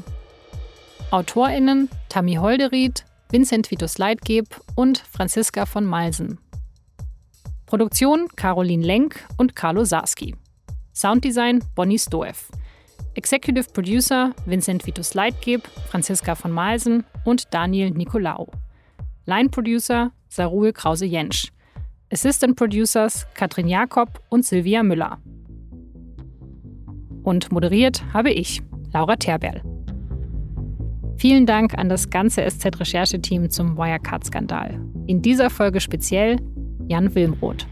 AutorInnen 1.10 1.90
Tammy 2.10 2.36
Holderied, 2.36 3.06
Vincent 3.32 3.72
Vitus 3.72 3.98
Leitgeb 3.98 4.46
und 4.76 5.00
Franziska 5.00 5.66
von 5.66 5.84
Malsen. 5.84 6.38
Produktion 7.66 8.28
Caroline 8.36 8.86
Lenk 8.86 9.28
und 9.38 9.56
Carlo 9.56 9.84
Sarski. 9.84 10.36
Sounddesign 10.94 11.64
Bonnie 11.74 11.98
Stoev. 11.98 12.52
Executive 13.16 13.72
Producer 13.74 14.36
Vincent 14.46 14.86
Vitus 14.86 15.16
Leitgeb, 15.16 15.68
Franziska 15.90 16.36
von 16.36 16.52
Malsen 16.52 17.04
und 17.26 17.52
Daniel 17.52 17.90
Nicolaou. 17.90 18.48
Line 19.26 19.50
Producer 19.50 20.12
Sarul 20.30 20.74
Krause-Jensch. 20.74 21.52
Assistant 22.12 22.56
Producers 22.56 23.28
Katrin 23.36 23.68
Jakob 23.68 24.22
und 24.30 24.46
Silvia 24.46 24.84
Müller. 24.84 25.20
Und 27.24 27.52
moderiert 27.52 28.04
habe 28.14 28.32
ich, 28.32 28.62
Laura 28.92 29.16
Terberl. 29.16 29.62
Vielen 31.18 31.46
Dank 31.46 31.78
an 31.78 31.88
das 31.88 32.10
ganze 32.10 32.42
SZ-Rechercheteam 32.42 33.50
zum 33.50 33.78
Wirecard-Skandal. 33.78 34.80
In 35.06 35.22
dieser 35.22 35.52
Folge 35.52 35.80
speziell 35.80 36.38
Jan 36.88 37.14
Wilmroth. 37.14 37.68